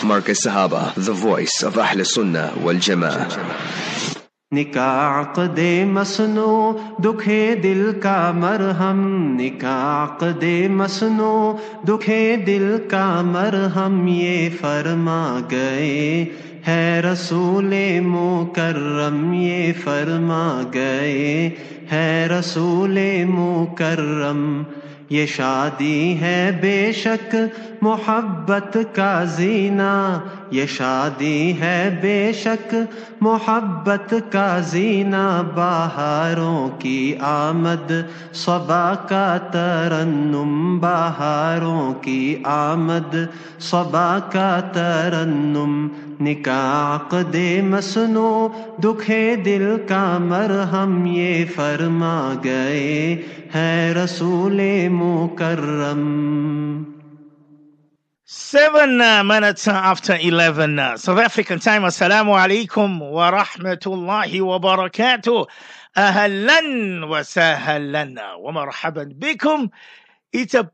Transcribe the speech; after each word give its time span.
Markaz 0.00 0.46
Sahaba, 0.46 0.94
the 0.94 1.12
voice 1.12 1.62
of 1.64 1.76
Ahl 1.76 2.04
Sunnah 2.04 2.52
wal 2.62 2.76
Jama'ah. 2.76 4.14
निका 4.54 5.46
दे 5.54 5.84
मसनो 5.84 6.50
दुखे 7.02 7.54
दिल 7.62 7.92
का 8.00 8.16
मरहम 8.32 9.00
निका 9.36 10.32
दे 10.40 10.68
मसनो 10.68 11.34
दुखे 11.84 12.36
दिल 12.46 12.66
का 12.90 13.04
मरहम 13.22 14.08
ये 14.08 14.48
फरमा 14.62 15.20
गए 15.52 16.24
है 16.64 17.00
रसूल 17.04 17.74
मोकर्रम 18.06 19.34
ये 19.34 19.72
फरमा 19.84 20.44
गए 20.76 21.28
है 21.90 22.08
रसूल 22.32 22.98
मोकर्रम 23.28 24.42
یہ 25.10 25.26
شادی 25.26 26.20
ہے 26.20 26.50
بے 26.60 26.92
شک 26.92 27.36
محبت 27.82 28.78
کا 28.92 29.24
زینہ۔ 29.24 30.18
یہ 30.50 30.66
شادی 30.66 31.52
ہے 31.60 31.78
بے 32.02 32.32
شک 32.32 32.74
محبت 33.20 34.14
کا 34.32 34.58
زینہ 34.70 35.26
بہاروں 35.54 36.68
کی 36.78 37.14
آمد 37.20 37.92
صبا 38.34 38.92
کا 39.08 39.36
ترنم 39.52 40.78
بہاروں 40.78 41.92
کی 42.02 42.20
آمد 42.44 43.16
صبا 43.60 44.18
کا 44.32 44.48
ترنم 44.72 45.88
نکاح 46.20 47.20
دے 47.32 47.60
مسنو 47.62 48.48
دکھے 48.82 49.24
دل 49.44 49.66
کا 49.88 50.04
مرہم 50.20 51.04
یہ 51.06 51.44
فرما 51.54 52.18
گئے 52.44 53.16
ہے 53.54 53.92
رسول 53.94 54.60
مکرم 54.92 56.06
Seven 58.30 59.00
uh, 59.00 59.24
minutes 59.24 59.66
after 59.66 60.14
11 60.14 60.78
uh, 60.78 60.98
South 60.98 61.18
African 61.18 61.60
time. 61.60 61.80
Assalamu 61.80 62.36
alaikum 62.36 63.10
wa 63.10 63.32
rahmatullahi 63.32 64.42
wa 64.42 64.58
barakatuh. 64.58 65.46
Ahlan 65.96 67.08
wa 67.08 67.20
sahlan 67.20 68.18
wa 68.38 68.52
marhaban 68.52 69.14
bikum. 69.18 69.70
It's 70.30 70.52
a 70.52 70.70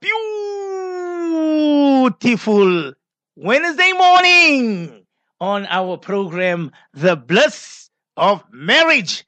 beautiful 2.18 2.92
Wednesday 3.36 3.92
morning 3.92 5.06
on 5.40 5.66
our 5.66 5.96
program, 5.96 6.72
The 6.92 7.14
Bliss 7.14 7.88
of 8.16 8.42
Marriage. 8.50 9.24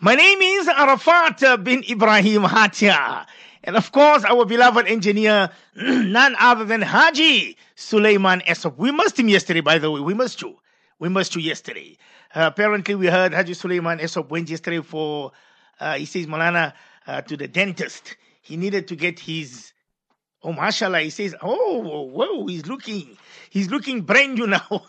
My 0.00 0.14
name 0.14 0.40
is 0.40 0.68
Arafat 0.68 1.64
bin 1.64 1.82
Ibrahim 1.90 2.44
Hatia. 2.44 3.26
And 3.64 3.76
of 3.76 3.92
course, 3.92 4.24
our 4.24 4.44
beloved 4.44 4.86
engineer, 4.88 5.50
none 5.76 6.34
other 6.38 6.64
than 6.64 6.82
Haji 6.82 7.56
Suleiman 7.76 8.40
Esop. 8.40 8.76
We 8.76 8.90
missed 8.90 9.18
him 9.18 9.28
yesterday, 9.28 9.60
by 9.60 9.78
the 9.78 9.90
way. 9.90 10.00
We 10.00 10.14
missed 10.14 10.42
you. 10.42 10.56
We 10.98 11.08
missed 11.08 11.36
you 11.36 11.42
yesterday. 11.42 11.96
Uh, 12.34 12.50
apparently, 12.52 12.94
we 12.94 13.06
heard 13.06 13.32
Haji 13.32 13.54
Suleiman 13.54 13.98
Esop 13.98 14.28
went 14.30 14.50
yesterday 14.50 14.80
for, 14.80 15.32
uh, 15.78 15.94
he 15.94 16.06
says, 16.06 16.26
Malana, 16.26 16.72
uh, 17.06 17.22
to 17.22 17.36
the 17.36 17.46
dentist. 17.46 18.16
He 18.40 18.56
needed 18.56 18.88
to 18.88 18.96
get 18.96 19.20
his, 19.20 19.72
oh, 20.42 20.52
mashallah, 20.52 21.00
he 21.00 21.10
says, 21.10 21.34
oh, 21.40 22.06
whoa, 22.06 22.46
he's 22.46 22.66
looking, 22.66 23.16
he's 23.50 23.70
looking 23.70 24.02
brand 24.02 24.34
new 24.34 24.48
now. 24.48 24.84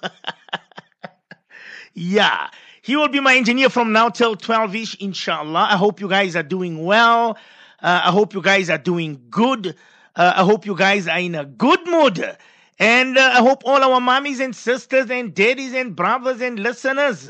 yeah. 1.94 2.50
He 2.82 2.96
will 2.96 3.08
be 3.08 3.20
my 3.20 3.36
engineer 3.36 3.70
from 3.70 3.92
now 3.92 4.10
till 4.10 4.36
12 4.36 4.76
ish, 4.76 4.96
inshallah. 4.96 5.68
I 5.72 5.78
hope 5.78 6.02
you 6.02 6.10
guys 6.10 6.36
are 6.36 6.44
doing 6.44 6.84
well. 6.84 7.38
Uh, 7.84 8.02
I 8.06 8.12
hope 8.12 8.34
you 8.34 8.42
guys 8.42 8.70
are 8.70 8.78
doing 8.78 9.22
good. 9.30 9.76
Uh, 10.16 10.34
I 10.38 10.44
hope 10.44 10.66
you 10.66 10.76
guys 10.76 11.08
are 11.10 11.20
in 11.20 11.36
a 11.36 11.44
good 11.44 11.86
mood. 11.86 12.38
And 12.80 13.18
uh, 13.18 13.32
I 13.36 13.40
hope 13.40 13.64
all 13.66 13.84
our 13.84 14.00
mommies 14.00 14.40
and 14.40 14.56
sisters 14.56 15.12
and 15.12 15.36
daddies 15.36 15.74
and 15.74 15.94
brothers 15.94 16.40
and 16.40 16.60
listeners, 16.60 17.30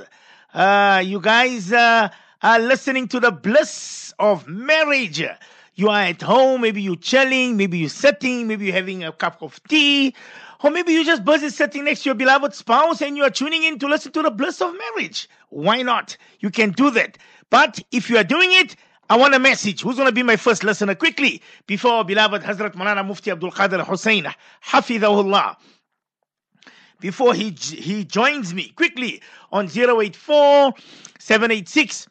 uh, 0.53 1.01
you 1.03 1.19
guys 1.19 1.73
uh, 1.73 2.09
are 2.43 2.59
listening 2.59 3.07
to 3.09 3.19
the 3.19 3.31
bliss 3.31 4.13
of 4.19 4.47
marriage. 4.47 5.23
You 5.75 5.89
are 5.89 6.01
at 6.03 6.21
home, 6.21 6.61
maybe 6.61 6.83
you're 6.83 6.97
chilling, 6.97 7.57
maybe 7.57 7.79
you're 7.79 7.89
sitting, 7.89 8.47
maybe 8.47 8.65
you're 8.65 8.75
having 8.75 9.03
a 9.03 9.11
cup 9.11 9.41
of 9.41 9.61
tea, 9.63 10.13
or 10.63 10.69
maybe 10.69 10.93
you're 10.93 11.03
just 11.03 11.25
busy 11.25 11.49
sitting 11.49 11.85
next 11.85 12.03
to 12.03 12.09
your 12.09 12.15
beloved 12.15 12.53
spouse 12.53 13.01
and 13.01 13.17
you 13.17 13.23
are 13.23 13.31
tuning 13.31 13.63
in 13.63 13.79
to 13.79 13.87
listen 13.87 14.11
to 14.11 14.21
the 14.21 14.29
bliss 14.29 14.61
of 14.61 14.71
marriage. 14.77 15.27
Why 15.49 15.81
not? 15.81 16.15
You 16.41 16.51
can 16.51 16.71
do 16.71 16.91
that. 16.91 17.17
But 17.49 17.79
if 17.91 18.07
you 18.09 18.17
are 18.17 18.23
doing 18.23 18.49
it, 18.51 18.75
I 19.13 19.15
want 19.15 19.35
a 19.35 19.39
message. 19.39 19.83
Who's 19.83 19.95
going 19.95 20.07
to 20.07 20.11
be 20.11 20.23
my 20.23 20.37
first 20.37 20.63
listener? 20.63 20.95
Quickly, 20.95 21.39
before 21.67 22.03
beloved 22.03 22.41
Hazrat 22.41 22.73
Malana 22.73 23.05
Mufti 23.05 23.29
Abdul 23.29 23.51
Qadir 23.51 23.85
Hussein, 23.85 24.25
Hafidahullah. 24.65 25.55
Before 26.99 27.35
he, 27.35 27.51
he 27.51 28.05
joins 28.05 28.55
me, 28.55 28.69
quickly 28.69 29.21
on 29.51 29.67
084 29.67 30.73
786 31.19 32.07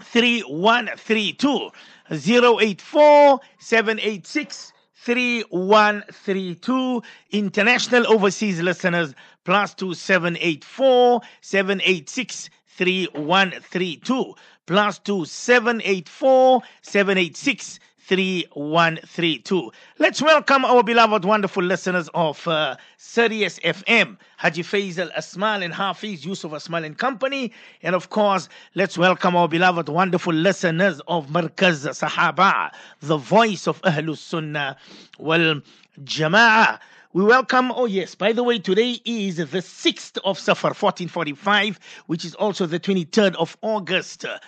3132. 0.00 1.70
084 2.10 3.40
786 3.60 4.72
3132. 4.92 7.02
International 7.30 8.12
overseas 8.12 8.60
listeners, 8.60 9.14
plus 9.44 9.72
2784 9.74 11.20
786 11.42 12.50
3132 12.76 14.34
plus 14.66 14.98
two 14.98 15.24
seven 15.24 15.80
eight 15.84 16.08
four 16.08 16.62
seven 16.82 17.16
eight 17.16 17.36
six 17.36 17.78
three 18.06 18.46
one 18.52 18.98
three 19.06 19.38
two. 19.38 19.72
Let's 19.98 20.22
welcome 20.22 20.64
our 20.64 20.82
beloved, 20.82 21.24
wonderful 21.24 21.62
listeners 21.62 22.08
of 22.14 22.46
uh, 22.46 22.76
Sirius 22.98 23.58
FM, 23.60 24.16
Haji 24.36 24.62
Faisal 24.62 25.12
Asmal 25.14 25.64
and 25.64 25.74
Hafiz 25.74 26.24
Yusuf 26.24 26.52
Asmal 26.52 26.84
and 26.84 26.96
Company, 26.96 27.52
and 27.82 27.94
of 27.96 28.10
course, 28.10 28.48
let's 28.74 28.96
welcome 28.96 29.34
our 29.34 29.48
beloved, 29.48 29.88
wonderful 29.88 30.32
listeners 30.34 31.00
of 31.08 31.28
Markaz 31.28 31.86
Sahaba, 31.88 32.70
the 33.00 33.16
voice 33.16 33.66
of 33.66 33.80
Ahlus 33.82 34.18
Sunnah 34.18 34.76
wal 35.18 35.60
Jama'ah. 36.04 36.78
We 37.16 37.24
welcome, 37.24 37.72
oh 37.72 37.86
yes, 37.86 38.14
by 38.14 38.34
the 38.34 38.42
way, 38.42 38.58
today 38.58 39.00
is 39.06 39.36
the 39.36 39.46
6th 39.46 40.18
of 40.22 40.38
Safar 40.38 40.72
1445, 40.72 41.80
which 42.08 42.26
is 42.26 42.34
also 42.34 42.66
the 42.66 42.78
23rd 42.78 43.34
of 43.36 43.56
August 43.62 44.26
uh, 44.26 44.38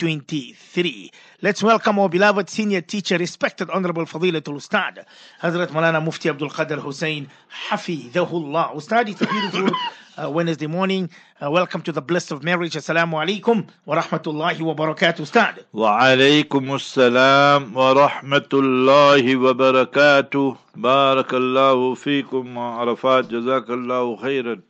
Twenty-three. 0.00 1.12
Let's 1.42 1.62
welcome 1.62 1.98
our 1.98 2.08
beloved 2.08 2.48
senior 2.48 2.80
teacher, 2.80 3.18
respected 3.18 3.68
Honorable 3.68 4.06
Fadilatul 4.06 4.56
Ustad, 4.56 5.04
Hazrat 5.42 5.66
Malana 5.66 6.02
Mufti 6.02 6.30
Abdul 6.30 6.48
Qadir 6.48 6.78
Hussain, 6.78 7.28
Hafidahullah. 7.68 8.74
Ustad, 8.74 9.10
it's 9.10 9.20
a 9.20 9.26
beautiful 9.26 9.68
uh, 10.16 10.30
Wednesday 10.30 10.66
morning. 10.66 11.10
Uh, 11.44 11.50
welcome 11.50 11.82
to 11.82 11.92
the 11.92 12.00
bliss 12.00 12.30
of 12.30 12.42
marriage. 12.42 12.76
Assalamu 12.76 13.12
alaikum 13.22 13.68
wa 13.84 14.00
rahmatullahi 14.00 14.62
wa 14.62 14.74
barakatuh, 14.74 15.20
Ustad. 15.20 15.66
Wa 15.72 16.00
alaikum 16.00 16.64
assalam 16.80 17.74
wa 17.74 17.92
rahmatullahi 17.92 19.38
wa 19.38 19.52
barakatuh. 19.52 20.56
Barakallahu 20.78 21.92
fikum 22.00 22.54
wa 22.54 22.80
arafat. 22.80 23.28
Jazakallahu 23.28 24.18
khairan. 24.18 24.62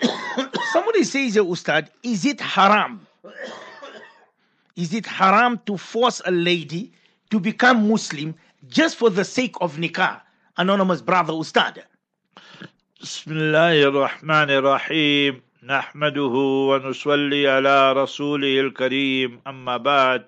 Somebody 0.72 1.04
says, 1.04 1.36
uh, 1.36 1.44
Ustad, 1.44 1.90
is 2.02 2.24
it 2.24 2.40
haram? 2.40 3.06
Is 4.75 4.93
it 4.93 5.05
haram 5.05 5.59
to 5.65 5.77
force 5.77 6.21
a 6.25 6.31
lady 6.31 6.93
to 7.29 7.39
become 7.39 7.89
Muslim 7.89 8.35
just 8.67 8.95
for 8.97 9.09
the 9.09 9.25
sake 9.25 9.55
of 9.61 9.77
nikah? 9.77 10.21
Anonymous 10.57 11.01
brother, 11.01 11.33
Ustad. 11.33 11.83
بسم 13.01 13.31
الله 13.31 13.83
الرحمن 13.83 14.49
الرحيم 14.49 15.41
نحمده 15.63 16.35
ونصلي 16.69 17.47
على 17.47 17.93
رسوله 17.93 18.59
الكريم 18.59 19.41
أما 19.47 19.77
بعد 19.77 20.25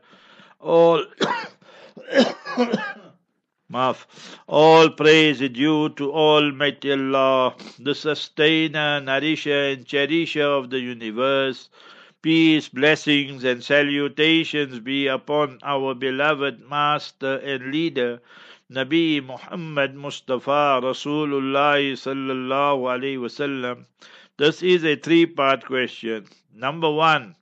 all 0.59 1.05
Maaf. 3.73 4.05
All 4.47 4.89
praise 4.91 5.41
is 5.41 5.49
due 5.49 5.89
to 5.89 6.11
Almighty 6.13 6.91
Allah, 6.91 7.55
the 7.79 7.95
sustainer, 7.95 9.01
nourisher, 9.01 9.71
and 9.73 9.85
cherisher 9.85 10.45
of 10.45 10.69
the 10.69 10.79
universe. 10.79 11.69
Peace, 12.20 12.68
blessings, 12.68 13.44
and 13.44 13.62
salutations 13.62 14.80
be 14.80 15.06
upon 15.06 15.56
our 15.62 15.94
beloved 15.94 16.58
Master 16.68 17.36
and 17.36 17.70
Leader, 17.70 18.20
Nabi 18.68 19.24
Muhammad 19.24 19.94
Mustafa 19.94 20.80
Rasulullah 20.82 21.78
sallallahu 21.78 22.90
alaihi 22.90 23.22
wasallam. 23.22 23.84
This 24.36 24.64
is 24.64 24.84
a 24.84 24.96
three-part 24.96 25.64
question. 25.64 26.26
Number 26.52 26.90
one, 26.90 27.36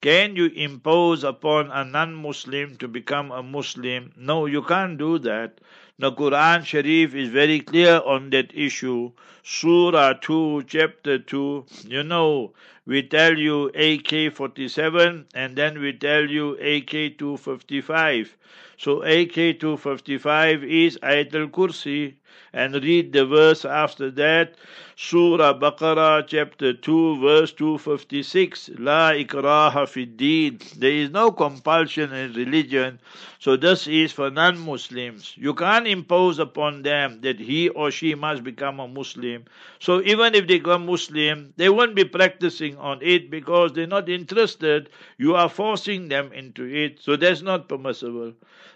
can 0.00 0.34
you 0.34 0.46
impose 0.46 1.24
upon 1.24 1.70
a 1.70 1.84
non-Muslim 1.84 2.76
to 2.78 2.88
become 2.88 3.30
a 3.32 3.42
Muslim? 3.42 4.14
No, 4.16 4.46
you 4.46 4.62
can't 4.62 4.96
do 4.96 5.18
that. 5.18 5.60
The 6.02 6.10
Quran 6.10 6.64
Sharif 6.66 7.14
is 7.14 7.28
very 7.28 7.60
clear 7.60 8.00
on 8.04 8.30
that 8.30 8.50
issue. 8.52 9.12
Surah 9.44 10.14
2, 10.14 10.64
chapter 10.66 11.20
2. 11.20 11.64
You 11.86 12.02
know, 12.02 12.54
we 12.84 13.04
tell 13.04 13.38
you 13.38 13.70
AK 13.72 14.34
47 14.34 15.26
and 15.32 15.54
then 15.54 15.80
we 15.80 15.92
tell 15.92 16.28
you 16.28 16.54
AK 16.54 17.16
255. 17.18 18.36
So 18.76 19.02
AK 19.02 19.60
255 19.60 20.64
is 20.64 20.98
Ayatul 21.04 21.52
Kursi 21.52 22.14
and 22.52 22.74
read 22.74 23.12
the 23.12 23.24
verse 23.24 23.64
after 23.64 24.10
that. 24.10 24.54
Surah 24.96 25.58
Baqarah 25.58 26.26
chapter 26.26 26.72
2 26.74 27.20
verse 27.20 27.52
256. 27.52 28.70
La 28.78 29.12
ikraha 29.12 29.88
fid 29.88 30.16
deen. 30.16 30.58
There 30.76 30.92
is 30.92 31.10
no 31.10 31.32
compulsion 31.32 32.12
in 32.12 32.34
religion. 32.34 33.00
So 33.38 33.56
this 33.56 33.86
is 33.86 34.12
for 34.12 34.30
non-Muslims. 34.30 35.34
You 35.36 35.54
can't 35.54 35.88
impose 35.88 36.38
upon 36.38 36.82
them 36.82 37.20
that 37.22 37.40
he 37.40 37.70
or 37.70 37.90
she 37.90 38.14
must 38.14 38.44
become 38.44 38.78
a 38.78 38.86
Muslim. 38.86 39.44
So 39.80 40.00
even 40.02 40.34
if 40.34 40.46
they 40.46 40.58
become 40.58 40.86
Muslim, 40.86 41.52
they 41.56 41.68
won't 41.68 41.96
be 41.96 42.04
practicing 42.04 42.76
on 42.76 42.98
it 43.02 43.30
because 43.30 43.72
they're 43.72 43.86
not 43.86 44.08
interested. 44.08 44.90
You 45.18 45.34
are 45.34 45.48
forcing 45.48 46.08
them 46.08 46.32
into 46.32 46.64
it. 46.66 47.00
So 47.00 47.16
that's 47.16 47.42
not 47.42 47.68
permissible. 47.68 48.34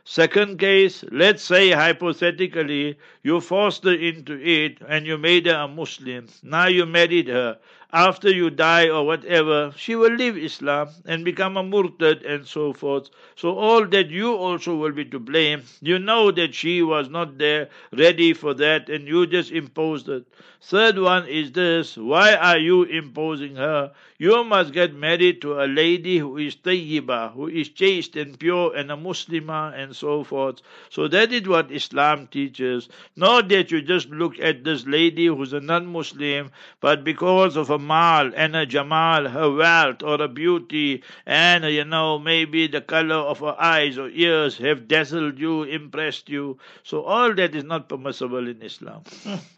Second 0.09 0.59
case, 0.59 1.05
let's 1.11 1.43
say 1.43 1.71
hypothetically, 1.71 2.97
you 3.27 3.41
forced 3.41 3.85
her 3.85 3.93
into 4.09 4.35
it 4.57 4.79
and 4.89 5.07
you 5.07 5.19
made 5.19 5.47
her 5.47 5.57
a 5.65 5.69
Muslim. 5.69 6.27
Now 6.43 6.67
you 6.69 6.87
married 6.87 7.29
her. 7.29 7.59
After 7.93 8.31
you 8.31 8.51
die 8.51 8.89
or 8.89 9.05
whatever, 9.07 9.73
she 9.77 9.97
will 9.97 10.13
leave 10.15 10.37
Islam 10.37 10.89
and 11.05 11.25
become 11.25 11.57
a 11.57 11.63
murtad 11.63 12.25
and 12.25 12.47
so 12.47 12.73
forth. 12.73 13.11
So 13.35 13.57
all 13.59 13.87
that 13.89 14.11
you 14.11 14.35
also 14.35 14.77
will 14.77 14.93
be 14.93 15.05
to 15.07 15.19
blame. 15.19 15.63
You 15.81 15.99
know 15.99 16.31
that 16.31 16.55
she 16.55 16.83
was 16.83 17.09
not 17.09 17.39
there 17.39 17.69
ready 17.93 18.33
for 18.33 18.55
that 18.55 18.89
and 18.89 19.09
you 19.09 19.27
just 19.27 19.51
imposed 19.51 20.09
it. 20.09 20.25
Third 20.61 20.99
one 20.99 21.27
is 21.27 21.53
this. 21.53 21.97
Why 21.97 22.35
are 22.35 22.59
you 22.59 22.85
imposing 22.85 23.57
her? 23.57 23.93
You 24.19 24.45
must 24.45 24.73
get 24.73 24.95
married 24.95 25.41
to 25.43 25.61
a 25.61 25.65
lady 25.67 26.19
who 26.19 26.37
is 26.37 26.57
tayyibah, 26.57 27.33
who 27.33 27.49
is 27.49 27.69
chaste 27.71 28.17
and 28.17 28.39
pure 28.39 28.75
and 28.77 28.91
a 28.93 28.97
Muslimah 28.97 29.73
and 29.75 29.97
so 29.97 30.23
forth. 30.23 30.61
So 30.91 31.09
that 31.09 31.33
is 31.33 31.49
what 31.49 31.71
Islam 31.73 32.27
teaches. 32.27 32.89
Not 33.17 33.49
that 33.49 33.71
you 33.71 33.81
just 33.83 34.11
look 34.11 34.39
at 34.39 34.65
this 34.65 34.87
lady 34.87 35.27
who's 35.27 35.53
a 35.53 35.61
non-Muslim, 35.61 36.51
but 36.81 37.05
because 37.05 37.57
of 37.57 37.71
a 37.71 37.79
mal 37.79 38.31
and 38.35 38.55
a 38.55 38.67
jamal, 38.67 39.29
her 39.29 39.51
wealth 39.51 40.03
or 40.03 40.21
a 40.21 40.29
beauty, 40.29 41.03
and 41.25 41.65
you 41.65 41.85
know 41.85 42.19
maybe 42.19 42.67
the 42.67 42.81
color 42.81 43.15
of 43.17 43.41
her 43.41 43.57
eyes 43.59 43.99
or 43.99 44.09
ears 44.11 44.59
have 44.59 44.89
dazzled 44.89 45.39
you, 45.39 45.63
impressed 45.63 46.29
you. 46.29 46.59
So 46.83 47.03
all 47.03 47.35
that 47.35 47.55
is 47.55 47.65
not 47.65 47.89
permissible 47.89 48.47
in 48.49 48.61
Islam. 48.63 49.03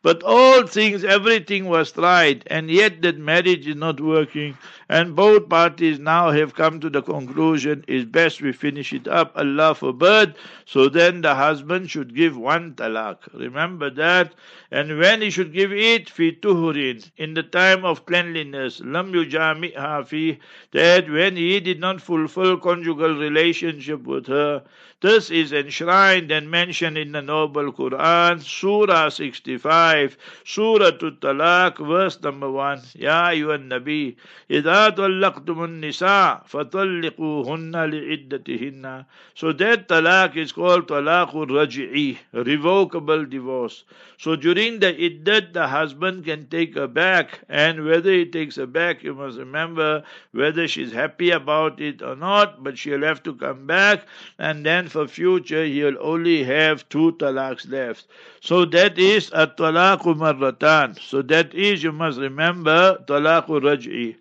But 0.01 0.21
all 0.23 0.67
things, 0.67 1.03
everything 1.03 1.65
was 1.65 1.91
tried, 1.91 2.43
and 2.47 2.69
yet 2.69 3.01
that 3.03 3.17
marriage 3.17 3.67
is 3.67 3.75
not 3.75 3.99
working. 4.01 4.57
And 4.88 5.14
both 5.14 5.48
parties 5.48 5.98
now 5.98 6.30
have 6.30 6.54
come 6.54 6.80
to 6.80 6.90
the 6.90 7.02
conclusion 7.02 7.84
it's 7.86 8.04
best 8.04 8.40
we 8.40 8.52
finish 8.52 8.92
it 8.92 9.06
up. 9.06 9.32
Allah 9.36 9.74
forbid. 9.74 10.34
So 10.64 10.88
then 10.88 11.20
the 11.20 11.34
husband 11.34 11.90
should 11.90 12.14
give 12.14 12.36
one 12.36 12.74
talaq. 12.74 13.16
Remember 13.32 13.90
that. 13.90 14.34
And 14.70 14.98
when 14.98 15.22
he 15.22 15.30
should 15.30 15.52
give 15.52 15.72
it, 15.72 16.10
fi 16.10 16.32
tuhurin, 16.32 17.10
in 17.16 17.34
the 17.34 17.42
time 17.42 17.84
of 17.84 18.04
cleanliness. 18.06 18.80
Lam 18.80 19.12
yujami'ha 19.12 20.06
fi, 20.06 20.38
that 20.72 21.10
when 21.10 21.36
he 21.36 21.60
did 21.60 21.80
not 21.80 22.00
fulfill 22.00 22.56
conjugal 22.58 23.16
relationship 23.16 24.04
with 24.04 24.26
her. 24.26 24.62
This 25.00 25.30
is 25.30 25.52
enshrined 25.52 26.32
and 26.32 26.50
mentioned 26.50 26.98
in 26.98 27.12
the 27.12 27.22
Noble 27.22 27.72
Quran, 27.72 28.42
Surah 28.42 29.10
65 29.10 30.08
wife. 30.08 30.16
Surah 30.44 30.92
Talaq, 30.92 31.78
verse 31.86 32.20
number 32.22 32.50
1. 32.50 32.80
Ya 32.94 33.30
ayyuhan 33.30 33.68
nabi, 33.68 34.16
إذا 34.50 34.71
طلقتم 34.72 35.64
النساء 35.64 36.42
فطلقوهن 36.48 37.72
لعدتهن. 37.72 39.04
So 39.34 39.52
that 39.52 39.88
talaq 39.88 40.36
is 40.36 40.52
called 40.52 40.88
talaqul 40.88 41.48
raj'i, 41.48 42.16
revocable 42.32 43.26
divorce. 43.26 43.84
So 44.16 44.36
during 44.36 44.80
the 44.80 44.94
iddat, 44.94 45.52
the 45.52 45.68
husband 45.68 46.24
can 46.24 46.46
take 46.48 46.74
her 46.76 46.88
back, 46.88 47.40
and 47.48 47.84
whether 47.84 48.10
he 48.10 48.24
takes 48.24 48.56
her 48.56 48.66
back, 48.66 49.02
you 49.02 49.14
must 49.14 49.36
remember 49.36 50.02
whether 50.32 50.66
she's 50.66 50.92
happy 50.92 51.30
about 51.30 51.78
it 51.80 52.00
or 52.00 52.16
not, 52.16 52.64
but 52.64 52.78
she'll 52.78 53.02
have 53.02 53.22
to 53.24 53.34
come 53.34 53.66
back, 53.66 54.06
and 54.38 54.64
then 54.64 54.88
for 54.88 55.06
future 55.06 55.64
he'll 55.66 55.98
only 56.00 56.42
have 56.42 56.88
two 56.88 57.12
talaqs 57.18 57.70
left. 57.70 58.06
So 58.40 58.64
that 58.64 58.98
is 58.98 59.30
a 59.34 59.46
talaqu 59.46 60.16
marratan. 60.16 60.98
So 60.98 61.20
that 61.22 61.54
is, 61.54 61.82
you 61.82 61.92
must 61.92 62.18
remember, 62.18 62.98
talaqu 63.06 63.60
raj'i. 63.60 64.16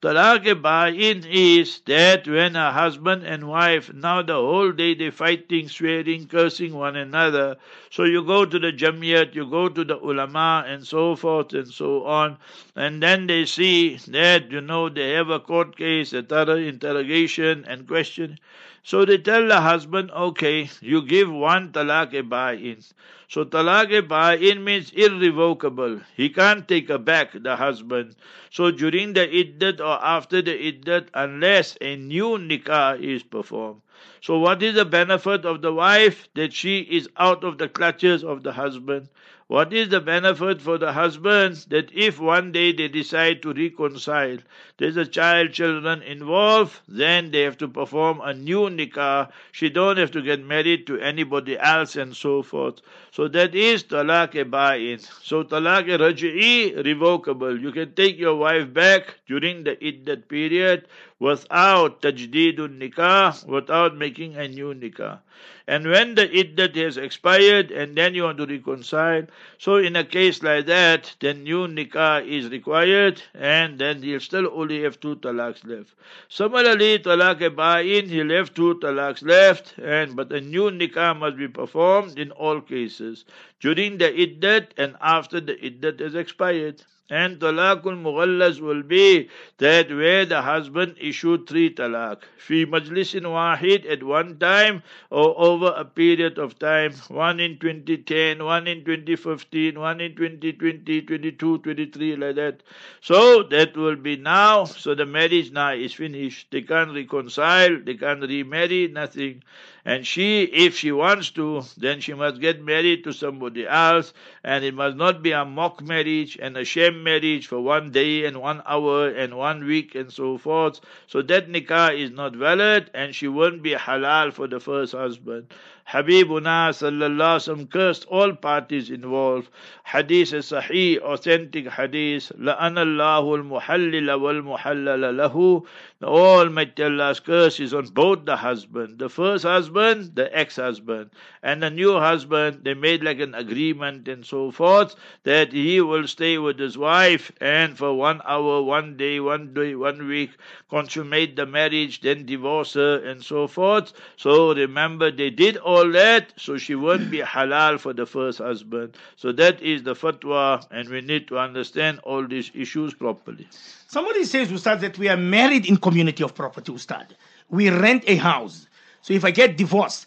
Talaq 0.00 0.44
ba'in 0.60 1.24
is 1.28 1.80
that 1.86 2.26
when 2.26 2.56
a 2.56 2.72
husband 2.72 3.22
and 3.24 3.46
wife, 3.48 3.92
now 3.92 4.22
the 4.22 4.34
whole 4.34 4.72
day 4.72 4.94
they 4.94 5.10
fighting, 5.10 5.68
swearing, 5.68 6.26
cursing 6.26 6.74
one 6.74 6.96
another. 6.96 7.56
So 7.90 8.02
you 8.04 8.24
go 8.24 8.44
to 8.44 8.58
the 8.58 8.72
jamiyat, 8.72 9.34
you 9.36 9.46
go 9.48 9.68
to 9.68 9.84
the 9.84 9.96
ulama 9.98 10.64
and 10.66 10.84
so 10.86 11.14
forth 11.16 11.52
and 11.52 11.68
so 11.68 12.04
on. 12.06 12.38
And 12.76 13.00
then 13.02 13.26
they 13.28 13.44
see 13.44 13.96
that, 14.08 14.50
you 14.50 14.60
know, 14.60 14.88
they 14.88 15.12
have 15.12 15.30
a 15.30 15.40
court 15.40 15.76
case, 15.76 16.12
a 16.12 16.22
thorough 16.22 16.56
interrogation 16.56 17.64
and 17.66 17.86
question. 17.86 18.38
So 18.84 19.04
they 19.04 19.18
tell 19.18 19.46
the 19.48 19.60
husband, 19.60 20.10
okay, 20.12 20.70
you 20.80 21.02
give 21.02 21.30
one 21.30 21.72
talaq 21.72 22.12
ba'in. 22.28 22.84
So 23.30 23.44
talaq 23.44 24.08
ba'in 24.08 24.64
means 24.64 24.90
irrevocable. 24.92 26.00
He 26.16 26.30
can't 26.30 26.66
take 26.66 26.88
back, 27.04 27.32
the 27.34 27.56
husband. 27.56 28.16
So 28.50 28.70
during 28.70 29.12
the 29.12 29.26
iddat 29.26 29.80
or 29.80 30.02
after 30.02 30.40
the 30.40 30.56
iddat, 30.72 31.08
unless 31.12 31.76
a 31.82 31.96
new 31.96 32.38
nikah 32.38 32.98
is 32.98 33.22
performed. 33.22 33.82
So 34.22 34.38
what 34.38 34.62
is 34.62 34.76
the 34.76 34.86
benefit 34.86 35.44
of 35.44 35.60
the 35.60 35.74
wife? 35.74 36.28
That 36.34 36.54
she 36.54 36.78
is 36.78 37.08
out 37.18 37.44
of 37.44 37.58
the 37.58 37.68
clutches 37.68 38.24
of 38.24 38.44
the 38.44 38.52
husband. 38.52 39.08
What 39.48 39.72
is 39.72 39.88
the 39.88 40.00
benefit 40.00 40.60
for 40.60 40.76
the 40.76 40.92
husband? 40.92 41.56
That 41.70 41.90
if 41.94 42.20
one 42.20 42.52
day 42.52 42.72
they 42.72 42.88
decide 42.88 43.40
to 43.42 43.54
reconcile, 43.54 44.36
there's 44.76 44.98
a 44.98 45.06
child, 45.06 45.52
children 45.52 46.02
involved, 46.02 46.80
then 46.86 47.30
they 47.30 47.40
have 47.42 47.56
to 47.58 47.68
perform 47.68 48.20
a 48.20 48.34
new 48.34 48.68
nikah. 48.68 49.30
She 49.50 49.70
don't 49.70 49.96
have 49.96 50.10
to 50.10 50.20
get 50.20 50.44
married 50.44 50.86
to 50.88 50.98
anybody 50.98 51.58
else 51.58 51.96
and 51.96 52.14
so 52.14 52.42
forth. 52.42 52.82
So 53.18 53.26
that 53.26 53.52
is 53.56 53.82
talaq 53.82 54.34
ba'in. 54.48 55.00
So 55.24 55.42
talaq 55.42 55.88
raj'i, 56.02 56.84
revocable. 56.84 57.60
You 57.60 57.72
can 57.72 57.92
take 57.92 58.16
your 58.16 58.36
wife 58.36 58.72
back 58.72 59.16
during 59.26 59.64
the 59.64 59.74
iddat 59.74 60.28
period 60.28 60.86
without 61.18 62.02
tajdidun 62.02 62.78
nikah, 62.78 63.46
without 63.46 63.96
making 63.96 64.36
a 64.36 64.46
new 64.48 64.74
nikah. 64.74 65.20
And 65.66 65.86
when 65.86 66.14
the 66.14 66.26
iddat 66.26 66.74
has 66.76 66.96
expired 66.96 67.70
and 67.70 67.94
then 67.94 68.14
you 68.14 68.22
want 68.22 68.38
to 68.38 68.46
reconcile, 68.46 69.26
so 69.58 69.76
in 69.76 69.96
a 69.96 70.04
case 70.04 70.42
like 70.42 70.64
that, 70.66 71.14
then 71.20 71.44
new 71.44 71.66
nikah 71.66 72.26
is 72.26 72.48
required 72.48 73.20
and 73.34 73.78
then 73.78 74.02
he'll 74.02 74.20
still 74.20 74.48
only 74.52 74.82
have 74.82 74.98
two 74.98 75.16
talaqs 75.16 75.66
left. 75.66 75.92
Similarly, 76.28 77.00
talaq 77.00 77.40
ba'in, 77.54 78.08
he'll 78.08 78.30
have 78.30 78.54
two 78.54 78.76
talaqs 78.76 79.22
left 79.22 79.74
and 79.78 80.16
but 80.16 80.32
a 80.32 80.40
new 80.40 80.70
nikah 80.70 81.18
must 81.18 81.36
be 81.36 81.48
performed 81.48 82.18
in 82.18 82.30
all 82.30 82.62
cases 82.62 83.26
during 83.60 83.98
the 83.98 84.10
iddat 84.10 84.68
and 84.76 84.96
after 85.00 85.40
the 85.40 85.54
iddat 85.54 86.00
has 86.00 86.14
expired. 86.14 86.82
And 87.10 87.38
talaqul 87.40 87.96
mughallaz 87.96 88.60
will 88.60 88.82
be 88.82 89.30
that 89.56 89.88
where 89.88 90.26
the 90.26 90.42
husband 90.42 90.96
issued 91.00 91.48
three 91.48 91.72
talaq. 91.74 92.24
Fi 92.36 92.66
majlisin 92.66 93.22
wahid 93.22 93.90
at 93.90 94.02
one 94.02 94.38
time 94.38 94.82
or 95.10 95.34
over 95.38 95.72
a 95.74 95.86
period 95.86 96.38
of 96.38 96.58
time. 96.58 96.92
One 97.08 97.40
in 97.40 97.58
2010, 97.58 98.44
one 98.44 98.66
in 98.66 98.84
2015, 98.84 99.80
one 99.80 100.02
in 100.02 100.16
2020, 100.16 101.00
22, 101.00 101.58
23, 101.58 102.16
like 102.16 102.36
that. 102.36 102.62
So 103.00 103.42
that 103.44 103.74
will 103.74 103.96
be 103.96 104.16
now. 104.16 104.64
So 104.64 104.94
the 104.94 105.06
marriage 105.06 105.50
now 105.50 105.72
is 105.72 105.94
finished. 105.94 106.48
They 106.50 106.60
can't 106.60 106.92
reconcile, 106.94 107.80
they 107.82 107.94
can't 107.94 108.20
remarry, 108.20 108.88
nothing. 108.88 109.42
And 109.88 110.06
she, 110.06 110.42
if 110.42 110.76
she 110.76 110.92
wants 110.92 111.30
to, 111.30 111.62
then 111.78 112.00
she 112.00 112.12
must 112.12 112.42
get 112.42 112.62
married 112.62 113.04
to 113.04 113.12
somebody 113.14 113.66
else, 113.66 114.12
and 114.44 114.62
it 114.62 114.74
must 114.74 114.98
not 114.98 115.22
be 115.22 115.32
a 115.32 115.46
mock 115.46 115.80
marriage 115.82 116.36
and 116.40 116.58
a 116.58 116.64
sham 116.64 117.02
marriage 117.02 117.46
for 117.46 117.60
one 117.62 117.90
day 117.90 118.26
and 118.26 118.36
one 118.42 118.62
hour 118.66 119.08
and 119.08 119.38
one 119.38 119.64
week 119.64 119.94
and 119.94 120.12
so 120.12 120.36
forth. 120.36 120.80
So 121.06 121.22
that 121.22 121.48
nikah 121.48 121.98
is 121.98 122.10
not 122.10 122.36
valid, 122.36 122.90
and 122.92 123.14
she 123.14 123.28
won't 123.28 123.62
be 123.62 123.72
halal 123.72 124.34
for 124.34 124.46
the 124.46 124.60
first 124.60 124.92
husband. 124.92 125.46
Habibuna 125.88 126.68
sallallahu 126.68 127.70
cursed 127.70 128.04
all 128.08 128.34
parties 128.34 128.90
involved. 128.90 129.48
Hadith 129.84 130.34
is 130.34 130.50
sahih, 130.50 130.98
authentic 131.00 131.66
hadith. 131.66 132.30
La'anallahu 132.38 133.38
al-muhallila 133.38 134.20
wal-muhallala 134.20 135.14
lahu. 135.16 135.64
Almighty 136.02 136.84
Allah's 136.84 137.20
curse 137.20 137.58
is 137.58 137.72
on 137.72 137.86
both 137.86 138.24
the 138.26 138.36
husband, 138.36 138.98
the 138.98 139.08
first 139.08 139.44
husband, 139.44 140.14
the 140.14 140.28
ex-husband, 140.38 141.10
and 141.42 141.62
the 141.62 141.70
new 141.70 141.98
husband. 141.98 142.60
They 142.64 142.74
made 142.74 143.02
like 143.02 143.18
an 143.20 143.34
agreement 143.34 144.06
and 144.08 144.24
so 144.24 144.50
forth 144.50 144.94
that 145.24 145.52
he 145.52 145.80
will 145.80 146.06
stay 146.06 146.36
with 146.36 146.58
his 146.58 146.76
wife 146.76 147.32
and 147.40 147.76
for 147.76 147.94
one 147.94 148.20
hour, 148.26 148.62
one 148.62 148.96
day, 148.96 149.20
one 149.20 149.54
day, 149.54 149.74
one 149.74 150.06
week, 150.06 150.30
consummate 150.70 151.34
the 151.34 151.46
marriage, 151.46 152.02
then 152.02 152.26
divorce 152.26 152.74
her 152.74 153.02
and 153.04 153.24
so 153.24 153.48
forth. 153.48 153.92
So 154.16 154.54
remember, 154.54 155.10
they 155.10 155.30
did 155.30 155.56
all 155.56 155.77
that, 155.92 156.32
so 156.36 156.56
she 156.56 156.74
won't 156.74 157.10
be 157.10 157.18
halal 157.18 157.78
for 157.78 157.92
the 157.92 158.06
first 158.06 158.38
husband. 158.38 158.96
So 159.16 159.32
that 159.32 159.60
is 159.62 159.82
the 159.82 159.94
fatwa, 159.94 160.66
and 160.70 160.88
we 160.88 161.00
need 161.00 161.28
to 161.28 161.38
understand 161.38 162.00
all 162.00 162.26
these 162.26 162.50
issues 162.54 162.94
properly. 162.94 163.46
Somebody 163.86 164.24
says, 164.24 164.50
Ustad, 164.50 164.80
that 164.80 164.98
we 164.98 165.08
are 165.08 165.16
married 165.16 165.66
in 165.66 165.76
community 165.76 166.22
of 166.22 166.34
property, 166.34 166.72
Ustad. 166.72 167.14
We 167.50 167.70
rent 167.70 168.04
a 168.06 168.16
house. 168.16 168.66
So 169.02 169.14
if 169.14 169.24
I 169.24 169.30
get 169.30 169.56
divorced, 169.56 170.06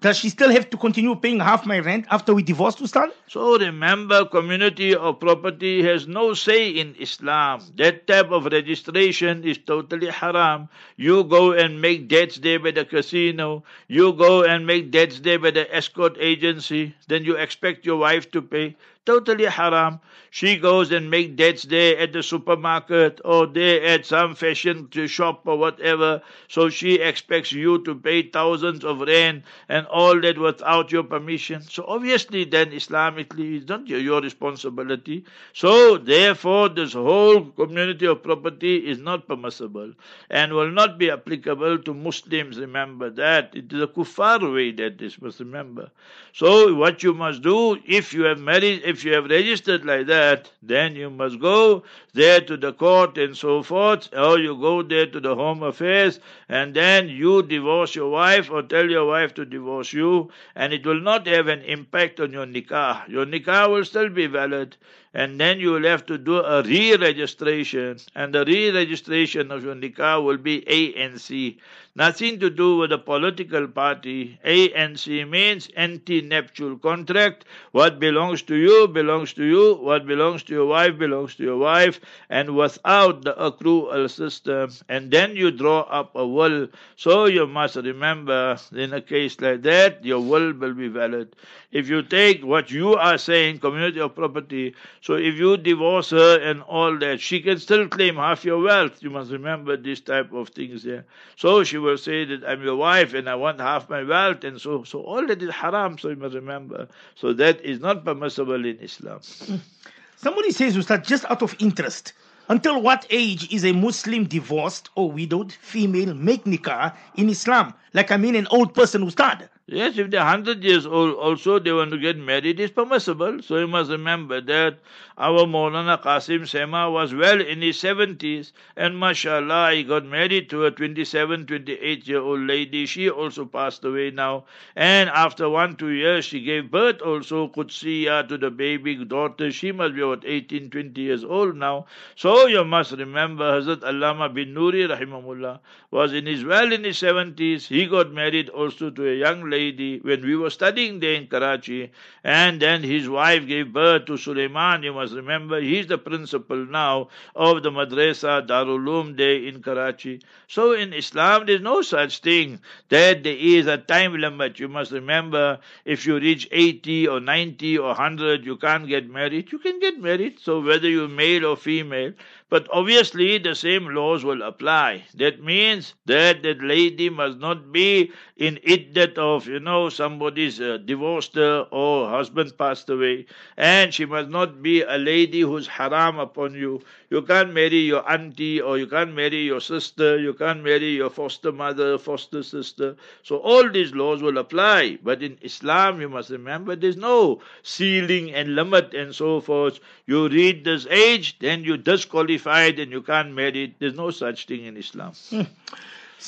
does 0.00 0.16
she 0.18 0.28
still 0.30 0.50
have 0.50 0.70
to 0.70 0.76
continue 0.76 1.14
paying 1.14 1.40
half 1.40 1.66
my 1.66 1.78
rent 1.78 2.06
after 2.10 2.34
we 2.34 2.42
divorced, 2.42 2.80
Ustad? 2.80 3.10
So 3.26 3.58
remember, 3.58 4.24
community 4.24 4.94
of 4.94 5.20
property 5.20 5.82
has 5.82 6.06
no 6.08 6.32
say 6.34 6.70
in 6.70 6.94
Islam. 6.98 7.60
That 7.76 8.06
type 8.06 8.30
of 8.30 8.46
registration 8.46 9.44
is 9.44 9.58
totally 9.58 10.08
haram. 10.08 10.68
You 10.96 11.24
go 11.24 11.52
and 11.52 11.80
make 11.80 12.08
debts 12.08 12.38
there 12.38 12.58
by 12.58 12.70
the 12.72 12.84
casino. 12.84 13.62
You 13.88 14.12
go 14.14 14.42
and 14.44 14.66
make 14.66 14.90
debts 14.90 15.20
there 15.20 15.38
by 15.38 15.50
the 15.50 15.66
escort 15.74 16.16
agency. 16.18 16.94
Then 17.08 17.24
you 17.24 17.36
expect 17.36 17.84
your 17.86 17.96
wife 17.98 18.30
to 18.32 18.42
pay. 18.42 18.76
Totally 19.06 19.46
haram. 19.46 19.98
She 20.30 20.56
goes 20.56 20.92
and 20.92 21.10
make 21.10 21.34
debts 21.34 21.64
there 21.64 21.98
at 21.98 22.12
the 22.12 22.22
supermarket 22.22 23.20
or 23.24 23.46
there 23.46 23.82
at 23.82 24.06
some 24.06 24.34
fashion 24.34 24.88
to 24.90 25.08
shop 25.08 25.42
or 25.46 25.58
whatever. 25.58 26.22
So 26.48 26.68
she 26.68 26.94
expects 27.00 27.50
you 27.50 27.82
to 27.84 27.94
pay 27.96 28.22
thousands 28.22 28.84
of 28.84 29.00
rand 29.00 29.42
and 29.68 29.86
all 29.86 30.20
that 30.20 30.38
without 30.38 30.92
your 30.92 31.02
permission. 31.02 31.62
So 31.62 31.84
obviously 31.88 32.44
then 32.44 32.70
Islamically 32.70 33.56
it's 33.56 33.68
not 33.68 33.88
your 33.88 34.20
responsibility. 34.20 35.24
So 35.54 35.96
therefore 35.96 36.68
this 36.68 36.92
whole 36.92 37.46
community 37.46 38.06
of 38.06 38.22
property 38.22 38.86
is 38.88 38.98
not 38.98 39.26
permissible 39.26 39.92
and 40.28 40.52
will 40.52 40.70
not 40.70 40.98
be 40.98 41.10
applicable 41.10 41.78
to 41.78 41.94
Muslims. 41.94 42.58
Remember 42.60 43.10
that. 43.10 43.56
It 43.56 43.72
is 43.72 43.82
a 43.82 43.88
kuffar 43.88 44.40
way 44.54 44.70
that 44.72 44.98
this 44.98 45.20
must 45.20 45.40
remember. 45.40 45.90
So 46.32 46.74
what 46.74 47.02
you 47.02 47.14
must 47.14 47.42
do 47.42 47.78
if 47.84 48.12
you 48.12 48.22
have 48.24 48.38
married, 48.38 48.82
if 48.90 49.04
you 49.04 49.12
have 49.14 49.30
registered 49.30 49.84
like 49.84 50.06
that, 50.06 50.50
then 50.62 50.94
you 50.96 51.10
must 51.10 51.38
go 51.40 51.82
there 52.12 52.40
to 52.40 52.56
the 52.56 52.72
court 52.72 53.16
and 53.18 53.36
so 53.36 53.62
forth, 53.62 54.08
or 54.14 54.38
you 54.38 54.56
go 54.56 54.82
there 54.82 55.06
to 55.06 55.20
the 55.20 55.34
home 55.34 55.62
affairs, 55.62 56.20
and 56.48 56.74
then 56.74 57.08
you 57.08 57.42
divorce 57.42 57.94
your 57.94 58.10
wife 58.10 58.50
or 58.50 58.62
tell 58.62 58.90
your 58.90 59.06
wife 59.06 59.34
to 59.34 59.44
divorce 59.44 59.92
you, 59.92 60.30
and 60.54 60.72
it 60.72 60.84
will 60.86 61.00
not 61.00 61.26
have 61.26 61.46
an 61.48 61.62
impact 61.62 62.20
on 62.20 62.32
your 62.32 62.46
nikah. 62.46 63.08
Your 63.08 63.26
nikah 63.26 63.70
will 63.70 63.84
still 63.84 64.08
be 64.10 64.26
valid. 64.26 64.76
And 65.12 65.40
then 65.40 65.58
you 65.58 65.72
will 65.72 65.84
have 65.84 66.06
to 66.06 66.16
do 66.18 66.38
a 66.38 66.62
re-registration, 66.62 67.98
and 68.14 68.34
the 68.34 68.44
re-registration 68.44 69.50
of 69.50 69.64
your 69.64 69.74
nikah 69.74 70.24
will 70.24 70.38
be 70.38 70.62
ANC. 70.62 71.58
Nothing 71.96 72.38
to 72.38 72.48
do 72.48 72.76
with 72.76 72.90
the 72.90 72.98
political 72.98 73.66
party. 73.66 74.38
ANC 74.44 75.28
means 75.28 75.68
anti-nuptial 75.76 76.78
contract. 76.78 77.46
What 77.72 77.98
belongs 77.98 78.42
to 78.42 78.54
you 78.54 78.86
belongs 78.86 79.32
to 79.34 79.44
you. 79.44 79.74
What 79.74 80.06
belongs 80.06 80.44
to 80.44 80.54
your 80.54 80.66
wife 80.66 80.96
belongs 80.98 81.34
to 81.34 81.42
your 81.42 81.58
wife. 81.58 81.98
And 82.28 82.54
without 82.54 83.24
the 83.24 83.34
accrual 83.34 84.08
system, 84.08 84.70
and 84.88 85.10
then 85.10 85.34
you 85.34 85.50
draw 85.50 85.80
up 85.80 86.14
a 86.14 86.24
will. 86.24 86.68
So 86.94 87.24
you 87.24 87.48
must 87.48 87.74
remember, 87.74 88.56
in 88.72 88.94
a 88.94 89.02
case 89.02 89.40
like 89.40 89.62
that, 89.62 90.04
your 90.04 90.20
will 90.20 90.52
will 90.52 90.74
be 90.74 90.88
valid. 90.88 91.34
If 91.72 91.88
you 91.88 92.02
take 92.02 92.44
what 92.44 92.70
you 92.72 92.94
are 92.96 93.16
saying, 93.16 93.60
community 93.60 94.00
of 94.00 94.16
property, 94.16 94.74
so 95.00 95.14
if 95.14 95.36
you 95.36 95.56
divorce 95.56 96.10
her 96.10 96.40
and 96.40 96.62
all 96.62 96.98
that, 96.98 97.20
she 97.20 97.40
can 97.40 97.60
still 97.60 97.86
claim 97.86 98.16
half 98.16 98.44
your 98.44 98.60
wealth. 98.60 99.02
You 99.02 99.10
must 99.10 99.30
remember 99.30 99.76
this 99.76 100.00
type 100.00 100.32
of 100.32 100.48
things 100.48 100.82
there. 100.82 101.04
So 101.36 101.62
she 101.62 101.78
will 101.78 101.96
say 101.98 102.24
that 102.24 102.44
I'm 102.44 102.62
your 102.64 102.74
wife 102.74 103.14
and 103.14 103.28
I 103.28 103.36
want 103.36 103.60
half 103.60 103.88
my 103.88 104.02
wealth, 104.02 104.42
and 104.42 104.60
so 104.60 104.82
so 104.82 105.00
all 105.02 105.24
that 105.28 105.40
is 105.42 105.50
haram. 105.50 105.96
So 105.98 106.08
you 106.08 106.16
must 106.16 106.34
remember. 106.34 106.88
So 107.14 107.32
that 107.34 107.60
is 107.60 107.78
not 107.80 108.04
permissible 108.04 108.64
in 108.64 108.78
Islam. 108.80 109.20
Somebody 110.16 110.50
says, 110.50 110.76
Ustad, 110.76 111.06
just 111.06 111.24
out 111.30 111.40
of 111.40 111.54
interest, 111.60 112.12
until 112.50 112.82
what 112.82 113.06
age 113.10 113.50
is 113.52 113.64
a 113.64 113.72
Muslim 113.72 114.24
divorced 114.24 114.90
or 114.96 115.10
widowed 115.10 115.52
female 115.52 116.12
make 116.14 116.44
nikah 116.44 116.94
in 117.14 117.30
Islam? 117.30 117.72
Like 117.92 118.10
I 118.12 118.16
mean, 118.16 118.36
an 118.36 118.46
old 118.50 118.74
person, 118.74 119.02
Ustad. 119.02 119.48
Yes, 119.66 119.98
if 119.98 120.10
they're 120.10 120.18
100 120.20 120.64
years 120.64 120.84
old, 120.84 121.14
also 121.14 121.60
they 121.60 121.72
want 121.72 121.92
to 121.92 121.98
get 121.98 122.16
married, 122.18 122.58
it's 122.58 122.72
permissible. 122.72 123.40
So 123.40 123.58
you 123.58 123.68
must 123.68 123.88
remember 123.90 124.40
that 124.40 124.78
our 125.16 125.40
Maulana 125.46 126.02
Qasim 126.02 126.48
Sema 126.48 126.90
was 126.90 127.14
well 127.14 127.40
in 127.40 127.62
his 127.62 127.76
70s, 127.76 128.50
and 128.76 128.98
mashallah, 128.98 129.72
he 129.74 129.84
got 129.84 130.04
married 130.04 130.50
to 130.50 130.64
a 130.64 130.72
27, 130.72 131.46
28 131.46 132.08
year 132.08 132.20
old 132.20 132.40
lady. 132.40 132.84
She 132.86 133.08
also 133.08 133.44
passed 133.44 133.84
away 133.84 134.10
now. 134.10 134.44
And 134.74 135.08
after 135.10 135.48
one, 135.48 135.76
two 135.76 135.90
years, 135.90 136.24
she 136.24 136.40
gave 136.40 136.70
birth 136.70 137.00
also, 137.02 137.46
Qudsiya, 137.48 138.26
to 138.28 138.36
the 138.38 138.50
baby 138.50 138.96
daughter. 139.04 139.52
She 139.52 139.70
must 139.70 139.94
be 139.94 140.00
about 140.00 140.24
18, 140.26 140.70
20 140.70 141.00
years 141.00 141.22
old 141.22 141.54
now. 141.56 141.86
So 142.16 142.46
you 142.46 142.64
must 142.64 142.90
remember 142.92 143.60
Hazrat 143.60 143.82
Allama 143.82 144.34
Banuri, 144.34 144.88
rahimahullah, 144.88 145.60
was 145.92 146.12
in 146.12 146.26
his 146.26 146.44
well 146.44 146.72
in 146.72 146.82
his 146.82 146.96
70s. 146.98 147.68
He 147.68 147.79
got 147.86 148.12
married 148.12 148.48
also 148.48 148.90
to 148.90 149.08
a 149.08 149.14
young 149.14 149.48
lady 149.48 149.60
lady 149.60 150.00
when 150.00 150.22
we 150.22 150.36
were 150.36 150.50
studying 150.50 151.00
there 151.00 151.14
in 151.14 151.26
Karachi, 151.26 151.90
and 152.24 152.60
then 152.60 152.82
his 152.82 153.08
wife 153.08 153.46
gave 153.46 153.72
birth 153.72 154.06
to 154.06 154.16
Suleiman. 154.16 154.82
You 154.82 154.92
must 154.92 155.14
remember, 155.14 155.60
he's 155.60 155.86
the 155.86 155.98
principal 155.98 156.64
now 156.66 157.08
of 157.34 157.62
the 157.62 157.70
Madrasa 157.70 158.46
Darul 158.46 158.80
Uloom 158.80 159.16
there 159.16 159.36
in 159.50 159.62
Karachi. 159.62 160.20
So 160.48 160.72
in 160.72 160.92
Islam, 160.92 161.46
there's 161.46 161.60
no 161.60 161.82
such 161.82 162.18
thing 162.20 162.60
that 162.88 163.22
there 163.22 163.36
is 163.38 163.66
a 163.66 163.78
time 163.78 164.14
limit. 164.14 164.58
You 164.58 164.68
must 164.68 164.92
remember, 164.92 165.58
if 165.84 166.06
you 166.06 166.18
reach 166.18 166.48
80 166.50 167.08
or 167.08 167.20
90 167.20 167.78
or 167.78 167.88
100, 167.88 168.44
you 168.44 168.56
can't 168.56 168.88
get 168.88 169.08
married. 169.08 169.52
You 169.52 169.58
can 169.58 169.80
get 169.80 170.00
married. 170.00 170.38
So 170.40 170.60
whether 170.60 170.88
you're 170.88 171.08
male 171.08 171.46
or 171.46 171.56
female, 171.56 172.12
but 172.50 172.68
obviously, 172.72 173.38
the 173.38 173.54
same 173.54 173.86
laws 173.94 174.24
will 174.24 174.42
apply. 174.42 175.04
That 175.14 175.42
means 175.42 175.94
that 176.06 176.42
that 176.42 176.60
lady 176.62 177.08
must 177.08 177.38
not 177.38 177.72
be 177.72 178.12
in 178.36 178.56
iddat 178.66 179.16
of, 179.16 179.46
you 179.46 179.60
know, 179.60 179.88
somebody's 179.88 180.60
uh, 180.60 180.78
divorced 180.84 181.36
her 181.36 181.66
or 181.70 182.10
husband 182.10 182.58
passed 182.58 182.90
away. 182.90 183.26
And 183.56 183.94
she 183.94 184.04
must 184.04 184.28
not 184.28 184.62
be 184.62 184.82
a 184.82 184.98
lady 184.98 185.40
who's 185.40 185.66
haram 185.68 186.18
upon 186.18 186.54
you. 186.54 186.82
You 187.10 187.22
can't 187.22 187.52
marry 187.52 187.80
your 187.80 188.08
auntie 188.10 188.60
or 188.60 188.78
you 188.78 188.86
can't 188.86 189.14
marry 189.14 189.42
your 189.42 189.60
sister. 189.60 190.18
You 190.18 190.32
can't 190.32 190.62
marry 190.62 190.90
your 190.90 191.10
foster 191.10 191.50
mother, 191.52 191.98
foster 191.98 192.42
sister. 192.42 192.96
So 193.24 193.38
all 193.38 193.68
these 193.68 193.92
laws 193.94 194.22
will 194.22 194.38
apply. 194.38 194.98
But 195.02 195.22
in 195.22 195.36
Islam, 195.42 196.00
you 196.00 196.08
must 196.08 196.30
remember 196.30 196.76
there's 196.76 196.96
no 196.96 197.42
ceiling 197.62 198.32
and 198.32 198.54
limit 198.54 198.94
and 198.94 199.14
so 199.14 199.40
forth. 199.40 199.80
You 200.06 200.28
read 200.28 200.64
this 200.64 200.86
age, 200.86 201.38
then 201.40 201.64
you 201.64 201.76
disqualify 201.76 202.20
qualified 202.30 202.78
and 202.78 202.92
you 202.92 203.02
can't 203.02 203.34
marry. 203.34 203.74
There's 203.78 203.94
no 203.94 204.10
such 204.10 204.46
thing 204.46 204.64
in 204.64 204.76
Islam. 204.76 205.12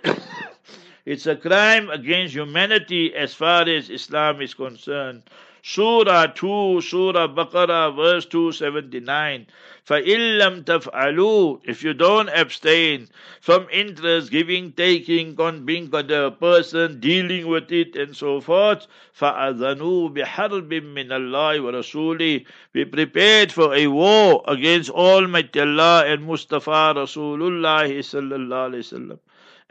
it's 1.05 1.27
a 1.27 1.37
crime 1.37 1.91
against 1.91 2.35
humanity 2.35 3.15
as 3.15 3.35
far 3.35 3.69
as 3.69 3.91
Islam 3.91 4.41
is 4.41 4.55
concerned. 4.55 5.25
Surah 5.64 6.28
2, 6.28 6.82
Surah 6.82 7.28
Baqarah, 7.28 7.96
verse 7.96 8.26
279. 8.26 9.46
فَإِن 9.86 10.38
لَمْ 10.38 10.64
تَفْعَلُوا 10.64 11.62
If 11.66 11.84
you 11.84 11.94
don't 11.94 12.30
abstain 12.30 13.08
from 13.42 13.68
interest, 13.72 14.32
giving, 14.32 14.72
taking, 14.72 15.36
being 15.66 15.90
the 15.90 16.32
person, 16.40 17.00
dealing 17.00 17.48
with 17.48 17.72
it, 17.72 17.96
and 17.96 18.16
so 18.16 18.40
forth, 18.42 18.88
فَأَذَنُوا 19.20 20.14
بِحَرْبٍ 20.16 20.70
مِّنَ 20.70 21.08
اللَّهِ 21.08 21.60
وَرَسُولِهِ 21.60 22.46
Be 22.72 22.86
prepared 22.86 23.52
for 23.52 23.74
a 23.74 23.88
war 23.88 24.44
against 24.48 24.90
Almighty 24.90 25.60
Allah 25.60 26.06
and 26.06 26.24
Mustafa 26.24 26.94
Rasulullah 26.96 27.88
sallallahu 27.88 28.70
alayhi 28.72 28.84
wasallam 28.84 29.20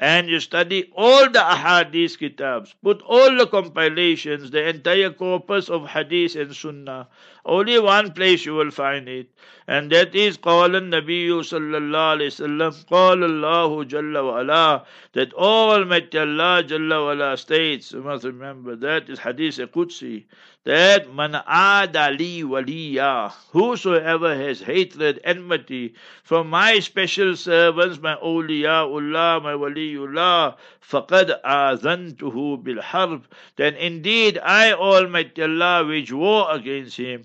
and 0.03 0.27
you 0.29 0.39
study 0.41 0.91
all 0.97 1.29
the 1.29 1.39
ahadith 1.39 2.17
kitabs, 2.19 2.73
put 2.83 3.01
all 3.03 3.37
the 3.37 3.47
compilations, 3.47 4.51
the 4.51 4.67
entire 4.67 5.11
corpus 5.11 5.69
of 5.69 5.87
hadith 5.87 6.35
and 6.35 6.53
sunnah. 6.53 7.07
Only 7.44 7.78
one 7.78 8.12
place 8.12 8.44
you 8.44 8.54
will 8.54 8.70
find 8.70 9.08
it, 9.08 9.28
and 9.66 9.90
that 9.92 10.14
is 10.14 10.36
قال 10.36 10.76
النبي 10.76 11.42
صلى 11.42 11.76
الله 11.78 11.98
عليه 11.98 12.26
وسلم 12.26 12.86
قال 12.90 13.24
الله 13.24 13.84
جل 13.84 14.18
وعلا 14.18 14.84
that 15.14 15.32
Almighty 15.32 16.18
Allah 16.18 16.62
Jalla 16.62 17.00
wa'ala 17.06 17.38
states, 17.38 17.92
you 17.92 18.02
must 18.02 18.24
remember 18.24 18.76
that 18.76 19.08
is 19.08 19.18
hadith 19.18 19.56
Qudsi, 19.56 20.24
that 20.64 21.14
man 21.14 21.32
adali 21.32 22.44
waliya, 22.44 23.32
whosoever 23.52 24.36
has 24.36 24.60
hatred, 24.60 25.18
enmity 25.24 25.94
from 26.22 26.50
my 26.50 26.78
special 26.78 27.34
servants, 27.36 27.98
my 28.00 28.14
awliyaullah, 28.16 29.42
my 29.42 29.52
waliullah, 29.52 30.56
faqad 30.86 31.40
azantuhu 31.42 32.62
bil 32.62 32.82
harb, 32.82 33.24
then 33.56 33.74
indeed 33.76 34.38
I, 34.42 34.72
Almighty 34.72 35.42
Allah, 35.42 35.86
wage 35.86 36.12
war 36.12 36.48
against 36.54 36.98
him. 36.98 37.24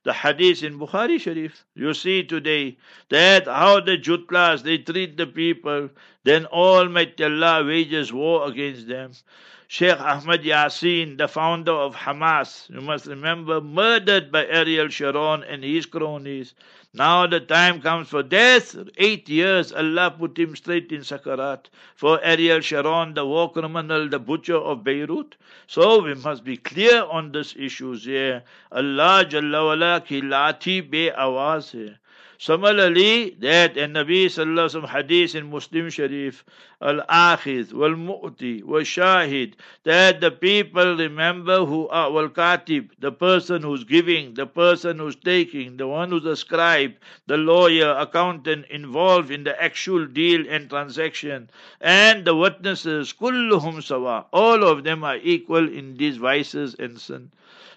The 0.03 0.13
hadith 0.13 0.63
in 0.63 0.79
Bukhari 0.79 1.19
Sharif. 1.19 1.63
You 1.75 1.93
see 1.93 2.23
today 2.23 2.77
that 3.09 3.45
how 3.45 3.81
the 3.81 3.97
Jutlas, 3.97 4.63
they 4.63 4.79
treat 4.79 5.17
the 5.17 5.27
people, 5.27 5.89
then 6.23 6.45
Almighty 6.47 7.23
Allah 7.23 7.63
wages 7.63 8.11
war 8.11 8.47
against 8.47 8.87
them. 8.87 9.11
Sheikh 9.67 10.01
Ahmad 10.01 10.43
Yassin, 10.43 11.17
the 11.17 11.29
founder 11.29 11.71
of 11.71 11.95
Hamas, 11.95 12.69
you 12.69 12.81
must 12.81 13.05
remember, 13.05 13.61
murdered 13.61 14.29
by 14.29 14.45
Ariel 14.47 14.89
Sharon 14.89 15.43
and 15.43 15.63
his 15.63 15.85
cronies. 15.85 16.53
Now 16.93 17.25
the 17.25 17.39
time 17.39 17.81
comes 17.81 18.09
for 18.09 18.21
death. 18.21 18.75
Eight 18.97 19.29
years, 19.29 19.71
Allah 19.71 20.11
put 20.11 20.37
him 20.37 20.57
straight 20.57 20.91
in 20.91 21.03
Sakarat. 21.03 21.67
For 21.95 22.21
Ariel 22.21 22.59
Sharon, 22.59 23.13
the 23.13 23.25
war 23.25 23.49
criminal, 23.49 24.09
the 24.09 24.19
butcher 24.19 24.57
of 24.57 24.83
Beirut. 24.83 25.37
So 25.67 26.03
we 26.03 26.15
must 26.15 26.43
be 26.43 26.57
clear 26.57 27.05
on 27.05 27.31
this 27.31 27.55
issues 27.57 28.03
here. 28.03 28.43
Allah 28.73 29.23
Jalla 29.23 29.65
ki 29.99 30.21
lati 30.21 30.81
be 30.89 31.11
awaz. 31.11 31.97
Similarly, 32.41 33.35
that 33.41 33.77
in 33.77 33.93
Nabi 33.93 34.25
Sallallahu 34.25 34.81
Alaihi 34.81 34.89
Hadith 34.89 35.35
in 35.35 35.51
Muslim 35.51 35.91
Sharif, 35.91 36.43
Al-Akhid, 36.81 37.71
Wal-Mu'ti, 37.71 38.63
Wal-Shahid, 38.63 39.53
that 39.83 40.21
the 40.21 40.31
people 40.31 40.97
remember 40.97 41.63
who 41.63 41.87
are 41.89 42.11
Wal-Katib, 42.11 42.89
the 42.97 43.11
person 43.11 43.61
who's 43.61 43.83
giving, 43.83 44.33
the 44.33 44.47
person 44.47 44.97
who's 44.97 45.15
taking, 45.17 45.77
the 45.77 45.87
one 45.87 46.09
who's 46.09 46.25
a 46.25 46.35
scribe, 46.35 46.95
the 47.27 47.37
lawyer, 47.37 47.91
accountant 47.91 48.65
involved 48.71 49.29
in 49.29 49.43
the 49.43 49.61
actual 49.61 50.07
deal 50.07 50.43
and 50.49 50.67
transaction, 50.67 51.47
and 51.79 52.25
the 52.25 52.35
witnesses, 52.35 53.13
kulluhum 53.13 53.83
sawa, 53.83 54.25
all 54.33 54.63
of 54.63 54.83
them 54.83 55.03
are 55.03 55.17
equal 55.17 55.69
in 55.71 55.95
these 55.95 56.17
vices 56.17 56.73
and 56.79 56.99
sin. 56.99 57.29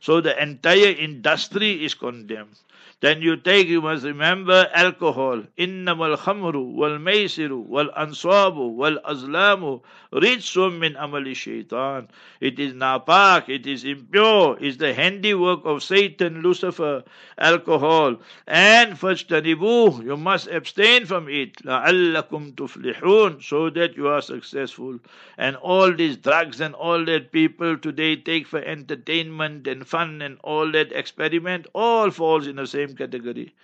So 0.05 0.21
the 0.21 0.37
entire 0.43 0.93
industry 0.93 1.83
is 1.83 1.95
condemned. 1.95 2.59
Then 3.05 3.21
you 3.21 3.37
take, 3.37 3.69
you 3.69 3.83
must 3.83 4.03
remember 4.03 4.67
alcohol. 4.73 5.43
Khamru 5.59 6.73
wal 6.73 6.99
maisiru 6.99 7.67
wal 7.67 7.91
azlamu 7.91 9.83
rijsum 10.11 10.79
min 10.79 10.95
amali 10.95 11.35
shaitan. 11.37 12.09
It 12.41 12.59
is 12.59 12.73
napak, 12.73 13.51
it 13.51 13.67
is 13.67 13.85
impure, 13.85 14.57
it's 14.59 14.79
the 14.79 14.95
handiwork 14.95 15.67
of 15.67 15.83
Satan, 15.83 16.41
Lucifer, 16.41 17.05
alcohol. 17.37 18.17
And 18.47 18.95
fajtanibu, 18.95 20.03
you 20.03 20.17
must 20.17 20.47
abstain 20.47 21.05
from 21.05 21.29
it. 21.29 21.57
La'allakum 21.57 22.55
tuflihun, 22.55 23.43
so 23.43 23.69
that 23.69 23.99
you 23.99 24.09
are 24.09 24.23
successful. 24.23 24.99
And 25.37 25.57
all 25.57 25.93
these 25.93 26.17
drugs 26.17 26.63
and 26.63 26.75
all 26.75 27.05
that 27.05 27.33
people 27.33 27.77
today 27.77 28.17
take 28.17 28.47
for 28.47 28.61
entertainment 28.61 29.67
and 29.67 29.87
fun 29.87 30.23
and 30.23 30.39
all 30.43 30.73
that 30.73 30.93
experiment, 30.93 31.67
all 31.75 32.11
falls 32.11 32.47
in 32.47 32.57
the 32.57 32.67
same 32.67 32.94
category. 32.95 33.55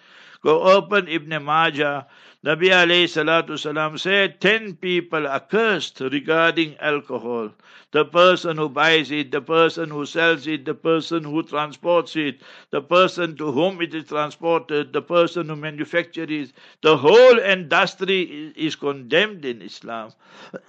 Go 0.43 0.63
open 0.63 1.07
Ibn 1.09 1.45
Majah. 1.45 2.07
Nabi 2.45 2.69
alayhi 2.69 3.05
salatu 3.05 3.59
salam 3.59 3.99
said, 3.99 4.41
ten 4.41 4.75
people 4.77 5.27
are 5.27 5.41
cursed 5.41 6.01
regarding 6.01 6.77
alcohol. 6.79 7.51
The 7.93 8.07
person 8.07 8.57
who 8.57 8.71
buys 8.71 9.11
it, 9.11 9.31
the 9.33 9.43
person 9.43 9.91
who 9.91 10.07
sells 10.07 10.47
it, 10.47 10.65
the 10.65 10.75
person 10.75 11.25
who 11.25 11.43
transports 11.43 12.17
it, 12.17 12.41
the 12.71 12.81
person 12.81 13.37
to 13.37 13.53
whom 13.53 13.83
it 13.83 13.95
is 13.95 14.05
transported, 14.05 14.93
the 14.95 15.03
person 15.03 15.49
who 15.49 15.57
manufactures 15.57 16.31
it. 16.31 16.53
The 16.83 16.97
whole 16.97 17.39
industry 17.39 18.53
is 18.57 18.77
condemned 18.77 19.45
in 19.45 19.61
Islam. 19.61 20.13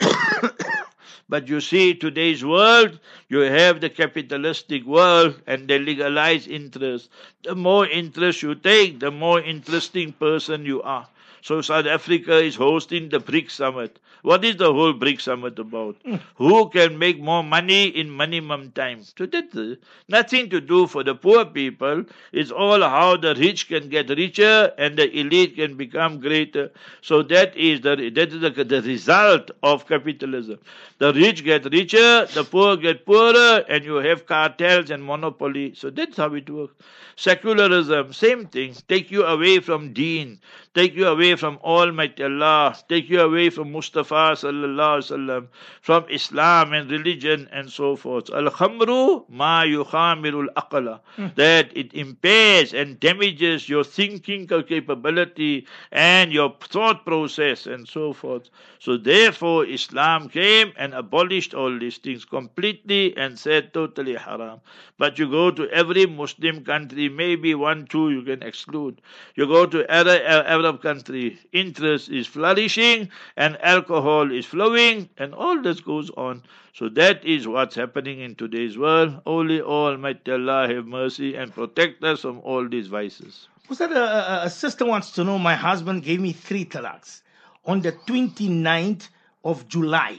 But 1.29 1.47
you 1.47 1.61
see, 1.61 1.93
today's 1.93 2.43
world, 2.43 2.99
you 3.29 3.39
have 3.39 3.81
the 3.81 3.89
capitalistic 3.89 4.83
world 4.85 5.41
and 5.47 5.67
the 5.67 5.79
legalized 5.79 6.47
interest. 6.47 7.09
The 7.43 7.55
more 7.55 7.87
interest 7.87 8.43
you 8.43 8.55
take, 8.55 8.99
the 8.99 9.11
more 9.11 9.41
interesting 9.41 10.13
person 10.13 10.65
you 10.65 10.81
are. 10.81 11.07
So 11.41 11.61
South 11.61 11.85
Africa 11.85 12.37
is 12.37 12.55
hosting 12.55 13.09
the 13.09 13.19
BRICS 13.19 13.51
Summit. 13.51 13.99
What 14.21 14.45
is 14.45 14.57
the 14.57 14.71
whole 14.71 14.93
BRICS 14.93 15.21
Summit 15.21 15.57
about? 15.59 15.97
Who 16.35 16.69
can 16.69 16.97
make 16.99 17.19
more 17.19 17.43
money 17.43 17.87
in 17.87 18.15
minimum 18.15 18.71
time? 18.71 19.01
So 19.17 19.25
that's 19.25 19.55
uh, 19.55 19.75
nothing 20.07 20.49
to 20.49 20.61
do 20.61 20.87
for 20.87 21.03
the 21.03 21.15
poor 21.15 21.45
people. 21.45 22.05
It's 22.31 22.51
all 22.51 22.81
how 22.81 23.17
the 23.17 23.33
rich 23.35 23.67
can 23.67 23.89
get 23.89 24.09
richer 24.09 24.71
and 24.77 24.97
the 24.97 25.09
elite 25.19 25.55
can 25.55 25.75
become 25.77 26.19
greater. 26.19 26.71
So 27.01 27.23
that 27.23 27.55
is 27.57 27.81
the 27.81 27.95
that 28.15 28.31
is 28.33 28.41
the, 28.41 28.51
the 28.63 28.81
result 28.81 29.51
of 29.63 29.87
capitalism. 29.87 30.59
The 30.99 31.13
rich 31.13 31.43
get 31.43 31.65
richer, 31.65 32.25
the 32.27 32.43
poor 32.43 32.77
get 32.77 33.05
poorer, 33.05 33.65
and 33.67 33.83
you 33.83 33.95
have 33.95 34.25
cartels 34.25 34.89
and 34.91 35.03
monopoly. 35.03 35.73
So 35.75 35.89
that's 35.89 36.17
how 36.17 36.33
it 36.35 36.49
works. 36.49 36.75
Secularism, 37.15 38.13
same 38.13 38.45
thing. 38.47 38.73
Take 38.87 39.11
you 39.11 39.23
away 39.25 39.59
from 39.59 39.93
deen, 39.93 40.39
take 40.73 40.95
you 40.95 41.07
away 41.07 41.35
from 41.35 41.57
Almighty 41.63 42.23
Allah, 42.23 42.75
take 42.87 43.09
you 43.09 43.21
away 43.21 43.49
from 43.49 43.71
Mustafa 43.71 44.35
sallallahu 44.39 44.99
alaihi 44.99 45.11
wasallam, 45.11 45.47
from 45.81 46.05
Islam 46.09 46.73
and 46.73 46.89
religion 46.89 47.49
and 47.51 47.69
so 47.69 47.95
forth. 47.95 48.29
Al 48.29 48.49
khamru 48.49 49.25
ma 49.29 49.63
yukhamirul 49.63 50.47
aqla. 50.55 50.99
Hmm. 51.15 51.27
That 51.35 51.75
it 51.75 51.93
impairs 51.93 52.73
and 52.73 52.99
damages 52.99 53.67
your 53.67 53.83
thinking 53.83 54.47
capability 54.47 55.67
and 55.91 56.31
your 56.31 56.55
thought 56.61 57.05
process 57.05 57.65
and 57.65 57.87
so 57.87 58.13
forth. 58.13 58.49
So 58.79 58.97
therefore 58.97 59.65
Islam 59.65 60.29
came 60.29 60.71
and 60.77 60.93
abolished 60.93 61.53
all 61.53 61.77
these 61.77 61.97
things 61.97 62.25
completely 62.25 63.15
and 63.17 63.37
said 63.37 63.73
totally 63.73 64.15
haram. 64.15 64.61
But 64.97 65.19
you 65.19 65.29
go 65.29 65.51
to 65.51 65.69
every 65.69 66.05
Muslim 66.05 66.63
country, 66.63 67.09
maybe 67.09 67.55
one, 67.55 67.85
two 67.87 68.11
you 68.11 68.21
can 68.21 68.41
exclude. 68.41 69.01
You 69.35 69.47
go 69.47 69.65
to 69.65 69.91
Arab, 69.91 70.60
Arab 70.61 70.81
country, 70.81 71.39
interest 71.53 72.09
is 72.09 72.27
flourishing 72.27 73.09
and 73.35 73.57
alcohol 73.61 74.31
is 74.31 74.45
flowing 74.45 75.09
and 75.17 75.33
all 75.33 75.61
this 75.61 75.79
goes 75.79 76.09
on. 76.11 76.43
So 76.73 76.87
that 76.89 77.23
is 77.25 77.47
what's 77.47 77.75
happening 77.75 78.19
in 78.19 78.35
today's 78.35 78.77
world. 78.77 79.21
Only 79.25 79.61
Almighty 79.61 80.31
Allah 80.31 80.67
have 80.73 80.85
mercy 80.85 81.35
and 81.35 81.53
protect 81.53 82.03
us 82.03 82.21
from 82.21 82.39
all 82.41 82.67
these 82.69 82.87
vices. 82.87 83.47
Was 83.69 83.79
that 83.79 83.91
a, 83.91 84.03
a- 84.03 84.45
a 84.45 84.49
sister 84.49 84.85
wants 84.85 85.11
to 85.11 85.23
know? 85.23 85.39
My 85.39 85.55
husband 85.55 86.03
gave 86.03 86.19
me 86.21 86.31
three 86.33 86.65
talaks 86.65 87.21
on 87.65 87.81
the 87.81 87.91
29th 87.91 89.07
of 89.43 89.67
July. 89.67 90.17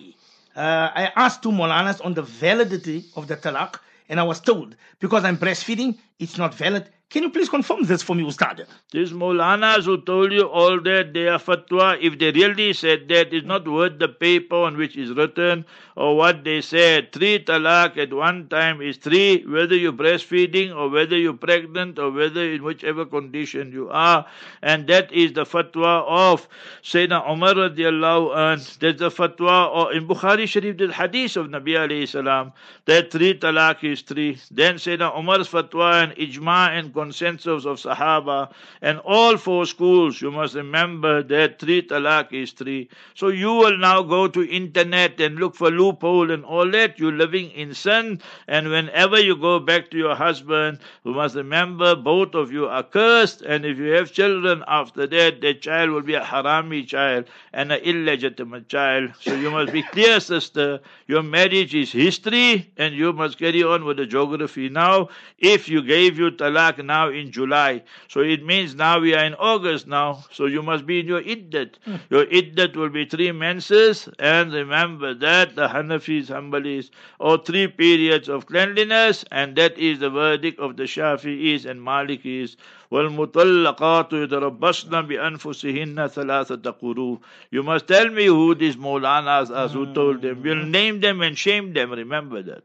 Uh, 0.57 0.91
I 0.95 1.13
asked 1.17 1.43
two 1.43 1.51
Molanas 1.51 2.05
on 2.05 2.15
the 2.15 2.23
validity 2.23 3.05
of 3.17 3.29
the 3.29 3.37
talak, 3.37 3.79
and 4.09 4.19
I 4.21 4.23
was 4.25 4.41
told 4.41 4.77
because 5.01 5.25
I'm 5.25 5.39
breastfeeding, 5.39 5.99
it's 6.19 6.37
not 6.37 6.55
valid. 6.55 6.89
Can 7.13 7.25
you 7.25 7.29
please 7.31 7.51
confirm 7.51 7.83
this 7.83 8.03
for 8.03 8.17
me, 8.17 8.25
Ustad? 8.25 8.67
These 8.91 9.13
Maulanas 9.13 9.85
who 9.85 10.01
told 10.01 10.33
you 10.33 10.45
all 10.45 10.81
that 10.81 11.13
they 11.13 11.29
are 11.29 11.39
fatwa, 11.39 11.99
if 12.01 12.19
they 12.19 12.31
really 12.31 12.73
said 12.73 13.07
that, 13.09 13.35
it's 13.35 13.45
not 13.45 13.69
worth 13.69 13.99
the 13.99 14.09
paper 14.09 14.57
on 14.57 14.79
which 14.79 14.97
is 14.97 15.11
written 15.11 15.67
or 15.95 16.17
what 16.17 16.43
they 16.43 16.63
said. 16.63 17.13
Three 17.13 17.39
talak 17.45 17.99
at 17.99 18.15
one 18.15 18.49
time 18.49 18.81
is 18.81 18.97
three, 18.97 19.45
whether 19.45 19.75
you're 19.75 19.93
breastfeeding 19.93 20.75
or 20.75 20.89
whether 20.89 21.19
you're 21.19 21.35
pregnant 21.35 21.99
or 21.99 22.11
whether 22.11 22.43
in 22.51 22.63
whichever 22.63 23.05
condition 23.05 23.73
you 23.73 23.91
are. 23.91 24.25
And 24.63 24.87
that 24.87 25.13
is 25.13 25.35
the 25.35 25.45
fatwa 25.45 26.07
of 26.09 26.49
Sayyidina 26.83 27.31
Umar 27.31 27.53
radiallahu 27.53 28.35
anh. 28.35 28.59
That's 28.81 29.01
the 29.01 29.11
fatwa 29.11 29.71
or 29.77 29.93
in 29.93 30.09
Bukhari 30.09 30.49
Sharif, 30.49 30.79
the 30.79 30.91
hadith 30.91 31.37
of 31.37 31.49
Nabi 31.49 31.77
alayhi 31.77 32.09
salam, 32.09 32.55
that 32.87 33.11
three 33.11 33.39
talak 33.39 33.85
is 33.85 34.01
three. 34.01 34.39
Then 34.51 34.77
Sayyidina 34.77 35.19
Umar's 35.19 35.49
fatwa 35.49 36.05
and 36.05 36.13
ijma 36.17 36.71
and 36.71 36.95
consensus 37.03 37.65
of 37.65 37.79
Sahaba 37.79 38.53
and 38.81 38.99
all 39.01 39.37
four 39.37 39.67
schools, 39.67 40.21
you 40.23 40.31
must 40.31 40.55
remember 40.55 41.23
that 41.35 41.59
three 41.59 41.83
talak 41.83 42.33
is 42.33 42.53
three. 42.53 42.89
So 43.15 43.29
you 43.29 43.53
will 43.53 43.79
now 43.79 44.03
go 44.03 44.29
to 44.29 44.49
internet 44.49 45.21
and 45.21 45.37
look 45.37 45.55
for 45.57 45.71
loophole 45.71 46.31
and 46.31 46.45
all 46.45 46.71
that. 46.71 46.99
You're 46.99 47.13
living 47.25 47.51
in 47.51 47.75
sin, 47.75 48.21
and 48.47 48.71
whenever 48.71 49.19
you 49.21 49.37
go 49.37 49.59
back 49.59 49.91
to 49.91 49.99
your 49.99 50.15
husband, 50.15 50.79
you 51.05 51.13
must 51.13 51.35
remember 51.35 51.97
both 51.97 52.35
of 52.35 52.53
you 52.53 52.67
are 52.67 52.83
cursed, 52.83 53.43
and 53.43 53.65
if 53.67 53.79
you 53.79 53.91
have 53.99 54.13
children 54.13 54.63
after 54.69 55.07
that, 55.07 55.41
that 55.41 55.63
child 55.63 55.91
will 55.91 56.03
be 56.03 56.15
a 56.15 56.21
harami 56.21 56.87
child 56.87 57.25
and 57.53 57.73
an 57.73 57.81
illegitimate 57.81 58.69
child. 58.69 59.11
So 59.21 59.35
you 59.35 59.51
must 59.51 59.73
be 59.73 59.83
clear, 59.83 60.21
sister. 60.21 60.81
Your 61.07 61.23
marriage 61.23 61.75
is 61.75 61.93
history, 61.93 62.71
and 62.77 62.95
you 62.95 63.13
must 63.13 63.39
carry 63.39 63.63
on 63.63 63.85
with 63.85 63.97
the 63.97 64.07
geography 64.07 64.69
now. 64.69 65.09
If 65.39 65.69
you 65.69 65.83
gave 65.83 66.19
you 66.19 66.31
talak 66.31 66.79
now 66.92 67.10
in 67.10 67.32
July, 67.32 67.84
so 68.08 68.22
it 68.22 68.44
means 68.44 68.76
now 68.76 69.00
we 69.00 69.14
are 69.14 69.24
in 69.24 69.34
August 69.36 69.88
now, 69.88 70.26
so 70.32 70.46
you 70.46 70.62
must 70.62 70.86
be 70.86 71.00
in 71.00 71.08
your 71.08 71.22
iddat. 71.22 71.76
Your 72.10 72.26
iddat 72.26 72.76
will 72.76 72.90
be 72.90 73.06
three 73.06 73.32
menses, 73.32 74.10
and 74.20 74.52
remember 74.52 75.14
that 75.14 75.56
the 75.56 75.68
Hanafis, 75.68 76.28
Hanbalis, 76.28 76.90
or 77.20 77.38
three 77.38 77.68
periods 77.68 78.28
of 78.28 78.46
cleanliness, 78.46 79.24
and 79.32 79.56
that 79.56 79.78
is 79.78 80.00
the 80.00 80.10
verdict 80.10 80.60
of 80.60 80.78
the 80.78 80.84
Shafi'is 80.84 81.66
and 81.66 81.80
Malikis. 81.82 82.58
والمطلقات 82.92 84.14
يتربصن 84.14 85.02
بأنفسهن 85.08 86.08
ثلاثة 86.08 86.72
قروء. 86.82 87.20
You 87.52 87.64
must 87.64 87.88
tell 87.88 88.10
me 88.10 88.28
who 88.28 88.56
these 88.56 88.78
Maulanas 88.78 89.50
are 89.54 89.68
who 89.68 89.94
told 89.94 90.22
them. 90.22 90.42
We'll 90.42 90.66
name 90.66 91.02
them 91.02 91.22
and 91.22 91.38
shame 91.38 91.74
them. 91.74 91.92
Remember 91.92 92.42
that. 92.44 92.64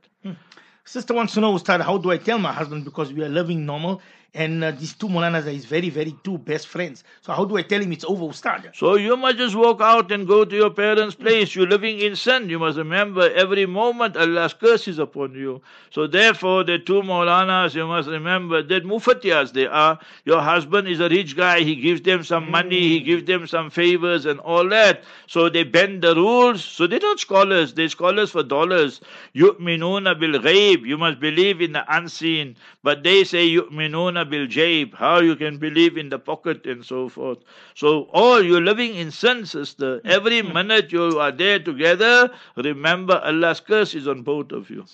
Sister 0.87 1.13
wants 1.13 1.33
to 1.33 1.41
know, 1.41 1.53
Ustad, 1.53 1.81
how 1.81 1.97
do 1.97 2.11
I 2.11 2.17
tell 2.17 2.39
my 2.39 2.53
husband 2.53 2.85
because 2.85 3.11
we 3.11 3.21
are 3.21 3.27
living 3.27 3.65
normal 3.65 4.01
and 4.37 4.63
uh, 4.63 4.69
these 4.69 4.93
two 4.93 5.07
Molanas 5.07 5.47
are 5.47 5.51
his 5.51 5.65
very, 5.65 5.89
very 5.89 6.15
two 6.23 6.37
best 6.37 6.67
friends. 6.67 7.03
So 7.21 7.33
how 7.33 7.43
do 7.43 7.57
I 7.57 7.63
tell 7.63 7.81
him 7.81 7.91
it's 7.91 8.05
over, 8.05 8.25
Ustad? 8.25 8.69
So 8.75 8.95
you 8.95 9.17
must 9.17 9.37
just 9.37 9.55
walk 9.55 9.81
out 9.81 10.11
and 10.11 10.27
go 10.27 10.45
to 10.45 10.55
your 10.55 10.69
parents' 10.69 11.15
place. 11.15 11.55
You're 11.55 11.65
living 11.65 11.99
in 11.99 12.15
sin. 12.15 12.47
You 12.47 12.59
must 12.59 12.77
remember 12.77 13.31
every 13.33 13.65
moment 13.65 14.15
Allah's 14.15 14.53
curse 14.53 14.87
is 14.87 14.99
upon 14.99 15.33
you. 15.33 15.59
So 15.89 16.05
therefore, 16.05 16.63
the 16.63 16.77
two 16.77 17.01
Maulanas, 17.01 17.73
you 17.73 17.87
must 17.87 18.09
remember 18.09 18.61
that 18.61 18.83
mufatiyas 18.83 19.53
they 19.53 19.65
are. 19.65 19.97
Your 20.25 20.41
husband 20.41 20.87
is 20.87 20.99
a 20.99 21.09
rich 21.09 21.35
guy. 21.35 21.61
He 21.61 21.75
gives 21.75 22.01
them 22.01 22.23
some 22.23 22.51
money. 22.51 22.79
He 22.79 22.99
gives 22.99 23.23
them 23.23 23.47
some 23.47 23.71
favors 23.71 24.27
and 24.27 24.39
all 24.41 24.69
that. 24.69 25.03
So 25.25 25.49
they 25.49 25.63
bend 25.63 26.03
the 26.03 26.13
rules. 26.13 26.63
So 26.63 26.85
they're 26.85 26.99
not 26.99 27.19
scholars. 27.19 27.73
They're 27.73 27.89
scholars 27.89 28.29
for 28.31 28.43
dollars. 28.43 29.01
Bil. 29.33 30.85
You 30.85 30.97
must 30.97 31.19
believe 31.19 31.59
in 31.59 31.71
the 31.71 31.83
unseen. 31.97 32.55
But 32.83 33.01
they 33.03 33.23
say 33.23 33.49
yu'minuna 33.49 34.26
bil 34.27 34.45
jayb, 34.45 34.93
how 34.93 35.19
you 35.19 35.35
can 35.35 35.57
believe 35.57 35.97
in 35.97 36.09
the 36.09 36.19
pocket 36.19 36.65
and 36.65 36.85
so 36.85 37.09
forth. 37.09 37.39
So 37.73 38.03
all 38.13 38.43
you're 38.43 38.61
living 38.61 38.95
in 38.95 39.11
sin, 39.11 39.45
sister. 39.45 40.01
Every 40.05 40.41
minute 40.41 40.91
you 40.91 41.19
are 41.19 41.31
there 41.31 41.59
together, 41.59 42.29
remember 42.55 43.21
Allah's 43.23 43.59
curse 43.59 43.95
is 43.95 44.07
on 44.07 44.21
both 44.21 44.51
of 44.51 44.69
you. 44.69 44.85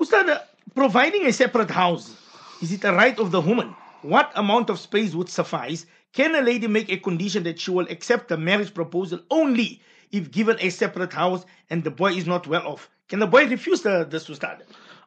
Ustad, 0.00 0.28
uh, 0.28 0.40
providing 0.74 1.26
a 1.26 1.32
separate 1.32 1.70
house, 1.70 2.16
is 2.60 2.72
it 2.72 2.84
a 2.84 2.92
right 2.92 3.18
of 3.18 3.30
the 3.30 3.40
woman? 3.40 3.74
What 4.02 4.32
amount 4.34 4.68
of 4.70 4.78
space 4.78 5.14
would 5.14 5.28
suffice? 5.28 5.86
Can 6.12 6.34
a 6.34 6.42
lady 6.42 6.66
make 6.66 6.90
a 6.90 6.96
condition 6.98 7.42
that 7.44 7.58
she 7.58 7.70
will 7.70 7.88
accept 7.88 8.28
the 8.28 8.36
marriage 8.36 8.74
proposal 8.74 9.20
only 9.30 9.80
if 10.12 10.30
given 10.30 10.56
a 10.60 10.70
separate 10.70 11.12
house 11.12 11.44
and 11.70 11.82
the 11.82 11.90
boy 11.90 12.12
is 12.12 12.26
not 12.26 12.46
well 12.46 12.66
off? 12.66 12.90
Can 13.08 13.18
the 13.18 13.26
boy 13.26 13.46
refuse 13.48 13.82
the, 13.82 14.06
this 14.08 14.28
Ustad? 14.28 14.62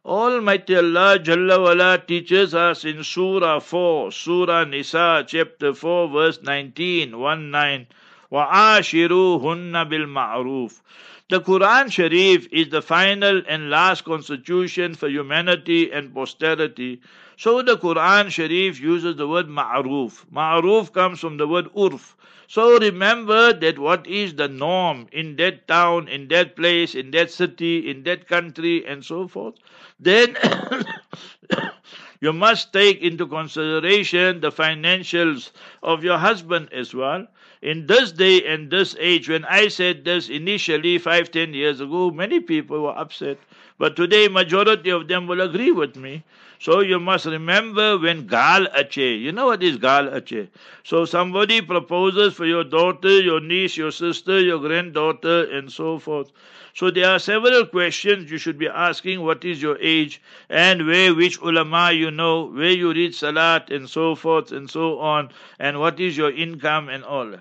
Almighty 0.07 0.77
Allah 0.77 1.19
Jalla 1.19 1.63
wala 1.63 1.99
teaches 1.99 2.55
us 2.55 2.85
in 2.85 3.05
Surah 3.05 3.61
4, 3.61 4.11
Surah 4.11 4.65
Nisa, 4.65 5.25
chapter 5.27 5.75
4, 5.75 6.09
verse 6.09 6.43
19, 6.43 7.19
1 7.19 7.51
9. 7.51 7.87
وَعَاشِرُوهُنَّ 8.33 9.73
بِالْمَعْرُوفِ 9.91 10.81
The 11.29 11.41
Quran 11.41 11.93
Sharif 11.93 12.49
is 12.51 12.71
the 12.71 12.83
final 12.83 13.43
and 13.47 13.71
last 13.71 14.05
constitution 14.05 14.95
for 14.95 15.09
humanity 15.09 15.93
and 15.93 16.15
posterity. 16.15 17.01
So 17.38 17.62
the 17.62 17.78
Quran 17.78 18.32
Sharif 18.32 18.80
uses 18.80 19.16
the 19.16 19.28
word 19.28 19.48
ma'ruf. 19.48 20.26
Ma'ruf 20.34 20.92
comes 20.92 21.20
from 21.20 21.38
the 21.38 21.48
word 21.48 21.72
urf. 21.76 22.16
So 22.48 22.80
remember 22.80 23.54
that 23.54 23.78
what 23.78 24.08
is 24.08 24.34
the 24.34 24.48
norm 24.48 25.08
in 25.12 25.36
that 25.36 25.68
town, 25.68 26.08
in 26.08 26.30
that 26.30 26.56
place, 26.56 26.96
in 26.96 27.12
that 27.12 27.30
city, 27.30 27.92
in 27.92 28.02
that 28.04 28.28
country, 28.28 28.84
and 28.88 29.06
so 29.06 29.28
forth. 29.28 29.54
Then 30.00 30.36
you 32.22 32.34
must 32.34 32.74
take 32.74 33.02
into 33.02 33.28
consideration 33.28 34.42
the 34.42 34.52
financials 34.52 35.52
of 35.84 36.04
your 36.04 36.18
husband 36.18 36.70
as 36.74 36.96
well. 36.96 37.28
In 37.62 37.88
this 37.88 38.12
day 38.12 38.44
and 38.46 38.70
this 38.70 38.96
age, 39.00 39.28
when 39.30 39.44
I 39.46 39.68
said 39.68 40.06
this 40.06 40.30
initially 40.30 40.98
five, 41.00 41.32
ten 41.32 41.54
years 41.54 41.82
ago, 41.82 42.12
many 42.12 42.40
people 42.40 42.84
were 42.84 42.98
upset. 42.98 43.38
But 43.80 43.96
today, 43.96 44.28
majority 44.28 44.90
of 44.90 45.08
them 45.08 45.28
will 45.28 45.42
agree 45.42 45.72
with 45.72 45.96
me. 45.96 46.24
So 46.60 46.80
you 46.80 47.00
must 47.00 47.26
remember 47.26 47.98
when 47.98 48.26
gal 48.28 48.68
ache. 48.76 48.98
You 48.98 49.32
know 49.32 49.48
what 49.48 49.62
is 49.62 49.78
gal 49.78 50.14
ache? 50.16 50.50
So 50.84 51.06
somebody 51.06 51.62
proposes 51.62 52.34
for 52.34 52.46
your 52.46 52.64
daughter, 52.64 53.22
your 53.22 53.40
niece, 53.40 53.78
your 53.78 53.92
sister, 53.92 54.40
your 54.40 54.60
granddaughter, 54.60 55.44
and 55.52 55.72
so 55.72 56.00
forth. 56.00 56.32
So 56.74 56.92
there 56.92 57.10
are 57.10 57.20
several 57.20 57.66
questions 57.66 58.32
you 58.32 58.38
should 58.38 58.58
be 58.58 58.68
asking. 58.68 59.22
What 59.22 59.44
is 59.46 59.62
your 59.62 59.78
age? 59.80 60.22
And 60.50 60.86
where, 60.88 61.14
which 61.14 61.40
ulama 61.40 61.92
you 61.92 62.12
know, 62.12 62.46
where 62.46 62.72
you 62.72 62.94
read 62.94 63.14
salat, 63.16 63.70
and 63.72 63.90
so 63.90 64.16
forth, 64.16 64.52
and 64.52 64.70
so 64.70 65.00
on. 65.00 65.30
And 65.60 65.80
what 65.80 66.00
is 66.00 66.18
your 66.18 66.32
income 66.32 66.90
and 66.90 67.04
all. 67.04 67.34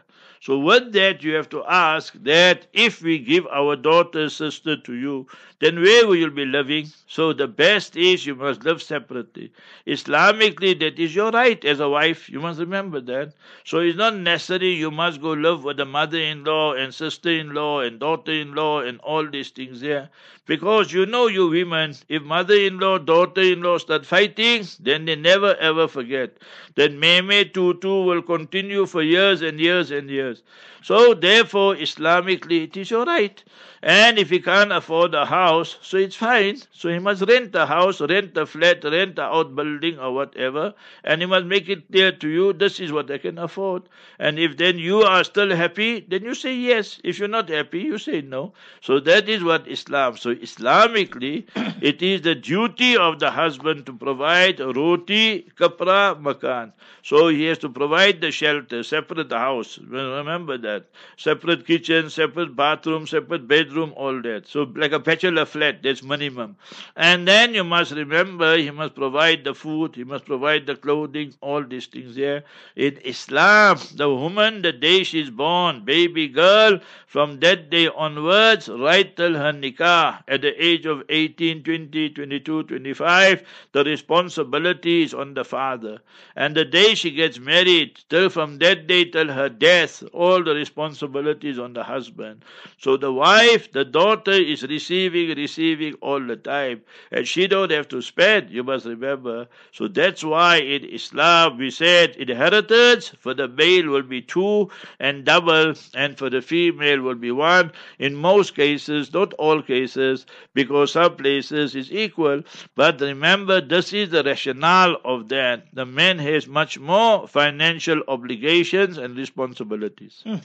So 0.46 0.59
with 0.61 0.92
that, 0.92 1.22
you 1.24 1.35
have 1.35 1.48
to 1.50 1.64
ask 1.64 2.14
that 2.22 2.68
if 2.72 3.02
we 3.02 3.18
give 3.18 3.46
our 3.48 3.74
daughter, 3.76 4.28
sister 4.30 4.76
to 4.76 4.94
you, 4.94 5.26
then 5.59 5.81
where 5.81 6.07
will 6.07 6.16
you 6.16 6.31
be 6.31 6.45
living? 6.45 6.88
So 7.07 7.33
the 7.33 7.47
best 7.49 7.97
is 7.97 8.27
you 8.27 8.35
must 8.35 8.64
live 8.64 8.83
separately. 8.83 9.53
Islamically, 9.87 10.79
that 10.81 10.99
is 10.99 11.14
your 11.14 11.31
right 11.31 11.64
as 11.64 11.81
a 11.81 11.88
wife. 11.88 12.29
You 12.29 12.40
must 12.40 12.61
remember 12.61 13.01
that. 13.01 13.33
So 13.64 13.79
it's 13.79 13.97
not 13.97 14.16
necessary 14.16 14.75
you 14.75 14.90
must 14.90 15.21
go 15.23 15.33
live 15.33 15.64
with 15.64 15.79
the 15.79 15.87
mother-in-law 15.87 16.75
and 16.75 16.95
sister-in-law 16.95 17.81
and 17.81 17.99
daughter-in-law 17.99 18.81
and 18.83 19.01
all 19.01 19.27
these 19.29 19.51
things 19.51 19.81
there. 19.81 20.11
Because 20.45 20.92
you 20.92 21.07
know 21.07 21.27
you 21.27 21.49
women, 21.49 21.95
if 22.09 22.23
mother-in-law, 22.23 22.99
daughter-in-law 22.99 23.79
start 23.79 24.07
fighting, 24.07 24.64
then 24.81 25.05
they 25.07 25.16
never 25.16 25.57
ever 25.57 25.88
forget. 25.88 26.37
Then 26.75 27.01
Meme 27.01 27.49
Tutu 27.53 28.03
will 28.05 28.23
continue 28.23 28.87
for 28.87 29.03
years 29.03 29.42
and 29.42 29.59
years 29.59 29.90
and 29.90 30.09
years. 30.11 30.42
So 30.83 31.14
therefore, 31.14 31.75
Islamically, 31.75 32.64
it 32.64 32.77
is 32.77 32.90
your 32.90 33.05
right. 33.05 33.42
And 33.87 34.18
if 34.18 34.31
he 34.31 34.40
can't 34.40 34.72
afford 34.72 35.14
a 35.14 35.25
house, 35.27 35.77
so 35.81 35.96
it's 35.96 36.16
fine. 36.16 36.61
So 36.72 36.88
he 36.88 36.99
must 36.99 37.22
rent 37.22 37.55
a 37.55 37.66
house, 37.66 38.01
rent 38.01 38.37
a 38.37 38.44
flat, 38.44 38.83
rent 38.83 39.16
a 39.16 39.22
outbuilding 39.22 40.01
or 40.01 40.12
whatever, 40.12 40.75
and 41.05 41.20
he 41.20 41.27
must 41.27 41.46
make 41.46 41.68
it 41.68 41.87
clear 41.92 42.11
to 42.11 42.29
you, 42.29 42.53
this 42.53 42.81
is 42.81 42.90
what 42.90 43.09
I 43.12 43.18
can 43.18 43.38
afford. 43.38 43.85
And 44.18 44.40
if 44.40 44.57
then 44.57 44.81
you 44.81 45.03
are 45.03 45.22
still 45.22 45.55
happy, 45.55 46.01
then 46.01 46.25
you 46.25 46.35
say 46.35 46.53
yes. 46.57 47.01
If 47.05 47.20
you're 47.20 47.29
not 47.29 47.49
happy, 47.49 47.79
you 47.79 47.99
say 47.99 48.22
no. 48.22 48.55
So 48.81 48.99
that 48.99 49.29
is 49.29 49.44
what 49.44 49.68
Islam. 49.68 50.16
So 50.16 50.35
Islamically, 50.35 51.44
it 51.81 52.03
is 52.03 52.22
the 52.22 52.35
duty 52.35 52.96
of 52.96 53.20
the 53.20 53.31
husband 53.31 53.87
to 53.87 53.92
provide 53.92 54.59
roti, 54.59 55.49
kapra, 55.57 56.20
makan. 56.20 56.72
So 57.03 57.29
he 57.29 57.44
has 57.44 57.59
to 57.59 57.68
provide 57.68 58.20
the 58.20 58.33
shelter, 58.33 58.83
separate 58.83 59.31
house. 59.31 59.79
Remember 59.79 60.59
that. 60.59 60.87
Separate 61.16 61.64
kitchen, 61.64 62.11
separate 62.11 62.57
bathroom, 62.57 63.07
separate 63.07 63.46
bedroom, 63.46 63.75
all 63.84 64.20
that. 64.22 64.46
So 64.46 64.72
like 64.74 64.92
a 64.92 64.98
bachelor 64.98 65.44
flat, 65.44 65.82
that's 65.82 66.02
minimum. 66.02 66.56
And 66.96 67.26
then 67.26 67.54
you 67.54 67.64
must 67.64 67.92
remember 67.92 68.56
he 68.56 68.70
must 68.70 68.94
provide 68.94 69.44
the 69.44 69.54
food, 69.54 69.94
he 69.96 70.04
must 70.04 70.24
provide 70.24 70.66
the 70.66 70.76
clothing, 70.76 71.34
all 71.40 71.62
these 71.62 71.86
things 71.86 72.16
there. 72.16 72.44
In 72.76 72.98
Islam, 73.04 73.78
the 73.94 74.08
woman, 74.08 74.62
the 74.62 74.72
day 74.72 75.02
she's 75.02 75.30
born, 75.30 75.84
baby 75.84 76.28
girl, 76.28 76.80
from 77.06 77.40
that 77.40 77.70
day 77.70 77.88
onwards, 77.88 78.68
right 78.68 79.16
till 79.16 79.34
her 79.34 79.52
nikah, 79.52 80.22
at 80.28 80.42
the 80.42 80.52
age 80.62 80.86
of 80.86 81.02
18, 81.08 81.62
20, 81.62 82.10
22, 82.10 82.64
25, 82.64 83.42
the 83.72 83.84
responsibility 83.84 85.02
is 85.02 85.14
on 85.14 85.34
the 85.34 85.44
father. 85.44 86.00
And 86.34 86.54
the 86.54 86.64
day 86.64 86.94
she 86.94 87.10
gets 87.10 87.38
married, 87.38 87.98
till 88.08 88.28
from 88.28 88.58
that 88.58 88.86
day 88.86 89.04
till 89.04 89.28
her 89.28 89.48
death, 89.48 90.02
all 90.12 90.42
the 90.42 90.54
responsibility 90.54 91.48
is 91.48 91.58
on 91.58 91.72
the 91.72 91.84
husband. 91.84 92.44
So 92.78 92.96
the 92.96 93.12
wife, 93.12 93.65
the 93.72 93.85
daughter 93.85 94.33
is 94.33 94.62
receiving, 94.62 95.37
receiving 95.37 95.94
all 96.00 96.20
the 96.20 96.37
time. 96.37 96.83
And 97.11 97.26
she 97.26 97.46
don't 97.46 97.70
have 97.70 97.88
to 97.88 98.00
spend, 98.02 98.50
you 98.50 98.62
must 98.64 98.87
remember. 98.87 99.48
So 99.72 99.88
that's 99.88 100.22
why 100.24 100.57
in 100.57 100.85
Islam 100.85 101.59
we 101.59 101.70
said 101.70 102.16
inheritance 102.16 103.09
for 103.18 103.35
the 103.35 103.48
male 103.48 103.88
will 103.88 104.02
be 104.02 104.22
two 104.22 104.70
and 105.00 105.24
double, 105.24 105.74
and 105.94 106.16
for 106.18 106.31
the 106.31 106.42
female 106.42 107.00
will 107.00 107.14
be 107.14 107.31
one. 107.31 107.72
In 107.98 108.14
most 108.14 108.55
cases, 108.55 109.12
not 109.12 109.33
all 109.35 109.62
cases, 109.62 110.26
because 110.55 110.92
some 110.92 111.16
places 111.16 111.74
is 111.74 111.92
equal. 111.92 112.42
But 112.74 113.00
remember, 113.00 113.61
this 113.61 113.92
is 113.92 114.11
the 114.11 114.22
rationale 114.24 114.96
of 115.05 115.29
that. 115.29 115.66
The 115.74 115.87
man 115.87 116.18
has 116.18 116.46
much 116.46 116.79
more 116.79 117.26
financial 117.29 118.02
obligations 118.09 118.98
and 118.98 119.16
responsibilities. 119.16 120.22
Hmm. 120.24 120.37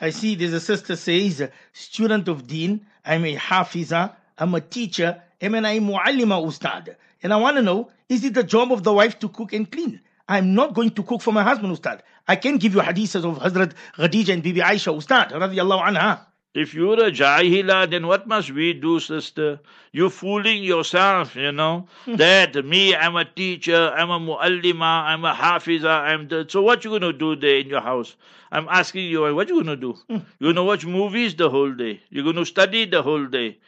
I 0.00 0.10
see 0.10 0.34
there's 0.34 0.52
a 0.52 0.60
sister 0.60 0.96
says, 0.96 1.50
student 1.72 2.28
of 2.28 2.46
Deen, 2.46 2.86
I'm 3.04 3.24
a 3.24 3.36
hafiza, 3.36 4.14
I'm 4.38 4.54
a 4.54 4.60
teacher, 4.60 5.22
I'm 5.42 5.54
an 5.54 5.64
muallima 5.64 6.44
ustad. 6.44 6.96
And 7.22 7.32
I 7.32 7.36
want 7.36 7.56
to 7.56 7.62
know, 7.62 7.90
is 8.08 8.24
it 8.24 8.34
the 8.34 8.44
job 8.44 8.72
of 8.72 8.84
the 8.84 8.92
wife 8.92 9.18
to 9.20 9.28
cook 9.28 9.52
and 9.52 9.70
clean? 9.70 10.00
I'm 10.28 10.54
not 10.54 10.74
going 10.74 10.90
to 10.90 11.02
cook 11.02 11.22
for 11.22 11.32
my 11.32 11.42
husband, 11.42 11.72
ustad. 11.72 12.02
I 12.28 12.36
can 12.36 12.58
give 12.58 12.74
you 12.74 12.80
hadiths 12.80 13.16
of 13.16 13.38
Hazrat 13.38 13.72
Khadija 13.96 14.34
and 14.34 14.42
Bibi 14.42 14.60
Aisha, 14.60 14.94
ustad, 14.96 15.30
radiallahu 15.30 15.82
anha. 15.82 16.20
If 16.54 16.74
you're 16.74 16.94
a 17.04 17.10
jahila, 17.12 17.88
then 17.90 18.06
what 18.06 18.26
must 18.26 18.50
we 18.50 18.72
do, 18.72 18.98
sister? 19.00 19.60
You're 19.92 20.10
fooling 20.10 20.62
yourself, 20.64 21.36
you 21.36 21.52
know, 21.52 21.86
that 22.06 22.64
me, 22.64 22.96
I'm 22.96 23.16
a 23.16 23.24
teacher, 23.24 23.92
I'm 23.96 24.10
a 24.10 24.18
muallima, 24.18 25.04
I'm 25.04 25.24
a 25.24 25.32
hafiza, 25.34 26.00
I'm 26.02 26.26
the. 26.28 26.46
So 26.48 26.62
what 26.62 26.84
you 26.84 26.90
going 26.90 27.02
to 27.02 27.12
do 27.12 27.36
there 27.36 27.58
in 27.58 27.68
your 27.68 27.80
house? 27.82 28.16
I'm 28.50 28.66
asking 28.70 29.04
you, 29.06 29.32
what 29.34 29.48
you 29.48 29.56
going 29.62 29.66
to 29.66 29.76
do? 29.76 29.92
Hmm. 30.08 30.18
You're 30.38 30.52
going 30.52 30.56
to 30.56 30.64
watch 30.64 30.84
movies 30.86 31.34
the 31.34 31.50
whole 31.50 31.72
day. 31.72 32.00
You're 32.10 32.24
going 32.24 32.36
to 32.36 32.46
study 32.46 32.86
the 32.86 33.02
whole 33.02 33.26
day. 33.26 33.58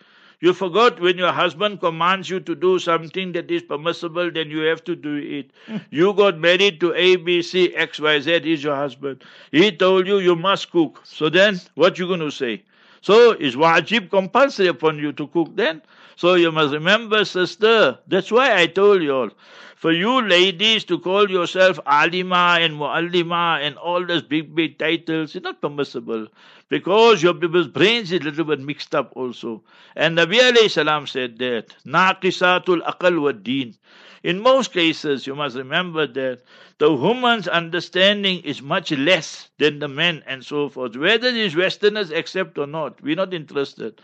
You 0.40 0.54
forgot 0.54 0.98
when 1.00 1.18
your 1.18 1.32
husband 1.32 1.80
commands 1.80 2.30
you 2.30 2.40
to 2.40 2.54
do 2.54 2.78
something 2.78 3.32
that 3.32 3.50
is 3.50 3.62
permissible, 3.62 4.30
then 4.30 4.50
you 4.50 4.60
have 4.60 4.82
to 4.84 4.96
do 4.96 5.16
it. 5.16 5.50
Hmm. 5.66 5.76
You 5.90 6.14
got 6.14 6.38
married 6.38 6.80
to 6.80 6.94
A, 6.94 7.16
B, 7.16 7.42
C, 7.42 7.74
X, 7.76 8.00
Y, 8.00 8.20
Z 8.20 8.32
is 8.50 8.64
your 8.64 8.74
husband. 8.74 9.22
He 9.52 9.70
told 9.70 10.06
you 10.06 10.18
you 10.18 10.34
must 10.34 10.70
cook. 10.70 11.02
So 11.04 11.28
then, 11.28 11.60
what 11.74 11.98
you 11.98 12.06
going 12.06 12.20
to 12.20 12.30
say? 12.30 12.62
So 13.00 13.32
is 13.32 13.56
wajib 13.56 14.10
compulsory 14.10 14.66
upon 14.66 14.98
you 14.98 15.12
to 15.12 15.26
cook 15.28 15.56
then? 15.56 15.82
So 16.16 16.34
you 16.34 16.52
must 16.52 16.74
remember, 16.74 17.24
sister, 17.24 17.98
that's 18.06 18.30
why 18.30 18.54
I 18.60 18.66
told 18.66 19.02
you 19.02 19.14
all. 19.14 19.30
For 19.76 19.92
you 19.92 20.20
ladies 20.20 20.84
to 20.84 20.98
call 20.98 21.30
yourself 21.30 21.80
alima 21.86 22.58
and 22.60 22.74
muallima 22.74 23.60
and 23.66 23.78
all 23.78 24.04
those 24.04 24.20
big, 24.20 24.54
big 24.54 24.78
titles 24.78 25.34
is 25.34 25.42
not 25.42 25.62
permissible. 25.62 26.26
Because 26.68 27.22
your 27.22 27.32
people's 27.32 27.68
brains 27.68 28.12
is 28.12 28.20
a 28.20 28.24
little 28.24 28.44
bit 28.44 28.60
mixed 28.60 28.94
up 28.94 29.10
also. 29.16 29.62
And 29.96 30.18
Nabi 30.18 30.38
alayhi 30.38 30.70
salam 30.70 31.06
said 31.06 31.38
that, 31.38 31.74
naqisatul 31.86 32.82
aqal 32.82 33.22
wa 33.22 33.32
deen. 33.32 33.74
In 34.22 34.40
most 34.40 34.72
cases, 34.72 35.26
you 35.26 35.34
must 35.34 35.56
remember 35.56 36.06
that 36.06 36.40
the 36.78 36.92
woman's 36.92 37.48
understanding 37.48 38.40
is 38.40 38.60
much 38.60 38.90
less 38.92 39.48
than 39.58 39.78
the 39.78 39.88
men 39.88 40.22
and 40.26 40.44
so 40.44 40.68
forth. 40.68 40.96
Whether 40.96 41.32
these 41.32 41.56
Westerners 41.56 42.10
accept 42.10 42.58
or 42.58 42.66
not, 42.66 43.00
we're 43.02 43.16
not 43.16 43.32
interested. 43.32 44.00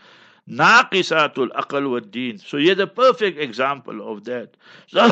Naqisatul 0.49 1.49
aqal 1.49 1.91
wa. 1.91 2.37
So 2.45 2.57
here's 2.57 2.79
a 2.79 2.87
perfect 2.87 3.37
example 3.37 4.11
of 4.11 4.23
that. 4.25 4.55
So 4.87 5.07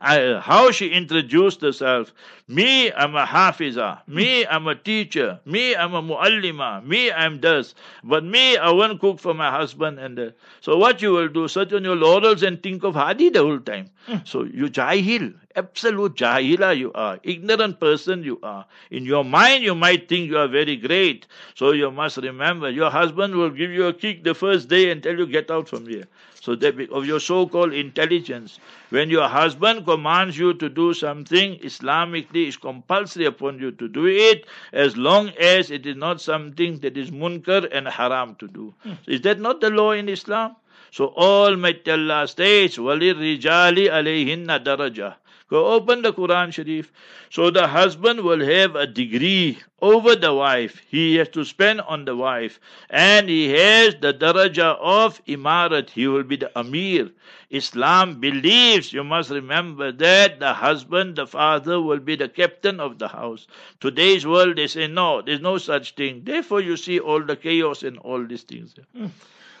I, 0.00 0.40
how 0.40 0.70
she 0.70 0.88
introduced 0.88 1.60
herself. 1.60 2.12
Me, 2.46 2.92
I'm 2.92 3.14
a 3.16 3.24
hafiza. 3.24 4.00
Me, 4.06 4.46
I'm 4.46 4.66
a 4.66 4.74
teacher. 4.74 5.40
Me, 5.46 5.74
I'm 5.74 5.94
a 5.94 6.02
muallima. 6.02 6.84
Me, 6.84 7.10
I'm 7.10 7.40
this. 7.40 7.74
But 8.02 8.24
me, 8.24 8.56
I 8.56 8.70
won't 8.70 9.00
cook 9.00 9.18
for 9.18 9.32
my 9.32 9.50
husband. 9.50 9.98
And 9.98 10.18
uh, 10.18 10.30
so 10.60 10.76
what 10.76 11.00
you 11.00 11.12
will 11.12 11.28
do, 11.28 11.48
sit 11.48 11.72
on 11.72 11.84
your 11.84 11.96
laurels 11.96 12.42
and 12.42 12.62
think 12.62 12.84
of 12.84 12.94
Hadi 12.94 13.30
the 13.30 13.40
whole 13.40 13.60
time. 13.60 13.90
So 14.24 14.42
you 14.42 14.66
jahil, 14.66 15.32
absolute 15.56 16.16
jahila 16.16 16.76
you 16.76 16.92
are, 16.92 17.18
ignorant 17.22 17.80
person 17.80 18.22
you 18.22 18.38
are. 18.42 18.66
In 18.90 19.06
your 19.06 19.24
mind 19.24 19.64
you 19.64 19.74
might 19.74 20.10
think 20.10 20.28
you 20.28 20.36
are 20.36 20.46
very 20.46 20.76
great. 20.76 21.26
So 21.54 21.72
you 21.72 21.90
must 21.90 22.18
remember, 22.18 22.68
your 22.68 22.90
husband 22.90 23.34
will 23.34 23.48
give 23.48 23.70
you 23.70 23.86
a 23.86 23.94
kick 23.94 24.22
the 24.22 24.34
first 24.34 24.68
day 24.68 24.90
and 24.90 25.02
tell 25.02 25.16
you 25.16 25.26
get 25.26 25.50
out 25.50 25.70
from 25.70 25.86
here. 25.86 26.04
So 26.38 26.54
that 26.56 26.78
of 26.92 27.06
your 27.06 27.18
so-called 27.18 27.72
intelligence. 27.72 28.58
When 28.90 29.08
your 29.08 29.26
husband 29.26 29.63
commands 29.85 30.37
you 30.37 30.53
to 30.53 30.69
do 30.69 30.93
something, 30.93 31.57
Islamically 31.59 32.47
is 32.47 32.57
compulsory 32.57 33.25
upon 33.25 33.59
you 33.59 33.71
to 33.71 33.87
do 33.87 34.05
it, 34.05 34.45
as 34.73 34.97
long 34.97 35.29
as 35.39 35.71
it 35.71 35.85
is 35.85 35.95
not 35.95 36.21
something 36.21 36.79
that 36.79 36.97
is 36.97 37.11
munkar 37.11 37.67
and 37.71 37.87
haram 37.87 38.35
to 38.35 38.47
do. 38.47 38.73
Is 39.07 39.21
that 39.21 39.39
not 39.39 39.61
the 39.61 39.69
law 39.69 39.91
in 39.91 40.09
Islam? 40.09 40.55
So 40.91 41.09
Almighty 41.09 41.91
Allah 41.91 42.27
states, 42.27 42.77
وَلِلرِّجَالِ 42.77 43.89
عَلَيْهِنَّ 43.89 44.63
daraja. 44.63 45.15
Go 45.50 45.66
open 45.74 46.02
the 46.02 46.12
Quran 46.12 46.52
Sharif. 46.52 46.90
So 47.30 47.50
the 47.50 47.66
husband 47.66 48.20
will 48.20 48.44
have 48.44 48.76
a 48.76 48.86
degree 48.86 49.58
over 49.82 50.16
the 50.16 50.32
wife. 50.32 50.80
He 50.88 51.16
has 51.16 51.28
to 51.30 51.44
spend 51.44 51.82
on 51.82 52.06
the 52.06 52.16
wife. 52.16 52.58
And 52.88 53.28
he 53.28 53.50
has 53.50 53.94
the 54.00 54.14
daraja 54.14 54.78
of 54.80 55.24
imarat. 55.26 55.90
He 55.90 56.06
will 56.06 56.22
be 56.22 56.36
the 56.36 56.50
amir. 56.58 57.10
Islam 57.50 58.20
believes, 58.20 58.92
you 58.92 59.04
must 59.04 59.30
remember 59.30 59.92
that 59.92 60.40
the 60.40 60.54
husband, 60.54 61.16
the 61.16 61.26
father 61.26 61.80
will 61.80 62.00
be 62.00 62.16
the 62.16 62.28
captain 62.28 62.80
of 62.80 62.98
the 62.98 63.08
house. 63.08 63.46
Today's 63.80 64.26
world, 64.26 64.56
they 64.56 64.66
say, 64.66 64.86
no, 64.86 65.22
there's 65.22 65.40
no 65.40 65.58
such 65.58 65.94
thing. 65.94 66.22
Therefore 66.24 66.62
you 66.62 66.76
see 66.76 66.98
all 66.98 67.22
the 67.22 67.36
chaos 67.36 67.82
and 67.82 67.98
all 67.98 68.26
these 68.26 68.42
things. 68.42 68.74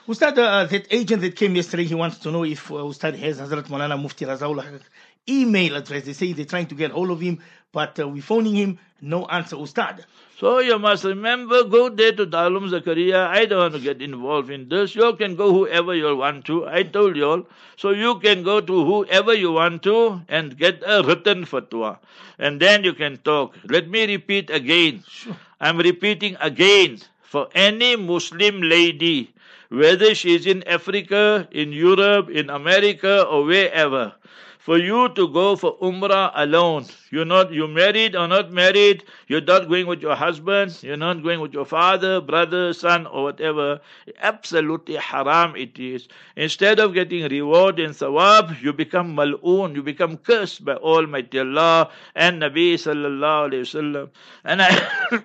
Ustad, 0.06 0.38
uh, 0.38 0.64
that 0.66 0.86
agent 0.90 1.22
that 1.22 1.34
came 1.36 1.56
yesterday, 1.56 1.84
he 1.84 1.94
wants 1.94 2.18
to 2.18 2.30
know 2.30 2.44
if 2.44 2.70
uh, 2.70 2.74
Ustad 2.84 3.14
has 3.16 3.40
Hazrat 3.40 3.68
Maulana 3.68 4.00
Mufti 4.00 4.26
Razaul 4.26 4.62
Haq 4.62 4.82
email 5.28 5.76
address. 5.76 6.04
They 6.04 6.12
say 6.12 6.32
they're 6.32 6.44
trying 6.44 6.66
to 6.66 6.74
get 6.74 6.90
hold 6.90 7.10
of 7.10 7.20
him, 7.20 7.40
but 7.72 7.98
uh, 8.00 8.08
we're 8.08 8.22
phoning 8.22 8.54
him. 8.54 8.78
No 9.00 9.26
answer, 9.26 9.56
Ustad. 9.56 10.04
So 10.38 10.58
you 10.58 10.78
must 10.78 11.04
remember, 11.04 11.64
go 11.64 11.88
there 11.88 12.12
to 12.12 12.26
Darul 12.26 12.58
Uloom 12.58 12.70
Zakaria. 12.70 13.28
I 13.28 13.44
don't 13.44 13.58
want 13.60 13.74
to 13.74 13.80
get 13.80 14.02
involved 14.02 14.50
in 14.50 14.68
this. 14.68 14.94
You 14.94 15.14
can 15.14 15.36
go 15.36 15.52
whoever 15.52 15.94
you 15.94 16.16
want 16.16 16.44
to. 16.46 16.66
I 16.66 16.82
told 16.82 17.16
you 17.16 17.24
all. 17.24 17.46
So 17.76 17.90
you 17.90 18.18
can 18.18 18.42
go 18.42 18.60
to 18.60 18.84
whoever 18.84 19.32
you 19.32 19.52
want 19.52 19.82
to 19.84 20.22
and 20.28 20.56
get 20.58 20.82
a 20.86 21.02
written 21.04 21.44
fatwa. 21.44 21.98
And 22.38 22.60
then 22.60 22.82
you 22.82 22.94
can 22.94 23.18
talk. 23.18 23.54
Let 23.64 23.88
me 23.88 24.06
repeat 24.06 24.50
again. 24.50 25.04
I'm 25.60 25.78
repeating 25.78 26.36
again. 26.40 26.98
For 27.22 27.48
any 27.54 27.96
Muslim 27.96 28.62
lady, 28.62 29.32
whether 29.68 30.14
she's 30.14 30.46
in 30.46 30.62
Africa, 30.68 31.48
in 31.50 31.72
Europe, 31.72 32.28
in 32.30 32.50
America, 32.50 33.22
or 33.24 33.44
wherever, 33.44 34.14
for 34.64 34.78
you 34.78 35.10
to 35.10 35.28
go 35.28 35.56
for 35.56 35.76
Umrah 35.78 36.32
alone. 36.34 36.86
You're 37.10 37.26
not, 37.26 37.52
you 37.52 37.68
married 37.68 38.16
or 38.16 38.26
not 38.26 38.50
married, 38.50 39.04
you're 39.28 39.42
not 39.42 39.68
going 39.68 39.86
with 39.86 40.00
your 40.00 40.14
husband, 40.16 40.78
you're 40.82 40.96
not 40.96 41.22
going 41.22 41.40
with 41.40 41.52
your 41.52 41.66
father, 41.66 42.22
brother, 42.22 42.72
son, 42.72 43.06
or 43.06 43.24
whatever. 43.24 43.80
Absolutely 44.22 44.96
haram 44.96 45.54
it 45.54 45.78
is. 45.78 46.08
Instead 46.36 46.80
of 46.80 46.94
getting 46.94 47.28
reward 47.28 47.78
and 47.78 47.94
thawab, 47.94 48.58
you 48.62 48.72
become 48.72 49.14
mal'oon, 49.14 49.74
you 49.74 49.82
become 49.82 50.16
cursed 50.16 50.64
by 50.64 50.76
Almighty 50.76 51.40
Allah 51.40 51.90
and 52.14 52.40
Nabi 52.40 52.72
sallallahu 52.74 53.50
alayhi 53.50 53.68
wasallam. 53.68 54.08
And 54.44 54.62
I, 54.62 55.22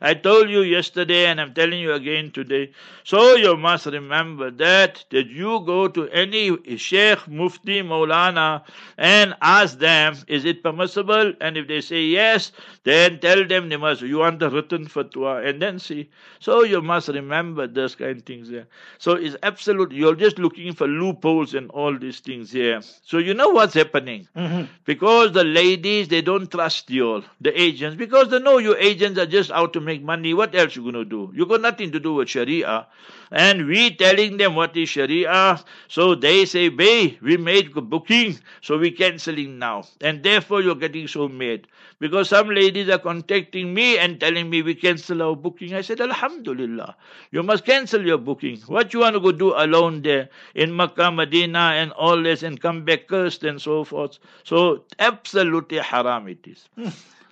I 0.00 0.14
told 0.14 0.50
you 0.50 0.62
yesterday 0.62 1.26
and 1.26 1.40
I'm 1.40 1.54
telling 1.54 1.80
you 1.80 1.92
again 1.92 2.30
today. 2.30 2.72
So 3.04 3.34
you 3.34 3.56
must 3.56 3.86
remember 3.86 4.50
that, 4.50 5.04
that 5.10 5.28
you 5.28 5.60
go 5.66 5.88
to 5.88 6.08
any 6.08 6.56
Sheikh, 6.76 7.28
Mufti, 7.28 7.82
Maulana 7.82 8.62
and 8.98 9.34
ask 9.40 9.78
them, 9.78 10.16
is 10.26 10.44
it 10.44 10.62
permissible? 10.62 11.32
And 11.40 11.56
if 11.56 11.68
they 11.68 11.80
say 11.80 12.02
yes, 12.02 12.52
then 12.84 13.20
tell 13.20 13.46
them 13.46 13.68
they 13.68 13.76
must, 13.76 14.02
you 14.02 14.18
want 14.18 14.40
the 14.40 14.50
written 14.50 14.86
fatwa 14.86 15.48
and 15.48 15.62
then 15.62 15.78
see. 15.78 16.10
So 16.40 16.64
you 16.64 16.82
must 16.82 17.08
remember 17.08 17.66
those 17.66 17.94
kind 17.94 18.18
of 18.18 18.22
things 18.24 18.50
there. 18.50 18.66
So 18.98 19.12
it's 19.12 19.36
absolute, 19.42 19.92
you're 19.92 20.16
just 20.16 20.38
looking 20.38 20.72
for 20.72 20.86
loopholes 20.88 21.54
and 21.54 21.70
all 21.70 21.96
these 21.96 22.20
things 22.20 22.50
here. 22.50 22.80
So 23.04 23.18
you 23.18 23.34
know 23.34 23.50
what's 23.50 23.74
happening. 23.74 24.26
Mm-hmm. 24.36 24.64
Because 24.84 25.32
the 25.32 25.44
ladies, 25.44 26.08
they 26.08 26.22
don't 26.22 26.50
trust 26.50 26.90
you 26.90 27.08
all, 27.08 27.22
the 27.40 27.58
agents, 27.60 27.96
because 27.96 28.28
they 28.28 28.40
know 28.40 28.58
your 28.58 28.76
agents 28.78 29.18
are 29.18 29.26
just 29.26 29.50
out 29.50 29.61
to 29.66 29.80
make 29.80 30.02
money. 30.02 30.34
What 30.34 30.54
else 30.54 30.76
you 30.76 30.82
going 30.82 30.94
to 30.94 31.04
do? 31.04 31.32
You 31.34 31.46
got 31.46 31.60
nothing 31.60 31.92
to 31.92 32.00
do 32.00 32.14
with 32.14 32.28
Sharia. 32.28 32.86
And 33.30 33.66
we 33.66 33.94
telling 33.96 34.36
them 34.36 34.54
what 34.54 34.76
is 34.76 34.88
Sharia. 34.88 35.62
So 35.88 36.14
they 36.14 36.44
say, 36.44 36.68
Bay, 36.68 37.18
we 37.22 37.36
made 37.36 37.72
booking, 37.74 38.38
so 38.60 38.78
we 38.78 38.90
cancelling 38.90 39.58
now. 39.58 39.84
And 40.00 40.22
therefore 40.22 40.62
you're 40.62 40.74
getting 40.74 41.08
so 41.08 41.28
mad. 41.28 41.66
Because 41.98 42.28
some 42.30 42.48
ladies 42.48 42.88
are 42.88 42.98
contacting 42.98 43.72
me 43.72 43.96
and 43.96 44.18
telling 44.18 44.50
me 44.50 44.62
we 44.62 44.74
cancel 44.74 45.22
our 45.22 45.36
booking. 45.36 45.74
I 45.74 45.82
said, 45.82 46.00
Alhamdulillah. 46.00 46.96
You 47.30 47.42
must 47.42 47.64
cancel 47.64 48.04
your 48.04 48.18
booking. 48.18 48.58
What 48.66 48.92
you 48.92 49.00
want 49.00 49.14
to 49.14 49.20
go 49.20 49.32
do 49.32 49.54
alone 49.54 50.02
there 50.02 50.28
in 50.54 50.74
Makkah, 50.74 51.12
Medina 51.12 51.72
and 51.74 51.92
all 51.92 52.20
this 52.20 52.42
and 52.42 52.60
come 52.60 52.84
back 52.84 53.06
cursed 53.06 53.44
and 53.44 53.62
so 53.62 53.84
forth. 53.84 54.18
So 54.42 54.84
absolutely 54.98 55.78
haram 55.78 56.28
it 56.28 56.44
is. 56.46 56.68
Hmm. 56.74 56.88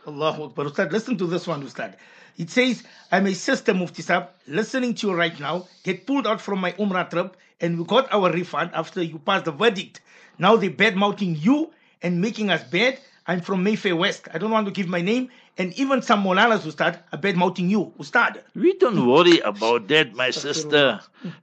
Allahu 0.07 0.45
Akbar. 0.45 0.67
Ustad, 0.67 0.93
listen 0.93 1.19
to 1.19 1.27
this 1.27 1.47
one, 1.47 1.63
Ustad. 1.63 1.97
It 2.41 2.49
says, 2.49 2.85
I'm 3.13 3.27
a 3.27 3.35
sister 3.35 3.75
Mufti 3.75 4.01
Sahib, 4.01 4.29
listening 4.47 4.95
to 4.95 5.09
you 5.09 5.15
right 5.15 5.39
now, 5.39 5.69
get 5.85 6.07
pulled 6.07 6.27
out 6.27 6.41
from 6.41 6.59
my 6.59 6.73
Umrah 6.73 7.11
trip, 7.11 7.37
and 7.61 7.79
we 7.79 7.85
got 7.85 8.11
our 8.11 8.33
refund 8.33 8.71
after 8.73 9.03
you 9.03 9.19
passed 9.19 9.45
the 9.45 9.53
verdict. 9.53 10.01
Now 10.39 10.57
they're 10.57 10.71
bad 10.71 10.97
mouthing 10.97 11.37
you 11.37 11.71
and 12.01 12.19
making 12.19 12.49
us 12.49 12.65
bad. 12.65 12.99
I'm 13.27 13.43
from 13.43 13.63
Mayfair 13.63 13.95
West. 13.95 14.27
I 14.33 14.39
don't 14.39 14.51
want 14.51 14.65
to 14.69 14.73
give 14.73 14.89
my 14.89 15.03
name. 15.03 15.29
And 15.59 15.75
even 15.75 16.01
some 16.01 16.25
Molanas, 16.25 16.65
Ustad, 16.65 17.01
are 17.13 17.19
bad 17.19 17.37
mouthing 17.37 17.69
you, 17.69 17.93
Ustad. 17.99 18.41
We 18.55 18.73
don't 18.79 19.07
worry 19.07 19.41
about 19.41 19.89
that, 19.89 20.15
my 20.15 20.31
sister. 20.31 21.01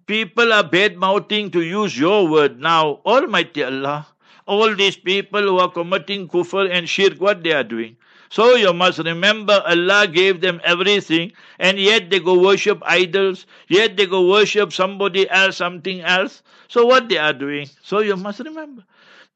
People 0.08 0.52
are 0.52 0.64
bad 0.64 0.98
mouthing 0.98 1.52
to 1.52 1.62
use 1.62 1.96
your 1.96 2.28
word 2.28 2.60
now. 2.60 3.02
Almighty 3.06 3.64
Allah. 3.64 4.08
All 4.48 4.74
these 4.74 4.98
people 4.98 5.44
who 5.44 5.60
are 5.60 5.70
committing 5.70 6.28
kufr 6.28 6.72
and 6.72 6.90
shirk, 6.90 7.22
what 7.22 7.44
they 7.44 7.52
are 7.52 7.64
doing. 7.64 7.98
So 8.30 8.56
you 8.56 8.74
must 8.74 9.00
remember 9.00 9.64
Allah 9.66 10.08
gave 10.08 10.42
them 10.42 10.60
everything 10.64 11.32
and 11.60 11.80
yet 11.80 12.10
they 12.10 12.20
go 12.20 12.40
worship 12.40 12.82
idols, 12.86 13.46
yet 13.68 13.96
they 13.98 14.06
go 14.06 14.28
worship 14.30 14.74
somebody 14.74 15.30
else, 15.30 15.58
something 15.58 16.02
else. 16.02 16.44
So 16.68 16.86
what 16.86 17.08
they 17.10 17.18
are 17.18 17.34
doing? 17.34 17.70
So 17.84 18.00
you 18.00 18.16
must 18.18 18.40
remember. 18.40 18.84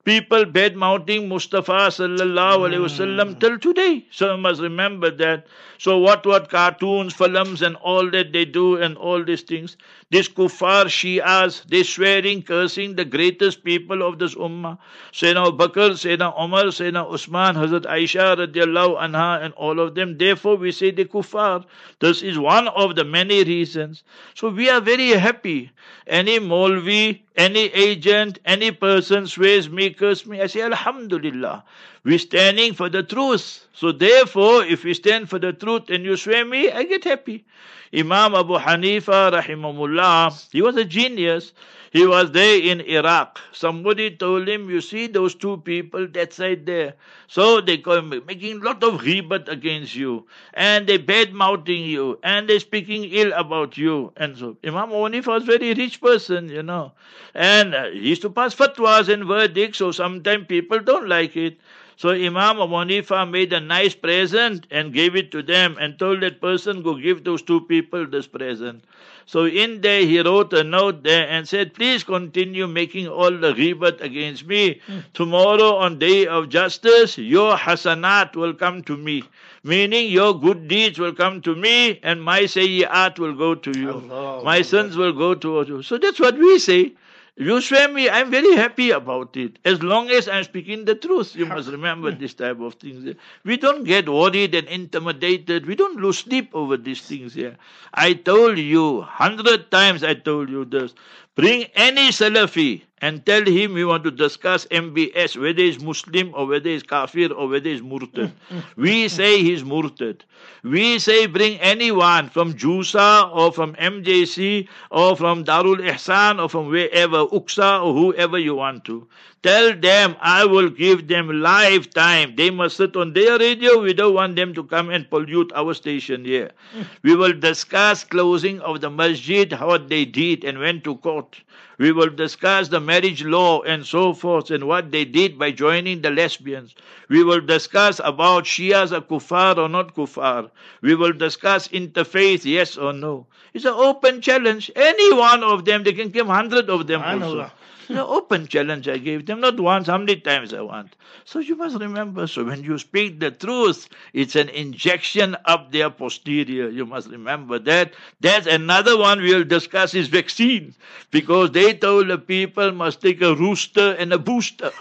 People 0.04 0.46
bad 0.46 0.76
mouthing 0.76 1.30
Mustafa 1.30 1.88
sallallahu 1.94 2.68
alaihi 2.68 2.84
wasallam 2.90 3.34
hmm. 3.34 3.40
till 3.40 3.60
today. 3.60 4.06
So 4.10 4.32
you 4.34 4.38
must 4.42 4.60
remember 4.62 5.12
that. 5.12 5.46
So 5.82 5.98
what 5.98 6.28
what 6.28 6.48
cartoons, 6.48 7.16
films 7.16 7.64
and 7.64 7.76
all 7.78 8.08
that 8.12 8.32
they 8.34 8.46
do 8.46 8.78
and 8.78 8.96
all 8.96 9.24
these 9.24 9.42
things. 9.42 9.78
These 10.12 10.30
kuffar 10.30 10.86
Shias, 10.86 11.66
they 11.66 11.82
swearing, 11.82 12.44
cursing 12.44 12.96
the 12.96 13.04
greatest 13.04 13.64
people 13.64 14.04
of 14.08 14.20
this 14.20 14.36
ummah. 14.36 14.78
Sayyidina 15.12 15.58
Bakr, 15.58 15.90
Sayyidina 16.04 16.40
Umar, 16.40 16.66
Sayyidina 16.66 17.12
Usman, 17.12 17.56
Hazrat 17.56 17.88
Aisha 17.88 18.38
radiallahu 18.38 19.02
anha 19.02 19.44
and 19.44 19.56
all 19.56 19.80
of 19.80 19.96
them. 19.96 20.20
Therefore 20.20 20.56
we 20.56 20.72
say 20.72 20.92
the 20.92 21.06
kuffar. 21.06 21.66
This 22.00 22.22
is 22.22 22.38
one 22.38 22.68
of 22.68 22.96
the 22.96 23.04
many 23.04 23.44
reasons. 23.44 24.04
So 24.36 24.50
we 24.50 24.70
are 24.70 24.82
very 24.82 25.10
happy. 25.10 25.72
Any 26.06 26.38
Molvi, 26.40 27.22
any 27.36 27.74
agent, 27.74 28.38
any 28.46 28.70
person 28.70 29.26
swears 29.26 29.68
me, 29.68 29.90
curse 29.90 30.28
me. 30.28 30.42
I 30.42 30.46
say 30.46 30.62
Alhamdulillah. 30.62 31.64
We're 32.04 32.20
standing 32.20 32.74
for 32.74 32.90
the 32.90 33.04
truth. 33.04 33.68
So 33.74 33.92
therefore, 33.92 34.64
if 34.66 34.84
we 34.84 34.94
stand 34.96 35.30
for 35.30 35.38
the 35.40 35.54
truth 35.54 35.90
and 35.90 36.04
you 36.04 36.18
swear 36.18 36.46
me, 36.46 36.72
I 36.72 36.84
get 36.84 37.04
happy. 37.04 37.46
Imam 37.94 38.34
Abu 38.36 38.58
Hanifa, 38.58 39.32
rahimahullah, 39.32 40.48
he 40.52 40.62
was 40.62 40.78
a 40.78 40.86
genius. 40.86 41.54
He 41.92 42.08
was 42.08 42.32
there 42.32 42.58
in 42.58 42.80
Iraq. 42.82 43.40
Somebody 43.52 44.16
told 44.16 44.48
him, 44.48 44.70
you 44.70 44.80
see 44.80 45.08
those 45.08 45.36
two 45.36 45.58
people 45.58 46.08
that 46.14 46.32
side 46.32 46.66
there. 46.66 46.94
So 47.28 47.60
they 47.60 47.78
come 47.80 48.10
making 48.26 48.62
a 48.62 48.64
lot 48.64 48.82
of 48.82 49.02
ghibat 49.02 49.50
against 49.50 49.94
you. 49.94 50.26
And 50.54 50.88
they 50.88 50.98
bad 50.98 51.34
mouthing 51.34 51.84
you. 51.84 52.18
And 52.24 52.48
they 52.48 52.60
speaking 52.60 53.04
ill 53.04 53.34
about 53.34 53.78
you. 53.78 54.14
And 54.16 54.38
so 54.38 54.56
Imam 54.64 54.90
Hanifa 54.90 55.28
was 55.28 55.44
a 55.44 55.46
very 55.48 55.74
rich 55.74 56.00
person, 56.02 56.48
you 56.48 56.64
know. 56.64 56.94
And 57.36 57.76
uh, 57.76 57.90
he 57.90 58.10
used 58.10 58.22
to 58.22 58.30
pass 58.30 58.56
fatwas 58.56 59.10
and 59.10 59.26
verdicts. 59.26 59.80
So 59.80 59.92
sometimes 59.92 60.48
people 60.48 60.80
don't 60.80 61.10
like 61.10 61.36
it. 61.36 61.60
So 62.02 62.10
Imam 62.10 62.60
Abu 62.60 62.74
Hanifa 62.74 63.30
made 63.30 63.54
a 63.54 63.60
nice 63.60 63.94
present 63.94 64.66
and 64.72 64.92
gave 64.92 65.16
it 65.16 65.32
to 65.34 65.44
them 65.44 65.78
and 65.80 66.00
told 66.00 66.22
that 66.22 66.42
person, 66.42 66.82
go 66.82 66.96
give 66.96 67.24
those 67.24 67.44
two 67.44 67.62
people 67.62 68.08
this 68.08 68.26
present. 68.26 68.84
So 69.28 69.46
in 69.46 69.82
there 69.82 70.02
he 70.02 70.20
wrote 70.20 70.52
a 70.54 70.64
note 70.64 71.04
there 71.04 71.28
and 71.30 71.48
said, 71.48 71.76
please 71.76 72.04
continue 72.04 72.66
making 72.66 73.08
all 73.08 73.30
the 73.30 73.54
ghibat 73.54 74.02
against 74.02 74.48
me. 74.48 74.82
Tomorrow 75.14 75.76
on 75.76 76.00
day 76.00 76.26
of 76.26 76.50
justice, 76.50 77.20
your 77.20 77.56
hasanat 77.56 78.36
will 78.36 78.56
come 78.56 78.82
to 78.86 78.98
me. 78.98 79.24
Meaning 79.64 80.10
your 80.10 80.34
good 80.34 80.68
deeds 80.68 80.98
will 80.98 81.14
come 81.14 81.40
to 81.44 81.56
me 81.56 82.00
and 82.02 82.24
my 82.24 82.42
sayyi'at 82.56 83.20
will 83.20 83.36
go 83.36 83.54
to 83.54 83.80
you. 83.80 83.92
Allah, 83.92 84.44
my 84.44 84.64
sins 84.64 84.98
will 84.98 85.14
go 85.14 85.36
to 85.36 85.64
you. 85.68 85.84
So 85.84 86.00
that's 86.00 86.20
what 86.20 86.36
we 86.36 86.58
say. 86.58 86.94
You 87.42 87.60
swear 87.60 87.88
me, 87.92 88.08
I'm 88.08 88.30
very 88.30 88.56
happy 88.56 88.92
about 88.92 89.36
it. 89.36 89.58
As 89.66 89.82
long 89.82 90.12
as 90.12 90.28
I'm 90.30 90.44
speaking 90.44 90.86
the 90.86 90.94
truth, 90.94 91.36
you 91.36 91.48
must 91.48 91.70
remember 91.70 92.12
this 92.12 92.36
type 92.36 92.60
of 92.60 92.76
things. 92.76 93.16
We 93.44 93.58
don't 93.58 93.84
get 93.84 94.08
worried 94.08 94.54
and 94.54 94.68
intimidated. 94.68 95.66
We 95.66 95.76
don't 95.76 96.00
lose 96.00 96.20
sleep 96.20 96.52
over 96.54 96.78
these 96.78 97.02
things 97.02 97.34
here. 97.34 97.58
I 97.96 98.14
told 98.14 98.60
you, 98.60 99.02
hundred 99.02 99.72
times 99.72 100.04
I 100.04 100.14
told 100.14 100.50
you 100.52 100.66
this. 100.66 100.94
Bring 101.36 101.64
any 101.74 102.10
Salafi 102.10 102.84
and 103.02 103.26
tell 103.26 103.44
him 103.44 103.74
we 103.74 103.84
want 103.84 104.04
to 104.04 104.12
discuss 104.12 104.66
MBS, 104.68 105.36
whether 105.42 105.62
he's 105.62 105.82
Muslim 105.82 106.32
or 106.36 106.46
whether 106.46 106.70
he's 106.70 106.84
Kafir 106.84 107.34
or 107.34 107.48
whether 107.48 107.70
he's 107.70 107.82
Murtad. 107.82 108.32
We 108.76 109.08
say 109.08 109.42
he's 109.42 109.64
Murtad. 109.64 110.22
We 110.64 111.00
say 111.00 111.26
bring 111.26 111.60
anyone 111.60 112.30
from 112.30 112.54
Jusa 112.54 113.36
or 113.36 113.52
from 113.52 113.74
MJC 113.76 114.68
or 114.92 115.16
from 115.16 115.44
Darul 115.44 115.78
Ihsan 115.78 116.42
or 116.42 116.48
from 116.48 116.68
wherever, 116.68 117.26
Uksa 117.26 117.84
or 117.84 117.94
whoever 117.94 118.38
you 118.38 118.56
want 118.56 118.86
to. 118.86 119.08
Tell 119.44 119.76
them 119.76 120.16
I 120.22 120.46
will 120.46 120.70
give 120.70 121.08
them 121.08 121.42
lifetime. 121.42 122.36
They 122.36 122.52
must 122.52 122.78
sit 122.78 122.96
on 122.96 123.14
their 123.14 123.40
radio. 123.40 123.82
We 123.82 123.94
don't 123.94 124.14
want 124.14 124.36
them 124.36 124.54
to 124.54 124.64
come 124.64 124.92
and 124.92 125.10
pollute 125.10 125.52
our 125.56 125.74
station 125.74 126.24
here. 126.24 126.52
Hmm. 126.74 126.82
We 127.02 127.16
will 127.16 127.34
discuss 127.34 128.04
closing 128.04 128.60
of 128.60 128.82
the 128.82 128.92
masjid, 128.92 129.52
what 129.54 129.90
they 129.90 130.06
did 130.06 130.44
and 130.44 130.60
went 130.60 130.84
to 130.84 130.96
court. 130.98 131.42
We 131.82 131.92
will 131.92 132.12
discuss 132.12 132.68
the 132.68 132.80
marriage 132.80 133.24
law 133.24 133.64
and 133.64 133.84
so 133.84 134.14
forth 134.14 134.52
and 134.52 134.68
what 134.68 134.92
they 134.92 135.04
did 135.04 135.40
by 135.40 135.50
joining 135.50 136.04
the 136.04 136.12
lesbians. 136.12 136.76
We 137.10 137.24
will 137.24 137.42
discuss 137.42 138.00
about 138.04 138.44
Shias 138.44 138.92
are 138.92 139.02
kuffar 139.02 139.58
or 139.58 139.68
not 139.68 139.96
kuffar. 139.96 140.52
We 140.82 140.94
will 140.94 141.12
discuss 141.12 141.70
interfaith, 141.70 142.46
yes 142.46 142.78
or 142.78 142.94
no. 142.94 143.26
It's 143.56 143.66
an 143.66 143.74
open 143.74 144.22
challenge. 144.22 144.70
Any 144.76 145.12
one 145.12 145.44
of 145.44 145.66
them, 145.66 145.84
they 145.84 145.94
can 145.94 146.10
give 146.10 146.28
hundred 146.28 146.70
of 146.70 146.86
them 146.86 147.02
also. 147.02 147.50
An 147.92 147.98
open 148.00 148.48
challenge 148.48 148.88
I 148.88 148.98
gave 148.98 149.26
them, 149.26 149.42
not 149.42 149.60
once, 149.60 149.88
how 149.88 149.98
many 149.98 150.16
times 150.18 150.54
I 150.54 150.62
want. 150.62 150.96
So 151.26 151.40
you 151.40 151.56
must 151.56 151.78
remember, 151.80 152.26
so 152.28 152.44
when 152.44 152.64
you 152.64 152.78
speak 152.78 153.20
the 153.20 153.32
truth, 153.32 153.90
it's 154.14 154.36
an 154.36 154.50
injection 154.50 155.36
up 155.46 155.72
their 155.72 155.90
posterior. 155.90 156.70
You 156.70 156.86
must 156.86 157.10
remember 157.10 157.60
that. 157.60 157.94
That's 158.22 158.48
another 158.48 158.98
one 158.98 159.22
we'll 159.22 159.44
discuss 159.44 159.94
is 159.94 160.08
vaccine. 160.08 160.74
Because 161.12 161.52
they 161.52 161.74
told 161.74 162.08
the 162.08 162.18
people 162.18 162.72
must 162.72 163.02
take 163.02 163.22
a 163.22 163.36
rooster 163.36 163.92
and 163.94 164.14
a 164.14 164.18
booster. 164.18 164.72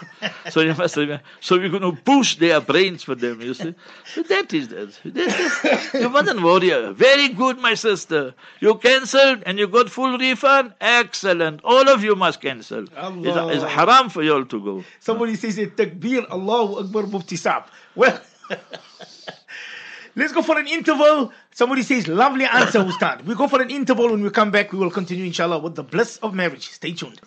so 0.49 0.61
you 0.61 0.73
must 0.75 0.95
remember. 0.95 1.23
So 1.41 1.57
we're 1.57 1.69
going 1.69 1.81
to 1.83 1.91
boost 2.03 2.39
their 2.39 2.61
brains 2.61 3.03
for 3.03 3.15
them, 3.15 3.41
you 3.41 3.53
see. 3.53 3.75
So 4.05 4.23
that 4.23 4.53
is 4.53 4.69
that. 4.69 4.97
That's- 5.05 5.93
you 5.93 6.09
mustn't 6.09 6.41
worry. 6.41 6.69
Very 6.93 7.29
good, 7.29 7.59
my 7.59 7.73
sister. 7.73 8.33
You 8.59 8.75
cancelled 8.75 9.43
and 9.45 9.59
you 9.59 9.67
got 9.67 9.89
full 9.89 10.17
refund. 10.17 10.73
Excellent. 10.79 11.61
All 11.63 11.87
of 11.89 12.03
you 12.03 12.15
must 12.15 12.41
cancel. 12.41 12.85
It's, 13.01 13.63
it's 13.63 13.71
haram 13.71 14.09
for 14.09 14.23
you 14.23 14.33
all 14.33 14.45
to 14.45 14.63
go. 14.63 14.83
Somebody 14.99 15.35
says 15.35 15.57
it 15.57 15.75
takbir, 15.75 16.29
Allahu 16.29 16.79
Akbar, 16.79 17.07
Mufti 17.07 17.35
Saab. 17.35 17.65
Well, 17.95 18.19
let's 20.15 20.33
go 20.33 20.41
for 20.41 20.59
an 20.59 20.67
interval. 20.67 21.31
Somebody 21.53 21.83
says, 21.83 22.07
lovely 22.07 22.45
answer, 22.45 22.79
Ustad. 22.79 23.25
We 23.25 23.35
go 23.35 23.47
for 23.47 23.61
an 23.61 23.69
interval. 23.69 24.11
When 24.11 24.21
we 24.23 24.29
come 24.29 24.51
back, 24.51 24.71
we 24.71 24.79
will 24.79 24.91
continue, 24.91 25.25
inshallah, 25.25 25.59
with 25.59 25.75
the 25.75 25.83
bliss 25.83 26.17
of 26.17 26.33
marriage. 26.33 26.69
Stay 26.69 26.93
tuned. 26.93 27.19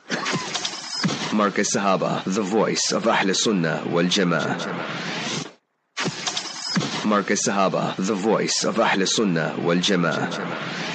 Markaz 1.34 1.74
Sahaba, 1.74 2.22
the 2.24 2.42
voice 2.42 2.92
of 2.92 3.08
Ahl 3.08 3.34
Sunnah 3.34 3.82
wal 3.88 4.04
Jama'ah. 4.04 4.56
Markaz 7.02 7.48
Sahaba, 7.48 7.96
the 7.96 8.14
voice 8.14 8.64
of 8.64 8.78
Ahl 8.78 9.04
Sunnah 9.04 9.56
wal 9.60 9.76
Jama'ah. 9.76 10.93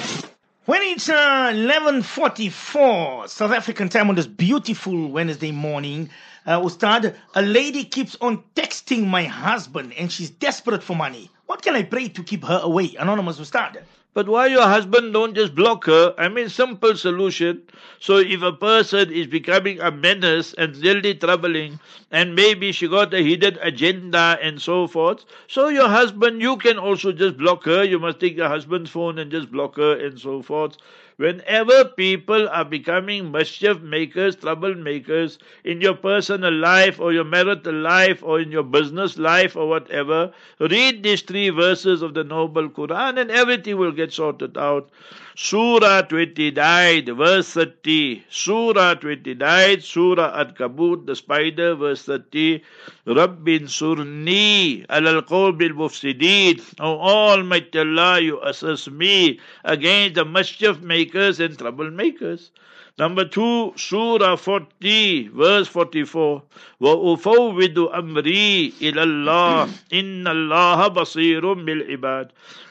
When 0.70 0.82
it's 0.82 1.08
uh, 1.08 1.50
11.44 1.52 3.28
South 3.28 3.50
African 3.50 3.88
time 3.88 4.08
on 4.08 4.14
this 4.14 4.28
beautiful 4.28 5.08
Wednesday 5.08 5.50
morning, 5.50 6.10
uh, 6.46 6.60
Ustad, 6.60 7.16
a 7.34 7.42
lady 7.42 7.82
keeps 7.82 8.16
on 8.20 8.44
texting 8.54 9.04
my 9.04 9.24
husband 9.24 9.92
and 9.94 10.12
she's 10.12 10.30
desperate 10.30 10.84
for 10.84 10.94
money. 10.94 11.28
What 11.46 11.62
can 11.62 11.74
I 11.74 11.82
pray 11.82 12.06
to 12.10 12.22
keep 12.22 12.44
her 12.44 12.60
away? 12.62 12.94
Anonymous 12.96 13.40
Ustad. 13.40 13.82
But 14.14 14.28
why 14.28 14.46
your 14.46 14.62
husband 14.68 15.12
don't 15.12 15.34
just 15.34 15.54
block 15.54 15.84
her? 15.86 16.14
I 16.16 16.28
mean, 16.28 16.48
simple 16.48 16.94
solution. 16.96 17.62
So 17.98 18.18
if 18.18 18.40
a 18.42 18.52
person 18.52 19.12
is 19.12 19.26
becoming 19.26 19.80
a 19.80 19.90
menace 19.90 20.52
and 20.54 20.76
really 20.76 21.14
troubling, 21.14 21.80
and 22.10 22.34
maybe 22.36 22.70
she 22.72 22.86
got 22.88 23.12
a 23.14 23.22
hidden 23.22 23.58
agenda 23.60 24.38
and 24.40 24.60
so 24.62 24.86
forth, 24.86 25.24
so 25.48 25.68
your 25.68 25.88
husband, 25.88 26.40
you 26.40 26.56
can 26.56 26.78
also 26.78 27.12
just 27.12 27.36
block 27.36 27.64
her. 27.64 27.82
You 27.84 27.98
must 27.98 28.20
take 28.20 28.36
your 28.36 28.48
husband's 28.48 28.90
phone 28.90 29.18
and 29.18 29.30
just 29.30 29.50
block 29.50 29.76
her 29.76 29.98
and 29.98 30.18
so 30.20 30.40
forth. 30.42 30.76
Whenever 31.20 31.84
people 31.84 32.48
are 32.48 32.64
becoming 32.64 33.30
mischief 33.30 33.80
makers, 33.82 34.36
troublemakers 34.36 35.36
in 35.64 35.80
your 35.80 35.94
personal 35.94 36.52
life 36.52 36.98
or 36.98 37.12
your 37.12 37.24
marital 37.24 37.74
life 37.74 38.22
or 38.22 38.40
in 38.40 38.50
your 38.50 38.62
business 38.62 39.18
life 39.18 39.54
or 39.56 39.68
whatever, 39.68 40.32
read 40.58 41.02
these 41.02 41.22
three 41.22 41.50
verses 41.50 42.02
of 42.02 42.14
the 42.14 42.24
Noble 42.24 42.68
Quran 42.70 43.20
and 43.20 43.30
everything 43.30 43.76
will 43.76 43.92
get 43.92 44.12
sorted 44.12 44.56
out. 44.56 44.88
Surah 45.37 46.03
29, 46.03 47.13
verse 47.13 47.49
30. 47.51 48.23
Surah 48.29 48.93
29, 48.95 49.81
Surah 49.81 50.39
At-Kabut, 50.39 51.05
the 51.05 51.15
spider, 51.15 51.75
verse 51.75 52.03
30. 52.03 52.63
Rabbin 53.05 53.63
surni 53.63 54.85
alal 54.87 55.21
qawbil 55.27 55.75
mufsideen. 55.75 56.61
O 56.79 56.99
Almighty 56.99 57.79
Allah, 57.79 58.21
you 58.21 58.41
assist 58.43 58.89
me 58.91 59.39
against 59.65 60.15
the 60.15 60.23
mischief 60.23 60.79
makers 60.79 61.41
and 61.41 61.57
troublemakers. 61.57 62.51
Number 62.97 63.25
two, 63.25 63.73
Surah 63.75 64.37
40, 64.37 65.27
verse 65.27 65.67
44. 65.67 66.43
وَأُفَوِّدُ 66.81 67.91
أَمْرِي 67.93 68.71
إِلَى 68.79 69.03
اللَّهِ 69.03 69.69
إِنَّ 69.91 70.23
اللَّهَ 70.23 70.87
بَصِيرٌ 70.87 71.41
بِالْعِبَادِ 71.41 72.29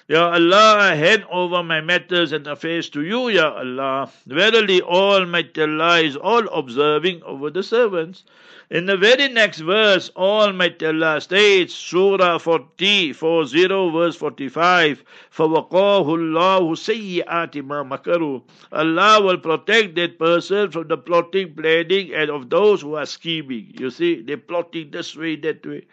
Ya 0.09 0.33
Allah, 0.33 0.77
I 0.79 0.95
hand 0.97 1.25
over 1.31 1.62
my 1.62 1.81
matters 1.81 2.33
and 2.33 2.47
affairs 2.47 2.91
to 2.91 3.03
you, 3.03 3.29
Ya 3.29 3.55
Allah. 3.55 4.11
Verily, 4.27 4.83
Almighty 4.83 5.62
Allah 5.62 6.01
is 6.01 6.14
all 6.14 6.47
observing 6.49 7.22
over 7.22 7.49
the 7.49 7.62
servants. 7.62 8.25
In 8.70 8.87
the 8.87 8.97
very 8.97 9.29
next 9.29 9.61
verse, 9.61 10.11
Almighty 10.16 10.87
Allah 10.87 11.20
states, 11.20 11.75
Surah 11.75 12.39
40, 12.39 13.12
40 13.12 13.66
verse 13.93 14.16
45, 14.16 15.05
فَوَقَاهُ 15.31 16.07
اللَّهُ 16.07 17.25
سَيِّئَاتِ 17.25 17.62
مَا 17.62 17.89
مَكَرُوا 17.89 18.43
Allah 18.72 19.22
will 19.22 19.39
protect 19.39 19.95
that 19.97 20.18
person 20.18 20.70
from 20.70 20.89
the 20.89 20.97
plotting, 20.97 21.55
planning, 21.55 22.12
and 22.14 22.31
of 22.31 22.51
those 22.51 22.81
who 22.83 22.95
are 22.95 23.07
scheming. 23.07 23.75
You 23.79 23.91
see, 23.91 24.22
they're 24.22 24.39
plotting 24.39 24.91
this 24.91 25.16
way, 25.16 25.37
that 25.37 25.64
way. 25.66 25.87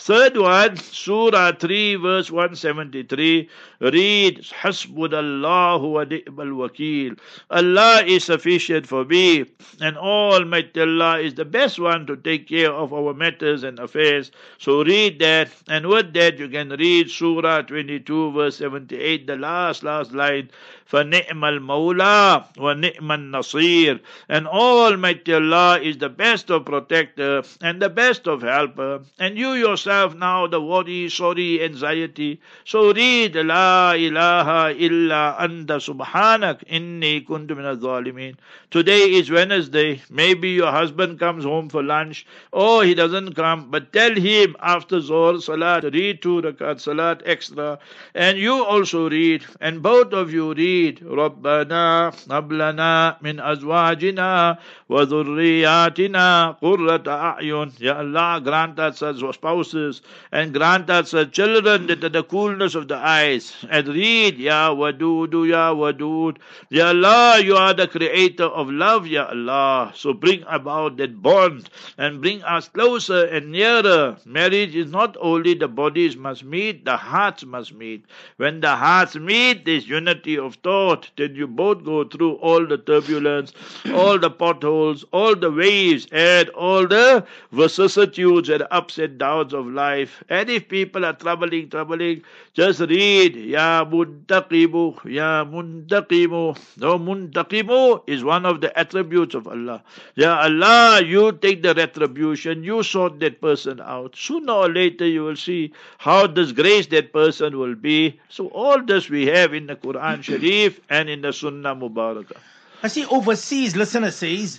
Third 0.00 0.38
one, 0.38 0.78
Surah 0.78 1.52
3, 1.52 1.96
verse 1.96 2.30
173. 2.30 3.50
Read, 3.80 4.38
Hasbunallahu 4.38 5.92
wa 5.92 6.04
ni'mal 6.04 6.56
wakil. 6.56 7.18
Allah 7.50 8.02
is 8.06 8.24
sufficient 8.24 8.86
for 8.86 9.04
me, 9.04 9.44
and 9.78 9.98
Almighty 9.98 10.80
Allah 10.80 11.20
is 11.20 11.34
the 11.34 11.44
best 11.44 11.78
one 11.78 12.06
to 12.06 12.16
take 12.16 12.48
care 12.48 12.72
of 12.72 12.94
our 12.94 13.12
matters 13.12 13.62
and 13.62 13.78
affairs. 13.78 14.30
So 14.56 14.82
read 14.82 15.18
that, 15.18 15.50
and 15.68 15.86
with 15.86 16.14
that 16.14 16.38
you 16.38 16.48
can 16.48 16.70
read 16.70 17.10
Surah 17.10 17.60
22, 17.60 18.32
verse 18.32 18.56
78, 18.56 19.26
the 19.26 19.36
last, 19.36 19.82
last 19.82 20.12
line. 20.12 20.50
فَنِعْمَ 20.89 21.41
الْمَوْلَى 21.43 22.45
وَنِعْمَ 22.57 23.11
النَّصِيرُ 23.11 23.99
And 24.29 24.47
Almighty 24.47 25.33
Allah 25.33 25.79
is 25.81 25.97
the 25.97 26.09
best 26.09 26.49
of 26.51 26.65
protector 26.65 27.43
and 27.61 27.81
the 27.81 27.89
best 27.89 28.27
of 28.27 28.41
helper. 28.41 29.01
And 29.19 29.37
you 29.37 29.53
yourself 29.53 30.15
now 30.15 30.47
the 30.47 30.61
worry, 30.61 31.09
sorry, 31.09 31.63
anxiety. 31.63 32.39
So 32.65 32.93
read 32.93 33.35
La 33.35 33.93
ilaha 33.93 34.73
illa 34.77 35.35
anta 35.39 35.79
subhanak 35.79 36.63
inni 36.69 37.25
kuntu 37.25 37.57
min 37.57 37.65
zalimin 37.79 38.35
Today 38.71 39.13
is 39.13 39.31
Wednesday. 39.31 40.01
Maybe 40.09 40.49
your 40.49 40.71
husband 40.71 41.19
comes 41.19 41.43
home 41.43 41.69
for 41.69 41.81
lunch. 41.81 42.25
or 42.51 42.83
he 42.83 42.93
doesn't 42.93 43.33
come. 43.33 43.69
But 43.71 43.91
tell 43.93 44.13
him 44.15 44.55
after 44.61 44.99
Zohar 45.01 45.39
Salat, 45.39 45.83
read 45.93 46.21
two 46.21 46.41
rakat 46.41 46.79
Salat 46.79 47.21
extra. 47.25 47.79
And 48.13 48.37
you 48.37 48.63
also 48.63 49.09
read. 49.09 49.45
And 49.61 49.81
both 49.81 50.13
of 50.13 50.33
you 50.33 50.53
read. 50.53 50.78
ربنا 51.05 52.11
هب 52.31 52.51
لنا 52.53 53.17
من 53.21 53.39
أزواجنا 53.39 54.57
وذرياتنا 54.89 56.57
قرة 56.61 57.03
أعين 57.07 57.71
Ya 57.79 57.99
Allah 57.99 58.41
grant 58.43 58.79
us 58.79 59.01
as 59.01 59.19
spouses 59.19 59.65
noses, 59.75 60.01
and 60.31 60.53
grant 60.53 60.89
us 60.89 61.13
a 61.13 61.25
children 61.25 61.87
that 61.87 62.03
are 62.03 62.09
the 62.09 62.23
coolness 62.23 62.75
of 62.75 62.87
the 62.87 62.95
eyes. 62.95 63.53
And 63.69 63.87
read, 63.87 64.37
Ya 64.37 64.73
Wadudu, 64.73 65.47
Ya 65.47 65.73
Wadud. 65.73 66.37
Ya 66.69 66.87
Allah, 66.87 67.39
you 67.39 67.55
are 67.55 67.73
the 67.73 67.87
creator 67.87 68.45
of 68.45 68.69
love, 68.69 69.07
Ya 69.07 69.27
Allah. 69.29 69.91
So 69.95 70.13
bring 70.13 70.43
about 70.47 70.97
that 70.97 71.21
bond 71.21 71.69
and 71.97 72.21
bring 72.21 72.43
us 72.43 72.67
closer 72.69 73.25
and 73.25 73.51
nearer. 73.51 74.17
Marriage 74.25 74.75
is 74.75 74.91
not 74.91 75.15
only 75.19 75.53
the 75.53 75.67
bodies 75.67 76.15
must 76.15 76.43
meet, 76.43 76.85
the 76.85 76.97
hearts 76.97 77.45
must 77.45 77.73
meet. 77.73 78.05
When 78.37 78.61
the 78.61 78.75
hearts 78.75 79.15
meet, 79.15 79.65
there's 79.65 79.87
unity 79.87 80.37
of 80.37 80.55
thought. 80.55 80.68
then 81.16 81.34
you 81.34 81.46
both 81.46 81.84
go 81.84 82.04
through 82.04 82.34
all 82.34 82.66
the 82.66 82.78
turbulence, 82.78 83.52
all 83.92 84.18
the 84.18 84.30
potholes, 84.30 85.04
all 85.12 85.34
the 85.34 85.50
waves, 85.50 86.06
and 86.12 86.48
all 86.50 86.86
the 86.86 87.26
vicissitudes 87.52 88.48
and 88.48 88.64
ups 88.70 88.98
and 88.98 89.18
downs 89.18 89.52
of 89.52 89.66
life. 89.66 90.22
And 90.28 90.48
if 90.50 90.68
people 90.68 91.04
are 91.04 91.12
troubling, 91.14 91.70
troubling, 91.70 92.22
just 92.52 92.80
read, 92.80 93.36
Ya 93.36 93.84
Muntaqimu, 93.84 95.04
Ya 95.04 95.44
Muntaqimu. 95.44 96.58
No, 96.78 96.98
Muntaqimu 96.98 98.02
is 98.06 98.22
one 98.24 98.46
of 98.46 98.60
the 98.60 98.76
attributes 98.78 99.34
of 99.34 99.48
Allah. 99.48 99.82
Ya 100.14 100.40
Allah, 100.40 101.02
you 101.04 101.32
take 101.32 101.62
the 101.62 101.74
retribution, 101.74 102.62
you 102.62 102.82
sort 102.82 103.18
that 103.20 103.40
person 103.40 103.80
out. 103.80 104.14
Sooner 104.16 104.52
or 104.52 104.68
later 104.68 105.06
you 105.06 105.24
will 105.24 105.36
see 105.36 105.72
how 105.98 106.26
disgraced 106.26 106.90
that 106.90 107.12
person 107.12 107.58
will 107.58 107.74
be. 107.74 108.20
So 108.28 108.48
all 108.48 108.82
this 108.82 109.08
we 109.08 109.26
have 109.26 109.54
in 109.54 109.66
the 109.66 109.76
Quran 109.76 110.22
Sharif 110.22 110.49
and 110.88 111.08
in 111.08 111.20
the 111.20 111.32
Sunnah 111.32 111.76
Mubarakah. 111.76 112.36
I 112.82 112.88
see 112.88 113.04
overseas 113.06 113.76
listener 113.76 114.10
says, 114.10 114.58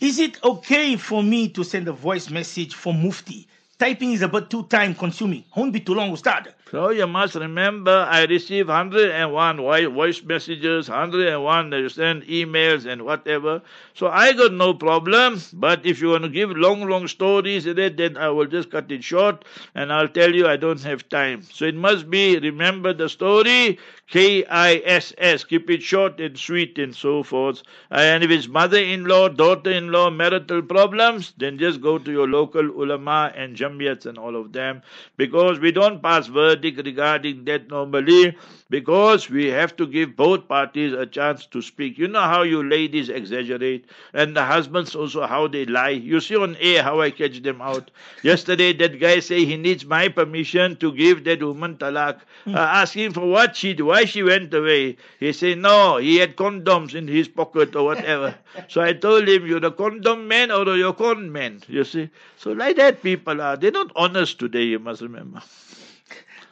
is 0.00 0.18
it 0.18 0.42
okay 0.42 0.96
for 0.96 1.22
me 1.22 1.48
to 1.50 1.64
send 1.64 1.88
a 1.88 1.92
voice 1.92 2.30
message 2.30 2.74
for 2.74 2.92
Mufti? 2.92 3.46
Typing 3.78 4.12
is 4.12 4.22
about 4.22 4.50
too 4.50 4.64
time 4.64 4.94
consuming. 4.94 5.44
Won't 5.56 5.72
be 5.72 5.80
too 5.80 5.94
long, 5.94 6.12
Ustad. 6.12 6.52
So 6.70 6.90
you 6.90 7.08
must 7.08 7.34
remember, 7.34 8.06
I 8.08 8.26
receive 8.26 8.68
101 8.68 9.56
voice 9.56 10.22
messages, 10.22 10.88
101 10.88 11.72
you 11.72 11.88
send 11.88 12.22
emails 12.22 12.86
and 12.86 13.02
whatever. 13.02 13.60
So 13.94 14.06
I 14.06 14.32
got 14.34 14.52
no 14.52 14.74
problem. 14.74 15.40
But 15.52 15.84
if 15.84 16.00
you 16.00 16.10
want 16.10 16.22
to 16.22 16.28
give 16.28 16.50
long, 16.52 16.88
long 16.88 17.08
stories 17.08 17.66
in 17.66 17.76
it, 17.76 17.96
then 17.96 18.16
I 18.16 18.28
will 18.28 18.46
just 18.46 18.70
cut 18.70 18.92
it 18.92 19.02
short 19.02 19.44
and 19.74 19.92
I'll 19.92 20.06
tell 20.06 20.32
you 20.32 20.46
I 20.46 20.56
don't 20.56 20.80
have 20.82 21.08
time. 21.08 21.42
So 21.42 21.64
it 21.64 21.74
must 21.74 22.08
be 22.08 22.38
remember 22.38 22.92
the 22.92 23.08
story, 23.08 23.80
K 24.06 24.44
I 24.44 24.80
S 24.84 25.12
S. 25.18 25.42
Keep 25.42 25.70
it 25.70 25.82
short 25.82 26.20
and 26.20 26.38
sweet 26.38 26.78
and 26.78 26.94
so 26.94 27.24
forth. 27.24 27.64
And 27.90 28.22
if 28.22 28.30
it's 28.30 28.46
mother-in-law, 28.46 29.30
daughter-in-law, 29.30 30.10
marital 30.10 30.62
problems, 30.62 31.32
then 31.36 31.58
just 31.58 31.80
go 31.80 31.98
to 31.98 32.12
your 32.12 32.28
local 32.28 32.62
ulama 32.62 33.32
and 33.34 33.56
jamiyats 33.56 34.06
and 34.06 34.18
all 34.18 34.36
of 34.36 34.52
them, 34.52 34.82
because 35.16 35.58
we 35.58 35.72
don't 35.72 36.00
pass 36.00 36.28
verdict 36.60 36.86
regarding 36.86 37.44
that 37.46 37.68
normally, 37.68 38.36
because 38.68 39.30
we 39.30 39.46
have 39.46 39.74
to 39.76 39.86
give 39.86 40.16
both 40.16 40.46
parties 40.48 40.92
a 40.92 41.06
chance 41.06 41.46
to 41.46 41.62
speak. 41.62 41.98
You 41.98 42.08
know 42.08 42.20
how 42.20 42.42
you 42.42 42.62
ladies 42.62 43.08
exaggerate, 43.08 43.86
and 44.12 44.36
the 44.36 44.44
husbands 44.44 44.94
also 44.94 45.26
how 45.26 45.48
they 45.48 45.64
lie. 45.64 45.90
You 45.90 46.20
see 46.20 46.36
on 46.36 46.56
air 46.60 46.82
how 46.82 47.00
I 47.00 47.10
catch 47.10 47.42
them 47.42 47.60
out. 47.62 47.90
Yesterday, 48.22 48.72
that 48.74 49.00
guy 49.00 49.20
say 49.20 49.44
he 49.44 49.56
needs 49.56 49.84
my 49.84 50.08
permission 50.08 50.76
to 50.76 50.92
give 50.92 51.24
that 51.24 51.42
woman 51.42 51.76
talak, 51.76 52.20
uh, 52.46 52.86
him 52.86 53.12
for 53.12 53.26
what 53.26 53.56
she 53.56 53.74
why 53.74 54.04
she 54.04 54.22
went 54.22 54.52
away. 54.54 54.96
He 55.18 55.32
said 55.32 55.58
no, 55.58 55.96
he 55.96 56.16
had 56.16 56.36
condoms 56.36 56.94
in 56.94 57.08
his 57.08 57.28
pocket 57.28 57.74
or 57.74 57.84
whatever. 57.84 58.34
so 58.68 58.80
I 58.80 58.92
told 58.92 59.28
him, 59.28 59.46
you're 59.46 59.60
the 59.60 59.72
condom 59.72 60.28
man 60.28 60.50
or 60.50 60.64
you're 60.76 60.92
con 60.92 61.32
man. 61.32 61.62
You 61.68 61.84
see, 61.84 62.10
so 62.36 62.52
like 62.52 62.76
that 62.76 63.02
people 63.02 63.40
are. 63.40 63.56
They're 63.56 63.70
not 63.70 63.92
honest 63.96 64.38
today. 64.38 64.64
You 64.64 64.78
must 64.78 65.02
remember. 65.02 65.42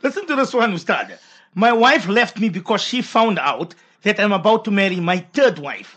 Listen 0.02 0.26
to 0.26 0.36
this 0.36 0.54
one, 0.54 0.72
Ustad. 0.72 1.18
My 1.54 1.72
wife 1.72 2.06
left 2.08 2.38
me 2.38 2.48
because 2.48 2.80
she 2.82 3.02
found 3.02 3.38
out 3.38 3.74
that 4.02 4.20
I'm 4.20 4.32
about 4.32 4.64
to 4.66 4.70
marry 4.70 5.00
my 5.00 5.18
third 5.32 5.58
wife. 5.58 5.96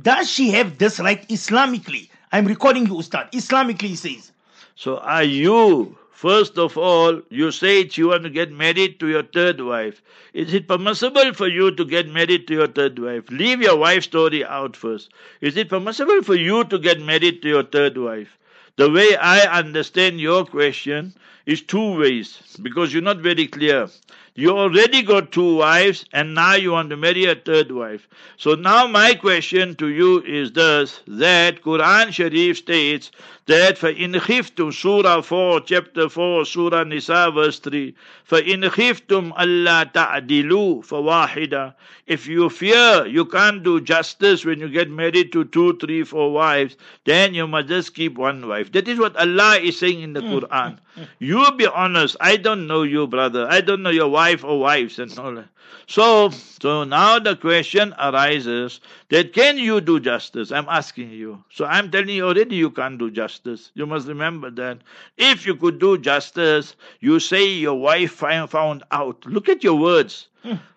Does 0.00 0.30
she 0.30 0.50
have 0.52 0.78
this 0.78 0.98
right 0.98 1.28
Islamically? 1.28 2.08
I'm 2.32 2.46
recording 2.46 2.86
you, 2.86 2.98
Ustad. 2.98 3.30
Islamically, 3.32 3.88
he 3.88 3.96
says. 3.96 4.32
So 4.74 4.98
are 4.98 5.22
you, 5.22 5.98
first 6.12 6.56
of 6.56 6.78
all, 6.78 7.20
you 7.28 7.50
say 7.50 7.86
you 7.92 8.08
want 8.08 8.22
to 8.22 8.30
get 8.30 8.52
married 8.52 8.98
to 9.00 9.08
your 9.08 9.22
third 9.22 9.60
wife. 9.60 10.00
Is 10.32 10.54
it 10.54 10.66
permissible 10.66 11.34
for 11.34 11.46
you 11.46 11.70
to 11.72 11.84
get 11.84 12.08
married 12.08 12.48
to 12.48 12.54
your 12.54 12.68
third 12.68 12.98
wife? 12.98 13.24
Leave 13.30 13.60
your 13.60 13.76
wife's 13.76 14.06
story 14.06 14.42
out 14.46 14.76
first. 14.76 15.12
Is 15.42 15.58
it 15.58 15.68
permissible 15.68 16.22
for 16.22 16.34
you 16.34 16.64
to 16.64 16.78
get 16.78 17.02
married 17.02 17.42
to 17.42 17.48
your 17.48 17.64
third 17.64 17.98
wife? 17.98 18.38
The 18.76 18.90
way 18.90 19.14
I 19.16 19.40
understand 19.58 20.20
your 20.20 20.46
question 20.46 21.14
is 21.46 21.62
two 21.62 21.98
ways 21.98 22.58
because 22.62 22.92
you're 22.92 23.02
not 23.02 23.18
very 23.18 23.46
clear. 23.46 23.88
You 24.34 24.56
already 24.56 25.02
got 25.02 25.30
two 25.30 25.56
wives 25.56 26.06
and 26.12 26.34
now 26.34 26.54
you 26.54 26.72
want 26.72 26.88
to 26.90 26.96
marry 26.96 27.26
a 27.26 27.34
third 27.34 27.70
wife. 27.70 28.08
So 28.38 28.54
now 28.54 28.86
my 28.86 29.14
question 29.14 29.74
to 29.76 29.88
you 29.88 30.22
is 30.22 30.52
this 30.52 31.00
that 31.06 31.60
Quran 31.60 32.12
Sharif 32.12 32.56
states 32.56 33.10
that 33.46 33.76
for 33.76 33.88
in 33.90 34.12
khiftum 34.12 34.72
surah 34.72 35.20
4 35.20 35.60
chapter 35.62 36.08
4 36.08 36.44
surah 36.46 36.84
nisa 36.84 37.30
verse 37.34 37.58
3 37.58 37.94
for 38.22 38.38
in 38.38 38.60
khiftum 38.60 39.32
allah 39.36 39.90
ta'dilu 39.92 40.84
for 40.84 41.02
wahida 41.02 41.74
if 42.06 42.28
you 42.28 42.48
fear 42.48 43.04
you 43.06 43.24
can't 43.24 43.62
do 43.64 43.80
justice 43.80 44.44
when 44.44 44.60
you 44.60 44.68
get 44.68 44.88
married 44.88 45.32
to 45.32 45.44
two 45.44 45.76
three 45.78 46.04
four 46.04 46.32
wives 46.32 46.76
then 47.04 47.34
you 47.34 47.46
must 47.46 47.68
just 47.68 47.94
keep 47.94 48.16
one 48.16 48.46
wife. 48.46 48.70
That 48.72 48.86
is 48.86 48.98
what 48.98 49.16
allah 49.16 49.56
is 49.58 49.78
saying 49.78 50.02
in 50.02 50.12
the 50.12 50.20
hmm. 50.20 50.38
quran. 50.38 50.78
You 51.18 51.50
be 51.56 51.66
honest. 51.66 52.16
I 52.20 52.36
don't 52.36 52.66
know 52.66 52.82
you 52.82 53.06
brother. 53.06 53.46
I 53.48 53.60
don't 53.60 53.82
know 53.82 53.90
your 53.90 54.08
wife 54.08 54.21
or 54.44 54.58
wives 54.60 54.98
and 54.98 55.18
all 55.18 55.34
that 55.34 55.48
so, 55.86 56.30
so 56.30 56.84
now 56.84 57.18
the 57.18 57.36
question 57.36 57.94
arises 57.98 58.80
that 59.08 59.32
can 59.32 59.58
you 59.58 59.80
do 59.80 60.00
justice? 60.00 60.50
I'm 60.50 60.66
asking 60.68 61.10
you. 61.10 61.44
So 61.50 61.64
I'm 61.64 61.90
telling 61.90 62.08
you 62.10 62.26
already 62.26 62.56
you 62.56 62.70
can't 62.70 62.98
do 62.98 63.10
justice. 63.10 63.70
You 63.74 63.86
must 63.86 64.06
remember 64.08 64.50
that. 64.50 64.78
If 65.16 65.44
you 65.46 65.54
could 65.56 65.78
do 65.78 65.98
justice, 65.98 66.76
you 67.00 67.20
say 67.20 67.46
your 67.46 67.74
wife 67.74 68.12
found 68.12 68.82
out. 68.90 69.26
Look 69.26 69.48
at 69.48 69.62
your 69.62 69.74
words. 69.74 70.28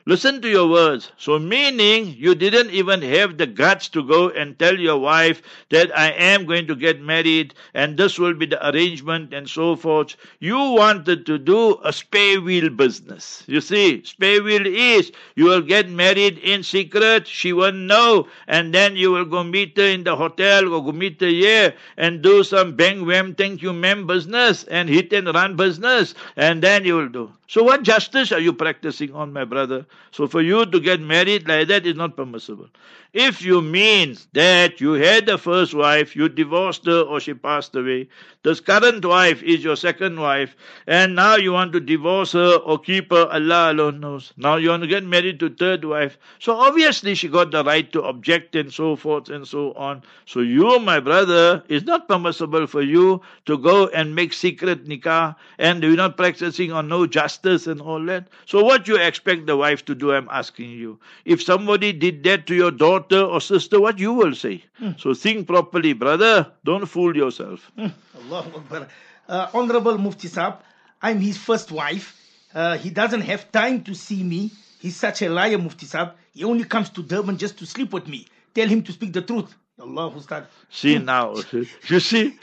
Listen 0.07 0.39
to 0.41 0.47
your 0.47 0.67
words. 0.69 1.11
So, 1.17 1.39
meaning 1.39 2.13
you 2.17 2.35
didn't 2.35 2.69
even 2.69 3.01
have 3.01 3.37
the 3.39 3.47
guts 3.47 3.89
to 3.89 4.03
go 4.03 4.29
and 4.29 4.57
tell 4.59 4.77
your 4.79 4.99
wife 4.99 5.41
that 5.69 5.97
I 5.97 6.11
am 6.11 6.45
going 6.45 6.67
to 6.67 6.75
get 6.75 7.01
married 7.01 7.55
and 7.73 7.97
this 7.97 8.19
will 8.19 8.35
be 8.35 8.45
the 8.45 8.69
arrangement 8.69 9.33
and 9.33 9.49
so 9.49 9.75
forth. 9.75 10.15
You 10.39 10.57
wanted 10.57 11.25
to 11.25 11.39
do 11.39 11.79
a 11.83 11.91
spare 11.91 12.39
wheel 12.39 12.69
business. 12.69 13.43
You 13.47 13.61
see, 13.61 14.03
spare 14.03 14.43
wheel 14.43 14.67
is 14.67 15.11
you 15.35 15.45
will 15.45 15.61
get 15.61 15.89
married 15.89 16.37
in 16.37 16.61
secret, 16.61 17.25
she 17.27 17.51
won't 17.51 17.77
know, 17.77 18.27
and 18.47 18.71
then 18.73 18.95
you 18.95 19.11
will 19.11 19.25
go 19.25 19.43
meet 19.43 19.75
her 19.77 19.85
in 19.87 20.03
the 20.03 20.15
hotel 20.15 20.71
or 20.71 20.83
go 20.83 20.91
meet 20.91 21.19
her 21.21 21.27
here 21.27 21.73
and 21.97 22.21
do 22.21 22.43
some 22.43 22.75
bang 22.75 23.07
wham 23.07 23.33
thank 23.33 23.63
you 23.63 23.73
ma'am 23.73 24.05
business 24.05 24.63
and 24.65 24.87
hit 24.87 25.11
and 25.13 25.27
run 25.33 25.55
business, 25.55 26.13
and 26.35 26.61
then 26.61 26.85
you 26.85 26.95
will 26.95 27.09
do. 27.09 27.31
So, 27.47 27.61
what 27.63 27.83
justice 27.83 28.31
are 28.31 28.39
you 28.39 28.53
practicing 28.53 29.13
on, 29.13 29.31
my 29.31 29.45
brother? 29.45 29.85
So, 30.11 30.27
for 30.27 30.41
you 30.41 30.65
to 30.65 30.79
get 30.79 30.99
married 30.99 31.47
like 31.47 31.67
that 31.67 31.85
is 31.85 31.95
not 31.95 32.15
permissible. 32.15 32.69
If 33.13 33.43
you 33.43 33.61
mean 33.61 34.17
that 34.33 34.81
you 34.81 34.93
had 34.93 35.29
a 35.29 35.37
first 35.37 35.73
wife, 35.73 36.15
you 36.15 36.27
divorced 36.27 36.85
her 36.87 37.01
or 37.01 37.19
she 37.19 37.33
passed 37.33 37.75
away, 37.75 38.09
this 38.43 38.59
current 38.59 39.05
wife 39.05 39.41
is 39.43 39.63
your 39.63 39.75
second 39.77 40.19
wife, 40.19 40.55
and 40.85 41.15
now 41.15 41.35
you 41.35 41.53
want 41.53 41.71
to 41.73 41.79
divorce 41.79 42.33
her 42.33 42.55
or 42.55 42.77
keep 42.79 43.11
her, 43.11 43.27
Allah 43.31 43.71
alone 43.71 43.99
knows. 43.99 44.33
Now 44.37 44.57
you 44.57 44.69
want 44.69 44.83
to 44.83 44.87
get 44.87 45.03
married 45.03 45.39
to 45.39 45.49
third 45.49 45.85
wife. 45.85 46.17
So 46.39 46.55
obviously 46.55 47.15
she 47.15 47.29
got 47.29 47.51
the 47.51 47.63
right 47.63 47.89
to 47.93 48.03
object 48.03 48.55
and 48.55 48.73
so 48.73 48.95
forth 48.95 49.29
and 49.29 49.47
so 49.47 49.71
on. 49.73 50.03
So 50.25 50.41
you, 50.41 50.79
my 50.79 50.99
brother, 50.99 51.63
is 51.69 51.83
not 51.83 52.07
permissible 52.09 52.67
for 52.67 52.81
you 52.81 53.21
to 53.45 53.57
go 53.57 53.87
and 53.87 54.13
make 54.13 54.33
secret 54.33 54.85
nikah 54.85 55.35
and 55.57 55.81
you're 55.81 55.95
not 55.95 56.17
practicing 56.17 56.71
on 56.71 56.87
no 56.87 57.05
justice 57.05 57.34
and 57.43 57.81
all 57.81 58.03
that. 58.05 58.27
So 58.45 58.63
what 58.63 58.87
you 58.87 58.97
expect 58.97 59.45
the 59.45 59.57
wife 59.57 59.83
to 59.85 59.95
do, 59.95 60.13
I'm 60.13 60.27
asking 60.31 60.69
you. 60.71 60.99
If 61.25 61.41
somebody 61.43 61.91
did 61.91 62.23
that 62.23 62.45
to 62.47 62.55
your 62.55 62.71
daughter, 62.71 63.21
or 63.21 63.41
sister, 63.41 63.79
what 63.81 63.99
you 63.99 64.13
will 64.13 64.35
say. 64.35 64.63
So 64.97 65.13
think 65.13 65.47
properly, 65.47 65.93
brother. 65.93 66.51
Don't 66.63 66.85
fool 66.85 67.15
yourself. 67.15 67.71
Allah 67.77 68.45
Akbar. 68.55 68.87
Uh, 69.27 69.47
Honorable 69.53 69.97
Mufti 69.97 70.27
Saab, 70.27 70.57
I'm 71.01 71.19
his 71.19 71.37
first 71.37 71.71
wife. 71.71 72.15
Uh, 72.53 72.77
he 72.77 72.89
doesn't 72.89 73.21
have 73.21 73.51
time 73.51 73.83
to 73.83 73.93
see 73.95 74.23
me. 74.23 74.51
He's 74.79 74.95
such 74.95 75.21
a 75.23 75.29
liar, 75.29 75.57
Mufti 75.57 75.85
Saab. 75.85 76.13
He 76.33 76.43
only 76.43 76.63
comes 76.63 76.89
to 76.91 77.01
Durban 77.01 77.37
just 77.37 77.57
to 77.59 77.65
sleep 77.65 77.91
with 77.91 78.07
me. 78.07 78.27
Tell 78.53 78.67
him 78.67 78.83
to 78.83 78.91
speak 78.91 79.13
the 79.13 79.21
truth. 79.21 79.55
Allah 79.77 80.09
Ustad. 80.15 80.47
See 80.69 80.97
now, 80.99 81.35
you 81.89 81.99
see, 81.99 82.33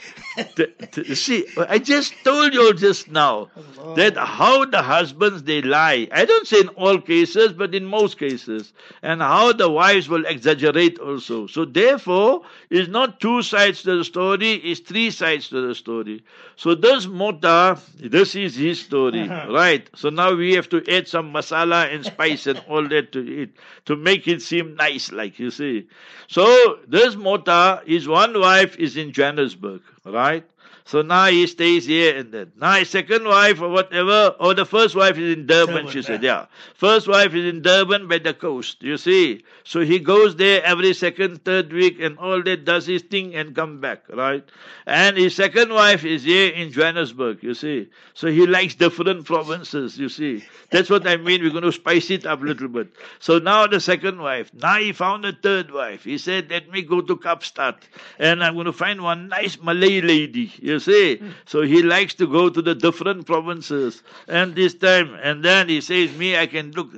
the, 0.55 0.71
the- 0.91 1.15
see, 1.15 1.45
I 1.57 1.79
just 1.79 2.13
told 2.23 2.53
you 2.53 2.73
just 2.75 3.09
now 3.09 3.49
that 3.95 4.15
how 4.17 4.65
the 4.65 4.83
husbands 4.83 5.41
they 5.43 5.61
lie. 5.63 6.07
I 6.11 6.25
don't 6.25 6.45
say 6.45 6.59
in 6.61 6.67
all 6.69 6.99
cases, 7.01 7.51
but 7.53 7.73
in 7.73 7.85
most 7.85 8.19
cases, 8.19 8.71
and 9.01 9.19
how 9.21 9.51
the 9.51 9.67
wives 9.69 10.07
will 10.09 10.25
exaggerate 10.27 10.99
also. 10.99 11.47
So 11.47 11.65
therefore, 11.65 12.43
it's 12.69 12.87
not 12.89 13.19
two 13.19 13.41
sides 13.41 13.81
to 13.83 13.97
the 13.97 14.03
story; 14.03 14.53
it's 14.53 14.79
three 14.81 15.09
sides 15.09 15.49
to 15.49 15.67
the 15.67 15.73
story. 15.73 16.23
So 16.55 16.75
this 16.75 17.07
Mota, 17.07 17.79
this 17.99 18.35
is 18.35 18.55
his 18.55 18.79
story, 18.79 19.27
right? 19.49 19.89
So 19.95 20.09
now 20.09 20.33
we 20.35 20.53
have 20.53 20.69
to 20.69 20.83
add 20.87 21.07
some 21.07 21.33
masala 21.33 21.91
and 21.93 22.05
spice 22.05 22.45
and 22.45 22.59
all 22.67 22.87
that 22.89 23.11
to 23.13 23.41
it 23.41 23.49
to 23.85 23.95
make 23.95 24.27
it 24.27 24.41
seem 24.43 24.75
nice, 24.75 25.11
like 25.11 25.39
you 25.39 25.49
see. 25.49 25.87
So 26.27 26.79
this 26.87 27.15
Mota, 27.23 27.81
his 27.85 28.07
one 28.07 28.39
wife 28.39 28.77
is 28.77 28.97
in 28.97 29.11
Johannesburg, 29.13 29.81
right? 30.05 30.45
So 30.85 31.01
now 31.01 31.27
he 31.27 31.47
stays 31.47 31.85
here 31.85 32.17
and 32.17 32.31
then. 32.31 32.51
Now 32.57 32.73
his 32.73 32.89
second 32.89 33.25
wife 33.25 33.61
or 33.61 33.69
whatever, 33.69 34.35
or 34.39 34.53
the 34.53 34.65
first 34.65 34.95
wife 34.95 35.17
is 35.17 35.37
in 35.37 35.45
Durban, 35.45 35.75
Durban, 35.75 35.91
she 35.91 36.01
said, 36.01 36.21
yeah. 36.21 36.41
yeah. 36.41 36.45
First 36.75 37.07
wife 37.07 37.33
is 37.33 37.45
in 37.45 37.61
Durban 37.61 38.07
by 38.07 38.17
the 38.17 38.33
coast, 38.33 38.83
you 38.83 38.97
see. 38.97 39.43
So 39.63 39.79
he 39.79 39.99
goes 39.99 40.35
there 40.35 40.61
every 40.63 40.93
second, 40.93 41.45
third 41.45 41.71
week 41.71 41.99
and 42.01 42.17
all 42.17 42.43
that, 42.43 42.65
does 42.65 42.85
his 42.85 43.01
thing 43.01 43.33
and 43.35 43.55
come 43.55 43.79
back, 43.79 44.03
right? 44.09 44.43
And 44.85 45.17
his 45.17 45.35
second 45.35 45.73
wife 45.73 46.03
is 46.03 46.23
here 46.23 46.51
in 46.51 46.71
Johannesburg, 46.71 47.41
you 47.41 47.53
see. 47.53 47.89
So 48.13 48.27
he 48.27 48.45
likes 48.45 48.75
different 48.75 49.25
provinces, 49.25 49.97
you 49.97 50.09
see. 50.09 50.43
That's 50.69 50.89
what 50.89 51.07
I 51.07 51.15
mean. 51.15 51.41
We're 51.41 51.51
going 51.51 51.63
to 51.63 51.71
spice 51.71 52.11
it 52.11 52.25
up 52.25 52.41
a 52.41 52.45
little 52.45 52.67
bit. 52.67 52.89
So 53.19 53.39
now 53.39 53.67
the 53.67 53.79
second 53.79 54.19
wife. 54.19 54.51
Now 54.53 54.77
he 54.79 54.91
found 54.91 55.23
a 55.25 55.31
third 55.31 55.71
wife. 55.71 56.03
He 56.03 56.17
said, 56.17 56.49
let 56.49 56.69
me 56.69 56.81
go 56.81 56.99
to 56.99 57.15
Kapstad 57.15 57.75
and 58.19 58.43
I'm 58.43 58.55
going 58.55 58.65
to 58.65 58.73
find 58.73 59.01
one 59.01 59.29
nice 59.29 59.57
Malay 59.61 60.01
lady, 60.01 60.51
you 60.59 60.72
see. 60.79 61.21
So 61.45 61.61
he 61.61 61.83
likes 61.83 62.13
to 62.15 62.27
go 62.27 62.49
to 62.49 62.61
the 62.61 62.75
different 62.75 63.25
provinces. 63.25 64.03
And 64.27 64.55
this 64.55 64.73
time, 64.73 65.15
and 65.21 65.43
then 65.43 65.69
he 65.69 65.81
says, 65.81 66.15
me, 66.15 66.37
I 66.37 66.47
can 66.47 66.71
look. 66.71 66.89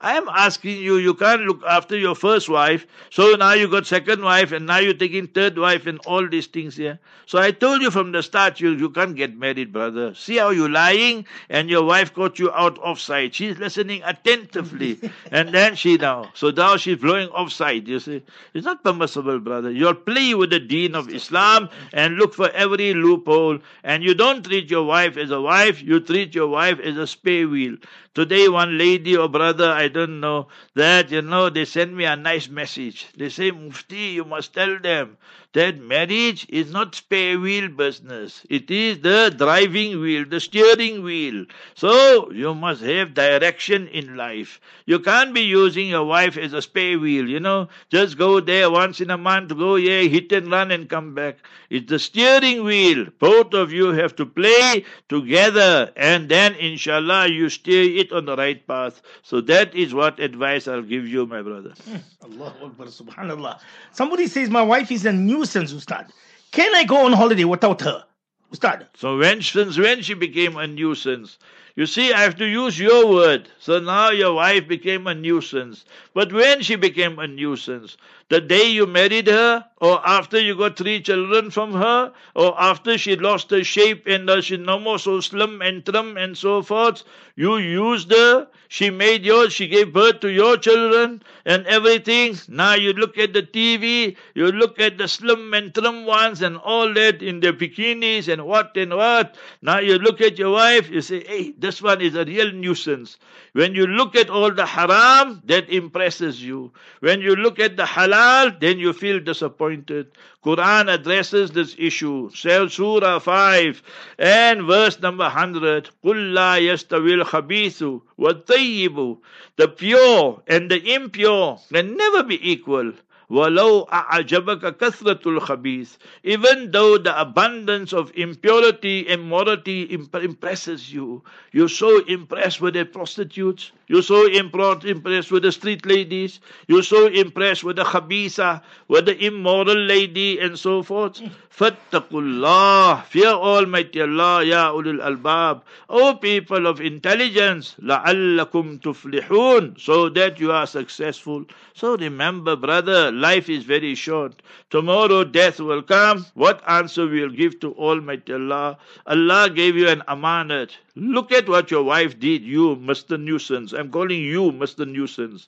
I 0.00 0.16
am 0.16 0.28
asking 0.28 0.78
you, 0.78 0.96
you 0.96 1.14
can't 1.14 1.42
look 1.42 1.62
after 1.64 1.96
your 1.96 2.14
first 2.14 2.48
wife. 2.48 2.86
So 3.10 3.34
now 3.36 3.52
you 3.52 3.68
got 3.68 3.86
second 3.86 4.22
wife 4.22 4.52
and 4.52 4.66
now 4.66 4.78
you're 4.78 4.94
taking 4.94 5.26
third 5.28 5.56
wife 5.58 5.86
and 5.86 5.98
all 6.00 6.28
these 6.28 6.46
things 6.46 6.76
here. 6.76 6.98
So 7.26 7.38
I 7.38 7.52
told 7.52 7.80
you 7.80 7.90
from 7.90 8.12
the 8.12 8.22
start, 8.22 8.60
you, 8.60 8.70
you 8.70 8.90
can't 8.90 9.16
get 9.16 9.36
married, 9.36 9.72
brother. 9.72 10.14
See 10.14 10.36
how 10.36 10.50
you're 10.50 10.68
lying 10.68 11.26
and 11.48 11.70
your 11.70 11.84
wife 11.84 12.12
got 12.12 12.38
you 12.38 12.52
out 12.52 12.78
offside. 12.78 13.34
She's 13.34 13.58
listening 13.58 14.02
attentively. 14.04 14.98
and 15.30 15.50
then 15.50 15.74
she 15.74 15.96
now, 15.96 16.30
so 16.34 16.50
now 16.50 16.76
she's 16.76 16.98
blowing 16.98 17.28
offside, 17.28 17.88
you 17.88 18.00
see. 18.00 18.22
It's 18.52 18.64
not 18.64 18.84
permissible, 18.84 19.38
brother. 19.38 19.70
You'll 19.70 19.94
play 19.94 20.34
with 20.34 20.50
the 20.50 20.60
deen 20.60 20.94
of 20.94 21.08
Islam 21.08 21.68
and 21.92 22.16
look 22.16 22.34
for 22.34 22.50
every 22.50 22.94
loophole. 22.94 23.58
And 23.82 24.02
you 24.02 24.14
don't 24.14 24.44
treat 24.44 24.70
your 24.70 24.84
wife 24.84 25.16
as 25.16 25.30
a 25.30 25.40
wife, 25.40 25.82
you 25.82 26.00
treat 26.00 26.34
your 26.34 26.48
wife 26.48 26.78
as 26.80 26.96
a 26.96 27.06
spare 27.06 27.48
wheel. 27.48 27.76
Today, 28.14 28.48
one 28.48 28.78
lady 28.78 29.16
or 29.16 29.28
brother, 29.28 29.70
I 29.70 29.88
don't 29.88 30.20
know, 30.20 30.48
that, 30.74 31.10
you 31.10 31.22
know, 31.22 31.50
they 31.50 31.64
send 31.64 31.96
me 31.96 32.04
a 32.04 32.16
nice 32.16 32.48
message. 32.48 33.06
They 33.16 33.28
say, 33.28 33.50
Mufti, 33.50 33.96
you 34.18 34.24
must 34.24 34.54
tell 34.54 34.78
them 34.78 35.16
that 35.54 35.78
marriage 35.80 36.46
is 36.48 36.70
not 36.70 36.94
spare 36.94 37.38
wheel 37.38 37.68
business. 37.68 38.44
It 38.50 38.70
is 38.70 39.00
the 39.00 39.34
driving 39.36 40.00
wheel, 40.00 40.24
the 40.28 40.40
steering 40.40 41.02
wheel. 41.02 41.46
So, 41.74 42.30
you 42.32 42.54
must 42.54 42.82
have 42.82 43.14
direction 43.14 43.86
in 43.88 44.16
life. 44.16 44.60
You 44.86 44.98
can't 44.98 45.32
be 45.32 45.42
using 45.42 45.88
your 45.88 46.04
wife 46.04 46.36
as 46.36 46.52
a 46.52 46.60
spare 46.60 46.98
wheel, 46.98 47.28
you 47.28 47.40
know. 47.40 47.68
Just 47.88 48.18
go 48.18 48.40
there 48.40 48.68
once 48.70 49.00
in 49.00 49.10
a 49.10 49.16
month, 49.16 49.56
go 49.56 49.76
yeah, 49.76 50.02
hit 50.02 50.32
and 50.32 50.50
run 50.50 50.72
and 50.72 50.90
come 50.90 51.14
back. 51.14 51.38
It's 51.70 51.88
the 51.88 51.98
steering 51.98 52.64
wheel. 52.64 53.06
Both 53.18 53.54
of 53.54 53.72
you 53.72 53.92
have 53.92 54.14
to 54.16 54.26
play 54.26 54.84
together 55.08 55.92
and 55.96 56.28
then 56.28 56.54
inshallah 56.56 57.28
you 57.28 57.48
steer 57.48 57.84
it 58.00 58.12
on 58.12 58.26
the 58.26 58.36
right 58.36 58.66
path. 58.66 59.00
So 59.22 59.40
that 59.42 59.74
is 59.74 59.94
what 59.94 60.18
advice 60.18 60.68
I'll 60.68 60.82
give 60.82 61.06
you, 61.08 61.26
my 61.26 61.42
brother. 61.42 61.72
Allahu 62.24 62.66
Akbar, 62.66 62.86
Subhanallah. 62.86 63.60
Somebody 63.92 64.26
says 64.26 64.50
my 64.50 64.62
wife 64.62 64.90
is 64.90 65.04
a 65.04 65.12
Ustad. 65.46 66.10
Can 66.52 66.74
I 66.74 66.84
go 66.84 67.04
on 67.06 67.12
holiday 67.12 67.44
without 67.44 67.80
her? 67.82 68.04
Ustad. 68.52 68.86
So 68.94 69.18
when 69.18 69.42
since 69.42 69.78
when 69.78 70.02
she 70.02 70.14
became 70.14 70.56
a 70.56 70.66
nuisance? 70.66 71.38
You 71.76 71.86
see, 71.86 72.12
I 72.12 72.20
have 72.20 72.36
to 72.36 72.44
use 72.46 72.78
your 72.78 73.08
word. 73.08 73.48
So 73.58 73.80
now 73.80 74.10
your 74.10 74.34
wife 74.34 74.68
became 74.68 75.08
a 75.08 75.14
nuisance. 75.14 75.84
But 76.14 76.32
when 76.32 76.62
she 76.62 76.76
became 76.76 77.18
a 77.18 77.26
nuisance? 77.26 77.96
The 78.30 78.40
day 78.40 78.70
you 78.70 78.86
married 78.86 79.26
her, 79.26 79.64
or 79.84 80.00
after 80.08 80.40
you 80.40 80.56
got 80.56 80.78
three 80.78 81.00
children 81.02 81.50
from 81.50 81.74
her, 81.74 82.12
or 82.34 82.58
after 82.58 82.96
she 82.96 83.16
lost 83.16 83.50
her 83.50 83.62
shape 83.62 84.06
and 84.06 84.30
uh, 84.30 84.40
she's 84.40 84.58
no 84.58 84.78
more 84.78 84.98
so 84.98 85.20
slim 85.20 85.60
and 85.60 85.84
trim 85.84 86.16
and 86.16 86.36
so 86.38 86.62
forth. 86.62 87.02
You 87.36 87.58
used 87.58 88.10
her, 88.10 88.48
she 88.68 88.88
made 88.88 89.24
yours, 89.24 89.52
she 89.52 89.68
gave 89.68 89.92
birth 89.92 90.20
to 90.20 90.30
your 90.30 90.56
children 90.56 91.22
and 91.44 91.66
everything. 91.66 92.36
Now 92.48 92.74
you 92.74 92.94
look 92.94 93.18
at 93.18 93.34
the 93.34 93.42
TV, 93.42 94.16
you 94.34 94.50
look 94.52 94.80
at 94.80 94.96
the 94.96 95.06
slim 95.06 95.52
and 95.52 95.74
trim 95.74 96.06
ones 96.06 96.40
and 96.40 96.56
all 96.56 96.92
that 96.94 97.22
in 97.22 97.40
their 97.40 97.52
bikinis 97.52 98.32
and 98.32 98.46
what 98.46 98.74
and 98.76 98.94
what. 98.96 99.36
Now 99.60 99.80
you 99.80 99.98
look 99.98 100.22
at 100.22 100.38
your 100.38 100.52
wife, 100.52 100.88
you 100.88 101.02
say, 101.02 101.24
hey, 101.24 101.54
this 101.58 101.82
one 101.82 102.00
is 102.00 102.14
a 102.14 102.24
real 102.24 102.52
nuisance. 102.52 103.18
When 103.52 103.74
you 103.74 103.86
look 103.86 104.16
at 104.16 104.30
all 104.30 104.50
the 104.50 104.64
haram, 104.66 105.42
that 105.44 105.68
impresses 105.68 106.42
you. 106.42 106.72
When 107.00 107.20
you 107.20 107.36
look 107.36 107.58
at 107.58 107.76
the 107.76 107.82
halal, 107.84 108.13
then 108.13 108.79
you 108.79 108.93
feel 108.93 109.19
disappointed. 109.19 110.11
Quran 110.43 110.93
addresses 110.93 111.51
this 111.51 111.75
issue. 111.77 112.29
Say 112.33 112.67
Surah 112.67 113.19
5 113.19 113.81
and 114.19 114.63
verse 114.63 114.99
number 114.99 115.23
100. 115.25 115.89
قُلْ 116.03 116.33
لَا 116.33 116.59
يَسْتَوِي 116.59 117.23
الْخَبِيثُ 117.23 118.01
وَالطَّيِّبُ 118.19 119.17
The 119.57 119.67
pure 119.67 120.41
and 120.47 120.69
the 120.69 120.93
impure 120.93 121.59
can 121.73 121.97
never 121.97 122.23
be 122.23 122.51
equal. 122.51 122.93
وَلَوْ 123.29 123.85
أَعْجَبَكَ 123.93 124.77
كَثْرَةُ 124.77 125.21
الْخَبِيثِ 125.21 125.97
Even 126.23 126.71
though 126.71 126.97
the 126.97 127.13
abundance 127.13 127.93
of 127.93 128.11
impurity 128.15 129.05
and 129.07 129.21
immorality 129.21 129.83
imp- 129.83 130.15
impresses 130.15 130.91
you, 130.91 131.21
you're 131.51 131.69
so 131.69 132.03
impressed 132.05 132.59
with 132.59 132.73
the 132.73 132.85
prostitutes, 132.85 133.71
you're 133.87 134.01
so 134.01 134.27
impro- 134.29 134.83
impressed 134.83 135.31
with 135.31 135.43
the 135.43 135.51
street 135.51 135.85
ladies, 135.85 136.39
you're 136.67 136.81
so 136.81 137.05
impressed 137.05 137.63
with 137.63 137.75
the 137.75 137.83
khabisa, 137.83 138.61
with 138.87 139.05
the 139.05 139.23
immoral 139.23 139.77
lady 139.77 140.39
and 140.39 140.57
so 140.57 140.81
forth. 140.81 141.21
فَاتَّقُوا 141.55 142.09
اللَّهِ 142.09 143.03
Fear 143.05 143.27
Almighty 143.29 144.01
Allah, 144.01 144.43
Ya 144.43 144.71
ulul 144.71 145.01
albab. 145.03 145.61
O 145.89 146.15
people 146.15 146.65
of 146.65 146.79
intelligence, 146.81 147.75
لَعَلَّكُمْ 147.83 148.79
تُفْلِحُونَ 148.81 149.79
So 149.79 150.09
that 150.09 150.39
you 150.39 150.51
are 150.51 150.65
successful. 150.65 151.45
So 151.73 151.97
remember, 151.97 152.55
brother, 152.55 153.11
life 153.14 153.48
is 153.48 153.64
very 153.64 153.94
short. 153.94 154.42
Tomorrow 154.70 155.24
death 155.24 155.60
will 155.60 155.82
come. 155.82 156.26
What 156.34 156.62
answer 156.68 157.06
will 157.06 157.30
give 157.30 157.60
to 157.60 157.72
Almighty 157.74 158.32
Allah? 158.32 158.78
Allah 159.06 159.50
gave 159.50 159.76
you 159.76 159.88
an 159.88 160.02
amanat. 160.08 160.72
Look 160.96 161.32
at 161.32 161.48
what 161.48 161.70
your 161.70 161.82
wife 161.82 162.18
did, 162.18 162.42
you, 162.42 162.76
Mr. 162.76 163.20
Nuisance. 163.20 163.72
I'm 163.72 163.90
calling 163.90 164.22
you 164.22 164.52
Mr. 164.52 164.86
Nuisance. 164.86 165.46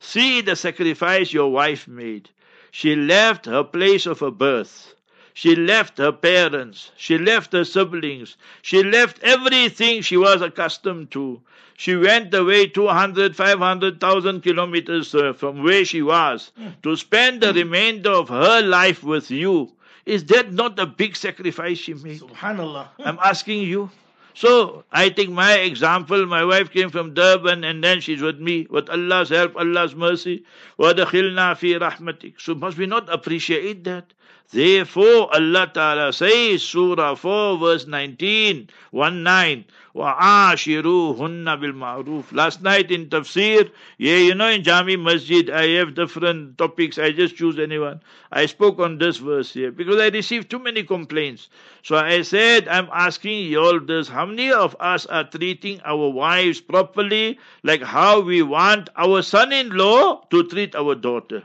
See 0.00 0.40
the 0.40 0.56
sacrifice 0.56 1.32
your 1.32 1.50
wife 1.50 1.88
made. 1.88 2.30
She 2.70 2.94
left 2.96 3.46
her 3.46 3.64
place 3.64 4.06
of 4.06 4.20
her 4.20 4.30
birth. 4.30 4.94
She 5.37 5.55
left 5.55 5.97
her 5.97 6.11
parents. 6.11 6.91
She 6.95 7.17
left 7.17 7.53
her 7.53 7.65
siblings. 7.65 8.37
She 8.61 8.83
left 8.83 9.19
everything 9.23 10.01
she 10.01 10.17
was 10.17 10.41
accustomed 10.41 11.11
to. 11.11 11.41
She 11.75 11.95
went 11.95 12.33
away 12.33 12.67
200, 12.67 13.35
500,000 13.35 14.41
kilometers 14.41 15.15
uh, 15.15 15.33
from 15.33 15.63
where 15.63 15.83
she 15.85 16.01
was 16.03 16.51
to 16.83 16.95
spend 16.95 17.41
the 17.41 17.51
remainder 17.51 18.11
of 18.11 18.29
her 18.29 18.61
life 18.61 19.03
with 19.03 19.31
you. 19.31 19.71
Is 20.05 20.25
that 20.25 20.53
not 20.53 20.77
a 20.79 20.85
big 20.85 21.15
sacrifice 21.15 21.79
she 21.79 21.93
made? 21.95 22.21
Subhanallah. 22.21 22.89
I'm 22.99 23.17
asking 23.23 23.63
you. 23.63 23.89
So 24.35 24.83
I 24.91 25.09
take 25.09 25.29
my 25.29 25.53
example. 25.59 26.25
My 26.25 26.43
wife 26.43 26.71
came 26.71 26.89
from 26.89 27.13
Durban 27.13 27.63
and 27.63 27.83
then 27.83 28.01
she's 28.01 28.21
with 28.21 28.39
me. 28.39 28.67
With 28.69 28.89
Allah's 28.89 29.29
help, 29.29 29.55
Allah's 29.55 29.95
mercy. 29.95 30.43
وَدَخِلْنَا 30.79 31.55
فِي 31.57 31.79
رَحْمَتِكَ 31.79 32.39
So 32.39 32.55
must 32.55 32.77
we 32.77 32.85
not 32.85 33.11
appreciate 33.13 33.83
that? 33.85 34.13
Therefore 34.53 35.33
Allah 35.33 35.71
Ta'ala 35.73 36.13
says, 36.13 36.61
Surah 36.61 37.15
4 37.15 37.57
verse 37.57 37.87
19, 37.87 38.69
1 38.91 39.23
9, 39.23 39.65
وَعَاشِرُوهُنَّ 39.95 41.45
بِالْمَعْرُوفِ 41.45 42.31
Last 42.31 42.61
night 42.61 42.91
in 42.91 43.07
tafsir, 43.09 43.71
yeah, 43.97 44.17
you 44.17 44.35
know 44.35 44.47
in 44.47 44.63
Jami 44.63 44.95
Masjid, 44.95 45.49
I 45.49 45.69
have 45.69 45.95
different 45.95 46.59
topics, 46.59 46.99
I 46.99 47.11
just 47.11 47.35
choose 47.35 47.57
anyone. 47.57 47.99
I 48.31 48.45
spoke 48.45 48.79
on 48.79 48.99
this 48.99 49.17
verse 49.17 49.51
here 49.51 49.71
because 49.71 49.99
I 49.99 50.09
received 50.09 50.51
too 50.51 50.59
many 50.59 50.83
complaints. 50.83 51.49
So 51.81 51.97
I 51.97 52.21
said, 52.21 52.67
I'm 52.67 52.89
asking 52.93 53.47
you 53.47 53.59
all 53.59 53.79
this, 53.79 54.07
how 54.07 54.27
many 54.27 54.51
of 54.51 54.75
us 54.79 55.07
are 55.07 55.23
treating 55.23 55.81
our 55.83 56.09
wives 56.09 56.61
properly, 56.61 57.39
like 57.63 57.81
how 57.81 58.19
we 58.19 58.43
want 58.43 58.89
our 58.95 59.23
son-in-law 59.23 60.25
to 60.29 60.43
treat 60.47 60.75
our 60.75 60.93
daughter? 60.93 61.43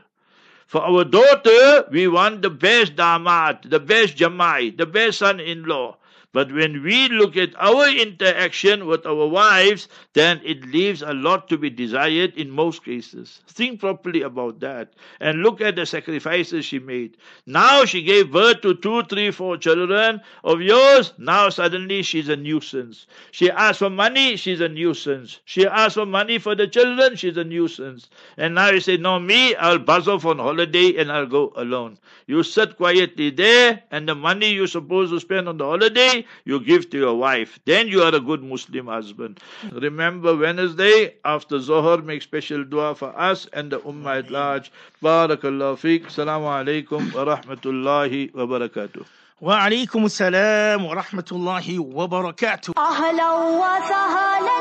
For 0.74 0.82
our 0.82 1.04
daughter, 1.04 1.86
we 1.92 2.08
want 2.08 2.42
the 2.42 2.50
best 2.50 2.96
damat, 2.96 3.70
the 3.70 3.80
best 3.80 4.18
jamai, 4.18 4.76
the 4.76 4.88
best 4.88 5.20
son-in-law. 5.20 5.98
But 6.34 6.52
when 6.52 6.82
we 6.82 7.10
look 7.10 7.38
at 7.38 7.54
our 7.58 7.88
interaction 7.88 8.88
with 8.88 9.06
our 9.06 9.28
wives, 9.28 9.88
then 10.14 10.42
it 10.44 10.66
leaves 10.66 11.04
a 11.04 11.14
lot 11.14 11.48
to 11.50 11.58
be 11.60 11.70
desired 11.70 12.36
in 12.36 12.50
most 12.50 12.84
cases. 12.84 13.42
Think 13.48 13.80
properly 13.80 14.24
about 14.24 14.60
that. 14.62 14.94
And 15.20 15.44
look 15.44 15.62
at 15.62 15.76
the 15.76 15.86
sacrifices 15.86 16.66
she 16.66 16.80
made. 16.80 17.18
Now 17.46 17.86
she 17.86 18.02
gave 18.02 18.32
birth 18.32 18.62
to 18.62 18.74
two, 18.74 19.04
three, 19.04 19.30
four 19.30 19.58
children 19.58 20.22
of 20.44 20.62
yours. 20.62 21.14
Now 21.20 21.50
suddenly 21.50 22.02
she's 22.02 22.30
a 22.30 22.36
nuisance. 22.36 23.06
She 23.32 23.52
asks 23.52 23.78
for 23.78 23.92
money, 23.92 24.36
she's 24.36 24.60
a 24.60 24.70
nuisance. 24.70 25.40
She 25.46 25.68
asks 25.68 25.94
for 25.94 26.06
money 26.06 26.40
for 26.40 26.56
the 26.56 26.68
children, 26.68 27.16
she's 27.16 27.38
a 27.38 27.44
nuisance. 27.44 28.10
And 28.38 28.56
now 28.56 28.72
you 28.72 28.80
say, 28.80 28.98
no, 28.98 29.20
me, 29.20 29.56
I'll 29.56 29.78
buzz 29.78 30.08
off 30.08 30.26
on 30.26 30.40
holiday 30.40 30.98
and 30.98 31.12
I'll 31.12 31.28
go 31.28 31.54
alone. 31.56 32.00
You 32.26 32.42
sit 32.42 32.78
quietly 32.78 33.30
there 33.30 33.84
and 33.92 34.10
the 34.10 34.16
money 34.16 34.54
you're 34.54 34.68
supposed 34.68 35.12
to 35.12 35.20
spend 35.20 35.48
on 35.48 35.58
the 35.58 35.66
holiday, 35.66 36.23
you 36.46 36.60
give 36.60 36.90
to 36.92 36.98
your 36.98 37.16
wife. 37.16 37.60
Then 37.66 37.88
you 37.88 38.02
are 38.04 38.14
a 38.14 38.20
good 38.20 38.44
Muslim 38.44 38.88
husband. 38.88 39.40
Remember 39.72 40.36
Wednesday 40.36 41.16
after 41.24 41.60
Zohar, 41.60 41.98
make 42.02 42.22
special 42.22 42.64
dua 42.64 42.96
for 42.96 43.18
us 43.20 43.48
and 43.54 43.72
the 43.72 43.80
Ummah 43.80 44.20
at 44.20 44.32
large. 44.32 44.72
Barakallah 45.02 45.76
fiqh. 45.78 46.06
Assalamu 46.08 46.48
alaikum 46.60 47.14
wa 47.14 47.36
rahmatullahi 47.36 48.34
wa 48.34 48.46
barakatuh. 48.46 49.06
وعليكم 49.44 50.06
السلام 50.06 50.86
ورحمة 50.86 51.26
الله 51.32 51.80
وبركاته 51.80 52.74
أهلا 52.78 53.32
وسهلا 53.34 54.58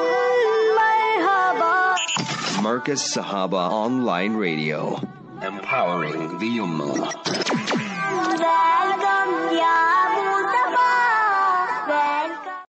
مرحبا 0.75 1.95
Markaz 2.63 2.99
Sahaba 3.15 3.71
Online 3.71 4.35
Radio 4.35 4.99
Empowering 5.43 6.39
the 6.39 6.59
Ummah 6.59 7.13